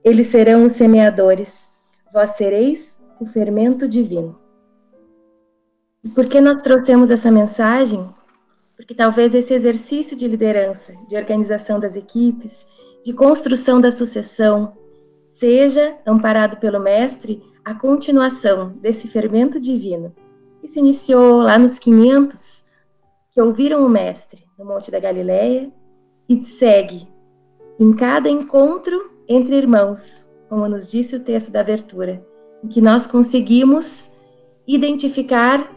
Eles 0.04 0.28
serão 0.28 0.66
os 0.66 0.74
semeadores, 0.74 1.70
vós 2.14 2.32
sereis 2.32 2.98
o 3.20 3.26
fermento 3.26 3.88
divino. 3.88 4.40
E 6.04 6.10
por 6.10 6.26
que 6.26 6.40
nós 6.40 6.62
trouxemos 6.62 7.12
essa 7.12 7.30
mensagem? 7.30 8.10
Porque 8.78 8.96
talvez 8.96 9.36
esse 9.36 9.54
exercício 9.54 10.16
de 10.16 10.26
liderança, 10.26 10.94
de 11.10 11.18
organização 11.18 11.80
das 11.80 11.98
equipes, 11.98 12.66
de 13.04 13.12
construção 13.12 13.82
da 13.82 13.92
sucessão, 13.92 14.74
seja, 15.32 15.98
amparado 16.06 16.58
pelo 16.58 16.80
Mestre, 16.80 17.44
a 17.66 17.74
continuação 17.74 18.70
desse 18.70 19.08
fermento 19.08 19.60
divino, 19.60 20.16
que 20.62 20.70
se 20.70 20.80
iniciou 20.80 21.42
lá 21.42 21.60
nos 21.60 21.78
500, 21.78 22.66
que 23.32 23.42
ouviram 23.42 23.86
o 23.86 23.90
Mestre 23.90 24.46
no 24.58 24.64
Monte 24.64 24.90
da 24.90 25.00
Galileia 25.00 25.70
e 26.28 26.46
segue 26.46 27.06
em 27.78 27.94
cada 27.94 28.30
encontro 28.30 29.19
entre 29.30 29.56
irmãos, 29.56 30.28
como 30.50 30.68
nos 30.68 30.88
disse 30.88 31.16
o 31.16 31.20
texto 31.20 31.52
da 31.52 31.62
abertura, 31.62 32.26
em 32.64 32.68
que 32.68 32.82
nós 32.82 33.06
conseguimos 33.06 34.12
identificar 34.68 35.72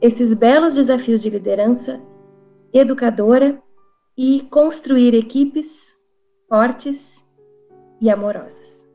esses 0.00 0.32
belos 0.32 0.74
desafios 0.74 1.20
de 1.20 1.28
liderança 1.28 2.00
educadora 2.72 3.60
e 4.16 4.46
construir 4.48 5.12
equipes 5.12 5.98
fortes 6.48 7.24
e 8.00 8.08
amorosas. 8.08 8.86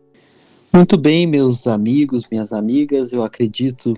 Muito 0.71 0.97
bem, 0.97 1.27
meus 1.27 1.67
amigos, 1.67 2.23
minhas 2.31 2.53
amigas, 2.53 3.11
eu 3.11 3.23
acredito 3.23 3.93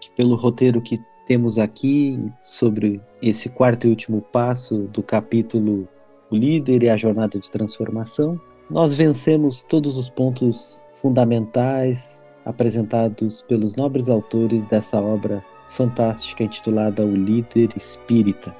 que 0.00 0.10
pelo 0.10 0.34
roteiro 0.34 0.82
que 0.82 0.98
temos 1.26 1.58
aqui 1.58 2.20
sobre 2.42 3.00
esse 3.22 3.48
quarto 3.48 3.86
e 3.86 3.90
último 3.90 4.20
passo 4.20 4.82
do 4.88 5.02
capítulo 5.02 5.88
O 6.30 6.36
Líder 6.36 6.82
e 6.82 6.90
a 6.90 6.96
Jornada 6.96 7.38
de 7.38 7.50
Transformação, 7.50 8.40
nós 8.70 8.94
vencemos 8.94 9.62
todos 9.62 9.96
os 9.96 10.10
pontos 10.10 10.82
fundamentais 11.00 12.22
apresentados 12.44 13.42
pelos 13.42 13.76
nobres 13.76 14.08
autores 14.08 14.64
dessa 14.64 15.00
obra 15.00 15.44
fantástica 15.68 16.44
intitulada 16.44 17.04
O 17.04 17.14
Líder 17.14 17.68
Espírita. 17.76 18.54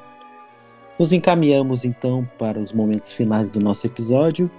Nos 0.98 1.12
encaminhamos 1.12 1.84
então 1.84 2.28
para 2.38 2.58
os 2.58 2.72
momentos 2.72 3.12
finais 3.12 3.50
do 3.50 3.60
nosso 3.60 3.86
episódio, 3.86 4.50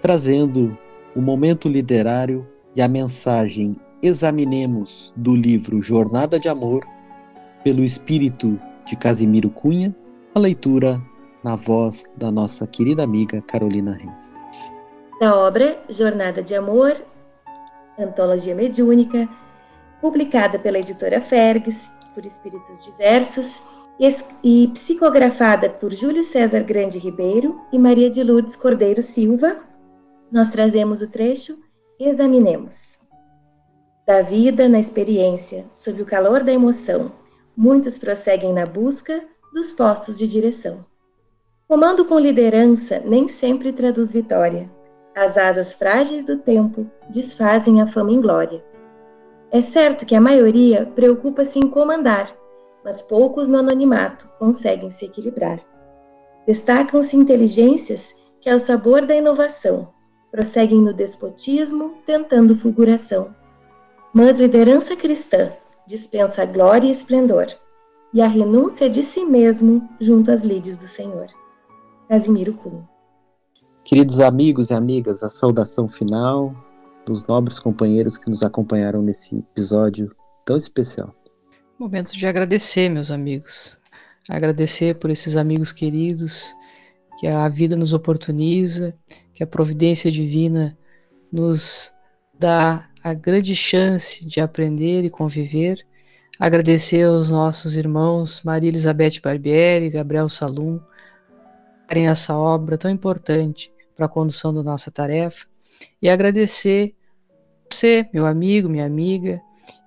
trazendo 0.00 0.76
o 1.14 1.20
momento 1.20 1.68
literário 1.68 2.46
e 2.74 2.82
a 2.82 2.88
mensagem 2.88 3.76
Examinemos 4.02 5.14
do 5.16 5.34
livro 5.36 5.80
Jornada 5.80 6.38
de 6.38 6.48
Amor, 6.48 6.84
pelo 7.62 7.84
espírito 7.84 8.58
de 8.84 8.96
Casimiro 8.96 9.48
Cunha, 9.48 9.94
a 10.34 10.40
leitura 10.40 11.00
na 11.44 11.54
voz 11.54 12.10
da 12.16 12.30
nossa 12.32 12.66
querida 12.66 13.04
amiga 13.04 13.40
Carolina 13.42 13.92
Reis. 13.92 14.41
Da 15.22 15.36
obra 15.36 15.78
Jornada 15.88 16.42
de 16.42 16.52
Amor, 16.52 17.00
Antologia 17.96 18.56
Mediúnica, 18.56 19.28
publicada 20.00 20.58
pela 20.58 20.80
editora 20.80 21.20
Fergs, 21.20 21.80
por 22.12 22.26
espíritos 22.26 22.84
diversos, 22.84 23.62
e 24.42 24.66
psicografada 24.74 25.70
por 25.70 25.92
Júlio 25.92 26.24
César 26.24 26.64
Grande 26.64 26.98
Ribeiro 26.98 27.56
e 27.72 27.78
Maria 27.78 28.10
de 28.10 28.20
Lourdes 28.20 28.56
Cordeiro 28.56 29.00
Silva, 29.00 29.58
nós 30.28 30.48
trazemos 30.48 31.02
o 31.02 31.08
trecho 31.08 31.56
Examinemos. 32.00 32.98
Da 34.04 34.22
vida 34.22 34.68
na 34.68 34.80
experiência, 34.80 35.64
sob 35.72 36.02
o 36.02 36.04
calor 36.04 36.42
da 36.42 36.52
emoção, 36.52 37.12
muitos 37.56 37.96
prosseguem 37.96 38.52
na 38.52 38.66
busca 38.66 39.22
dos 39.54 39.72
postos 39.72 40.18
de 40.18 40.26
direção. 40.26 40.84
Comando 41.68 42.04
com 42.06 42.18
liderança 42.18 43.00
nem 43.04 43.28
sempre 43.28 43.72
traduz 43.72 44.10
vitória. 44.10 44.81
As 45.14 45.36
asas 45.36 45.74
frágeis 45.74 46.24
do 46.24 46.38
tempo 46.38 46.86
desfazem 47.10 47.82
a 47.82 47.86
fama 47.86 48.12
em 48.12 48.20
glória. 48.20 48.64
É 49.50 49.60
certo 49.60 50.06
que 50.06 50.14
a 50.14 50.20
maioria 50.20 50.86
preocupa-se 50.94 51.58
em 51.58 51.68
comandar, 51.68 52.34
mas 52.82 53.02
poucos 53.02 53.46
no 53.46 53.58
anonimato 53.58 54.26
conseguem 54.38 54.90
se 54.90 55.04
equilibrar. 55.04 55.60
Destacam-se 56.46 57.14
inteligências 57.14 58.16
que, 58.40 58.48
ao 58.48 58.58
sabor 58.58 59.04
da 59.04 59.14
inovação, 59.14 59.92
prosseguem 60.30 60.80
no 60.80 60.94
despotismo, 60.94 61.96
tentando 62.06 62.56
fulguração. 62.56 63.34
Mas 64.14 64.38
liderança 64.38 64.96
cristã 64.96 65.52
dispensa 65.86 66.46
glória 66.46 66.88
e 66.88 66.90
esplendor, 66.90 67.46
e 68.14 68.22
a 68.22 68.26
renúncia 68.26 68.88
de 68.88 69.02
si 69.02 69.24
mesmo 69.24 69.86
junto 70.00 70.30
às 70.30 70.40
lides 70.40 70.76
do 70.76 70.86
Senhor. 70.86 71.26
Casimiro 72.08 72.54
Cunha. 72.54 72.91
Queridos 73.84 74.20
amigos 74.20 74.70
e 74.70 74.74
amigas, 74.74 75.24
a 75.24 75.28
saudação 75.28 75.88
final 75.88 76.54
dos 77.04 77.26
nobres 77.26 77.58
companheiros 77.58 78.16
que 78.16 78.30
nos 78.30 78.44
acompanharam 78.44 79.02
nesse 79.02 79.38
episódio 79.38 80.14
tão 80.44 80.56
especial. 80.56 81.12
Momento 81.76 82.12
de 82.12 82.24
agradecer, 82.24 82.88
meus 82.88 83.10
amigos. 83.10 83.76
Agradecer 84.28 85.00
por 85.00 85.10
esses 85.10 85.36
amigos 85.36 85.72
queridos 85.72 86.54
que 87.18 87.26
a 87.26 87.48
vida 87.48 87.76
nos 87.76 87.92
oportuniza, 87.92 88.94
que 89.34 89.42
a 89.42 89.46
providência 89.48 90.12
divina 90.12 90.78
nos 91.30 91.92
dá 92.38 92.88
a 93.02 93.12
grande 93.12 93.56
chance 93.56 94.24
de 94.24 94.40
aprender 94.40 95.04
e 95.04 95.10
conviver. 95.10 95.84
Agradecer 96.38 97.02
aos 97.02 97.30
nossos 97.32 97.74
irmãos 97.74 98.42
Maria 98.44 98.68
Elizabeth 98.68 99.20
Barbieri 99.20 99.90
Gabriel 99.90 100.28
Salum 100.28 100.80
em 101.90 102.06
essa 102.06 102.36
obra 102.36 102.78
tão 102.78 102.90
importante 102.90 103.71
para 103.96 104.06
a 104.06 104.08
condução 104.08 104.52
da 104.52 104.62
nossa 104.62 104.90
tarefa 104.90 105.46
e 106.00 106.08
agradecer 106.08 106.94
você, 107.72 108.08
meu 108.12 108.26
amigo, 108.26 108.68
minha 108.68 108.84
amiga, 108.84 109.40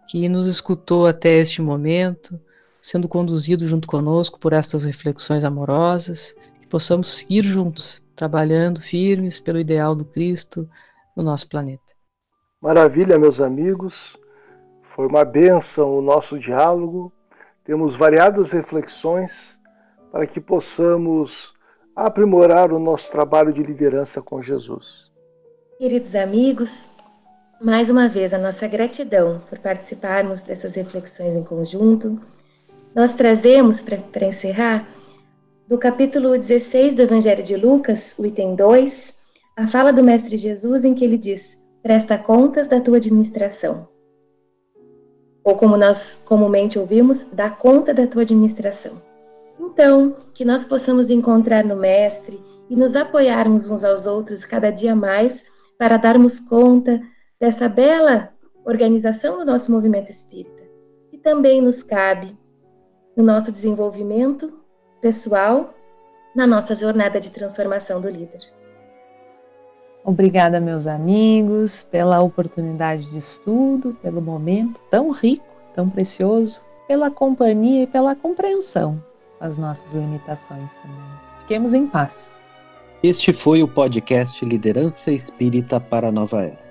que 0.10 0.28
nos 0.28 0.48
escutou 0.48 1.06
até 1.06 1.38
este 1.38 1.62
momento, 1.62 2.40
sendo 2.82 3.08
conduzido 3.08 3.68
junto 3.68 3.88
conosco 3.88 4.40
por 4.40 4.54
estas 4.54 4.84
reflexões 4.84 5.44
amorosas, 5.44 6.36
que 6.60 6.68
possamos 6.68 7.18
seguir 7.18 7.44
juntos, 7.44 8.02
trabalhando 8.16 8.82
firmes 8.82 9.40
pelo 9.40 9.60
ideal 9.60 9.96
do 9.96 10.04
Cristo 10.04 10.68
no 11.16 11.24
nosso 11.24 11.48
planeta. 11.48 11.94
Maravilha, 12.62 13.20
meus 13.20 13.40
amigos. 13.40 13.94
Foi 14.96 15.08
uma 15.08 15.24
benção 15.24 15.98
o 15.98 16.02
nosso 16.02 16.40
diálogo. 16.40 17.12
Temos 17.64 17.98
variadas 17.98 18.50
reflexões 18.52 19.32
para 20.12 20.26
que 20.26 20.42
possamos 20.42 21.55
aprimorar 21.96 22.74
o 22.74 22.80
nosso 22.80 23.10
trabalho 23.10 23.54
de 23.54 23.64
liderança 23.64 24.22
com 24.22 24.42
Jesus. 24.42 25.10
Queridos 25.78 26.14
amigos, 26.14 26.86
mais 27.62 27.90
uma 27.90 28.10
vez 28.10 28.34
a 28.34 28.38
nossa 28.38 28.68
gratidão 28.68 29.42
por 29.50 29.60
participarmos 29.60 30.42
dessas 30.42 30.76
reflexões 30.76 31.36
em 31.36 31.44
conjunto. 31.44 32.20
Nós 32.94 33.14
trazemos, 33.14 33.82
para 33.82 34.28
encerrar, 34.28 34.88
do 35.68 35.78
capítulo 35.78 36.38
16 36.38 36.96
do 36.96 37.02
Evangelho 37.02 37.44
de 37.44 37.56
Lucas, 37.56 38.14
o 38.20 38.26
item 38.26 38.56
2, 38.56 39.14
a 39.56 39.68
fala 39.68 39.94
do 39.94 40.04
Mestre 40.04 40.36
Jesus 40.36 40.84
em 40.84 40.94
que 40.94 41.06
ele 41.06 41.18
diz: 41.18 41.58
Presta 41.82 42.18
contas 42.18 42.68
da 42.68 42.82
tua 42.82 42.98
administração. 42.98 43.88
Ou 45.44 45.56
como 45.56 45.78
nós 45.78 46.18
comumente 46.26 46.78
ouvimos, 46.78 47.26
dá 47.32 47.50
conta 47.50 47.94
da 47.94 48.06
tua 48.06 48.24
administração. 48.24 49.02
Então, 49.66 50.16
que 50.34 50.46
nós 50.46 50.64
possamos 50.64 51.10
encontrar 51.10 51.66
no 51.66 51.76
Mestre 51.76 52.40
e 52.70 52.76
nos 52.76 52.96
apoiarmos 52.96 53.68
uns 53.70 53.84
aos 53.84 54.06
outros 54.06 54.46
cada 54.46 54.70
dia 54.70 54.96
mais 54.96 55.44
para 55.78 55.98
darmos 55.98 56.40
conta 56.40 57.02
dessa 57.40 57.68
bela 57.68 58.30
organização 58.64 59.40
do 59.40 59.46
nosso 59.46 59.72
movimento 59.72 60.12
espírita, 60.12 60.62
que 61.10 61.18
também 61.18 61.62
nos 61.62 61.82
cabe 61.82 62.38
no 63.18 63.24
nosso 63.24 63.52
desenvolvimento 63.52 64.54
pessoal, 65.02 65.74
na 66.36 66.46
nossa 66.46 66.76
jornada 66.76 67.20
de 67.20 67.32
transformação 67.32 68.00
do 68.00 68.10
líder. 68.10 68.42
Obrigada, 70.04 70.62
meus 70.62 70.86
amigos, 70.86 71.84
pela 71.86 72.22
oportunidade 72.22 73.10
de 73.10 73.18
estudo, 73.18 73.98
pelo 74.00 74.22
momento 74.22 74.80
tão 74.92 75.10
rico, 75.10 75.46
tão 75.74 75.90
precioso, 75.90 76.64
pela 76.88 77.10
companhia 77.10 77.84
e 77.84 77.88
pela 77.88 78.16
compreensão 78.16 79.02
das 79.40 79.58
nossas 79.58 79.92
limitações 79.94 80.74
também. 80.76 81.26
Fiquemos 81.42 81.74
em 81.74 81.88
paz. 81.88 82.42
Este 83.04 83.32
foi 83.34 83.62
o 83.62 83.68
podcast 83.68 84.44
Liderança 84.44 85.12
Espírita 85.12 85.80
para 85.80 86.10
a 86.10 86.12
Nova 86.12 86.44
Era. 86.44 86.66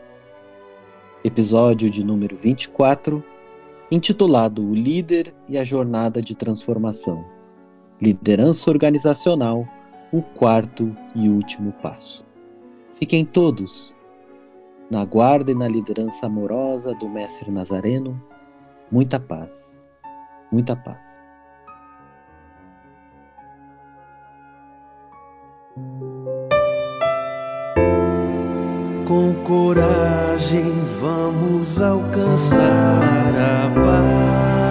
Episódio 1.22 1.88
de 1.88 2.04
número 2.04 2.36
24, 2.36 3.22
intitulado 3.90 4.62
O 4.62 4.74
Líder 4.74 5.32
e 5.48 5.56
a 5.56 5.64
Jornada 5.64 6.20
de 6.20 6.34
Transformação. 6.34 7.24
Liderança 8.02 8.70
Organizacional, 8.70 9.66
o 10.12 10.22
quarto 10.22 10.94
e 11.14 11.28
último 11.28 11.72
passo. 11.72 12.24
Fiquem 12.94 13.24
todos 13.24 13.94
na 14.90 15.04
guarda 15.04 15.52
e 15.52 15.54
na 15.54 15.68
liderança 15.68 16.26
amorosa 16.26 16.94
do 16.94 17.08
Mestre 17.08 17.50
Nazareno. 17.50 18.20
Muita 18.90 19.18
paz, 19.18 19.80
muita 20.52 20.76
paz. 20.76 21.03
Com 29.04 29.34
coragem 29.44 30.82
vamos 30.98 31.78
alcançar 31.78 32.58
a 33.36 33.70
paz, 33.84 34.64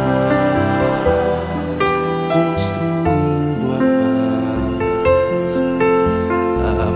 construindo 2.34 3.74
a 3.76 3.80
paz, 5.46 5.62
a 6.80 6.90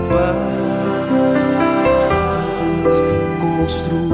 paz, 2.82 2.96
construindo. 3.40 4.07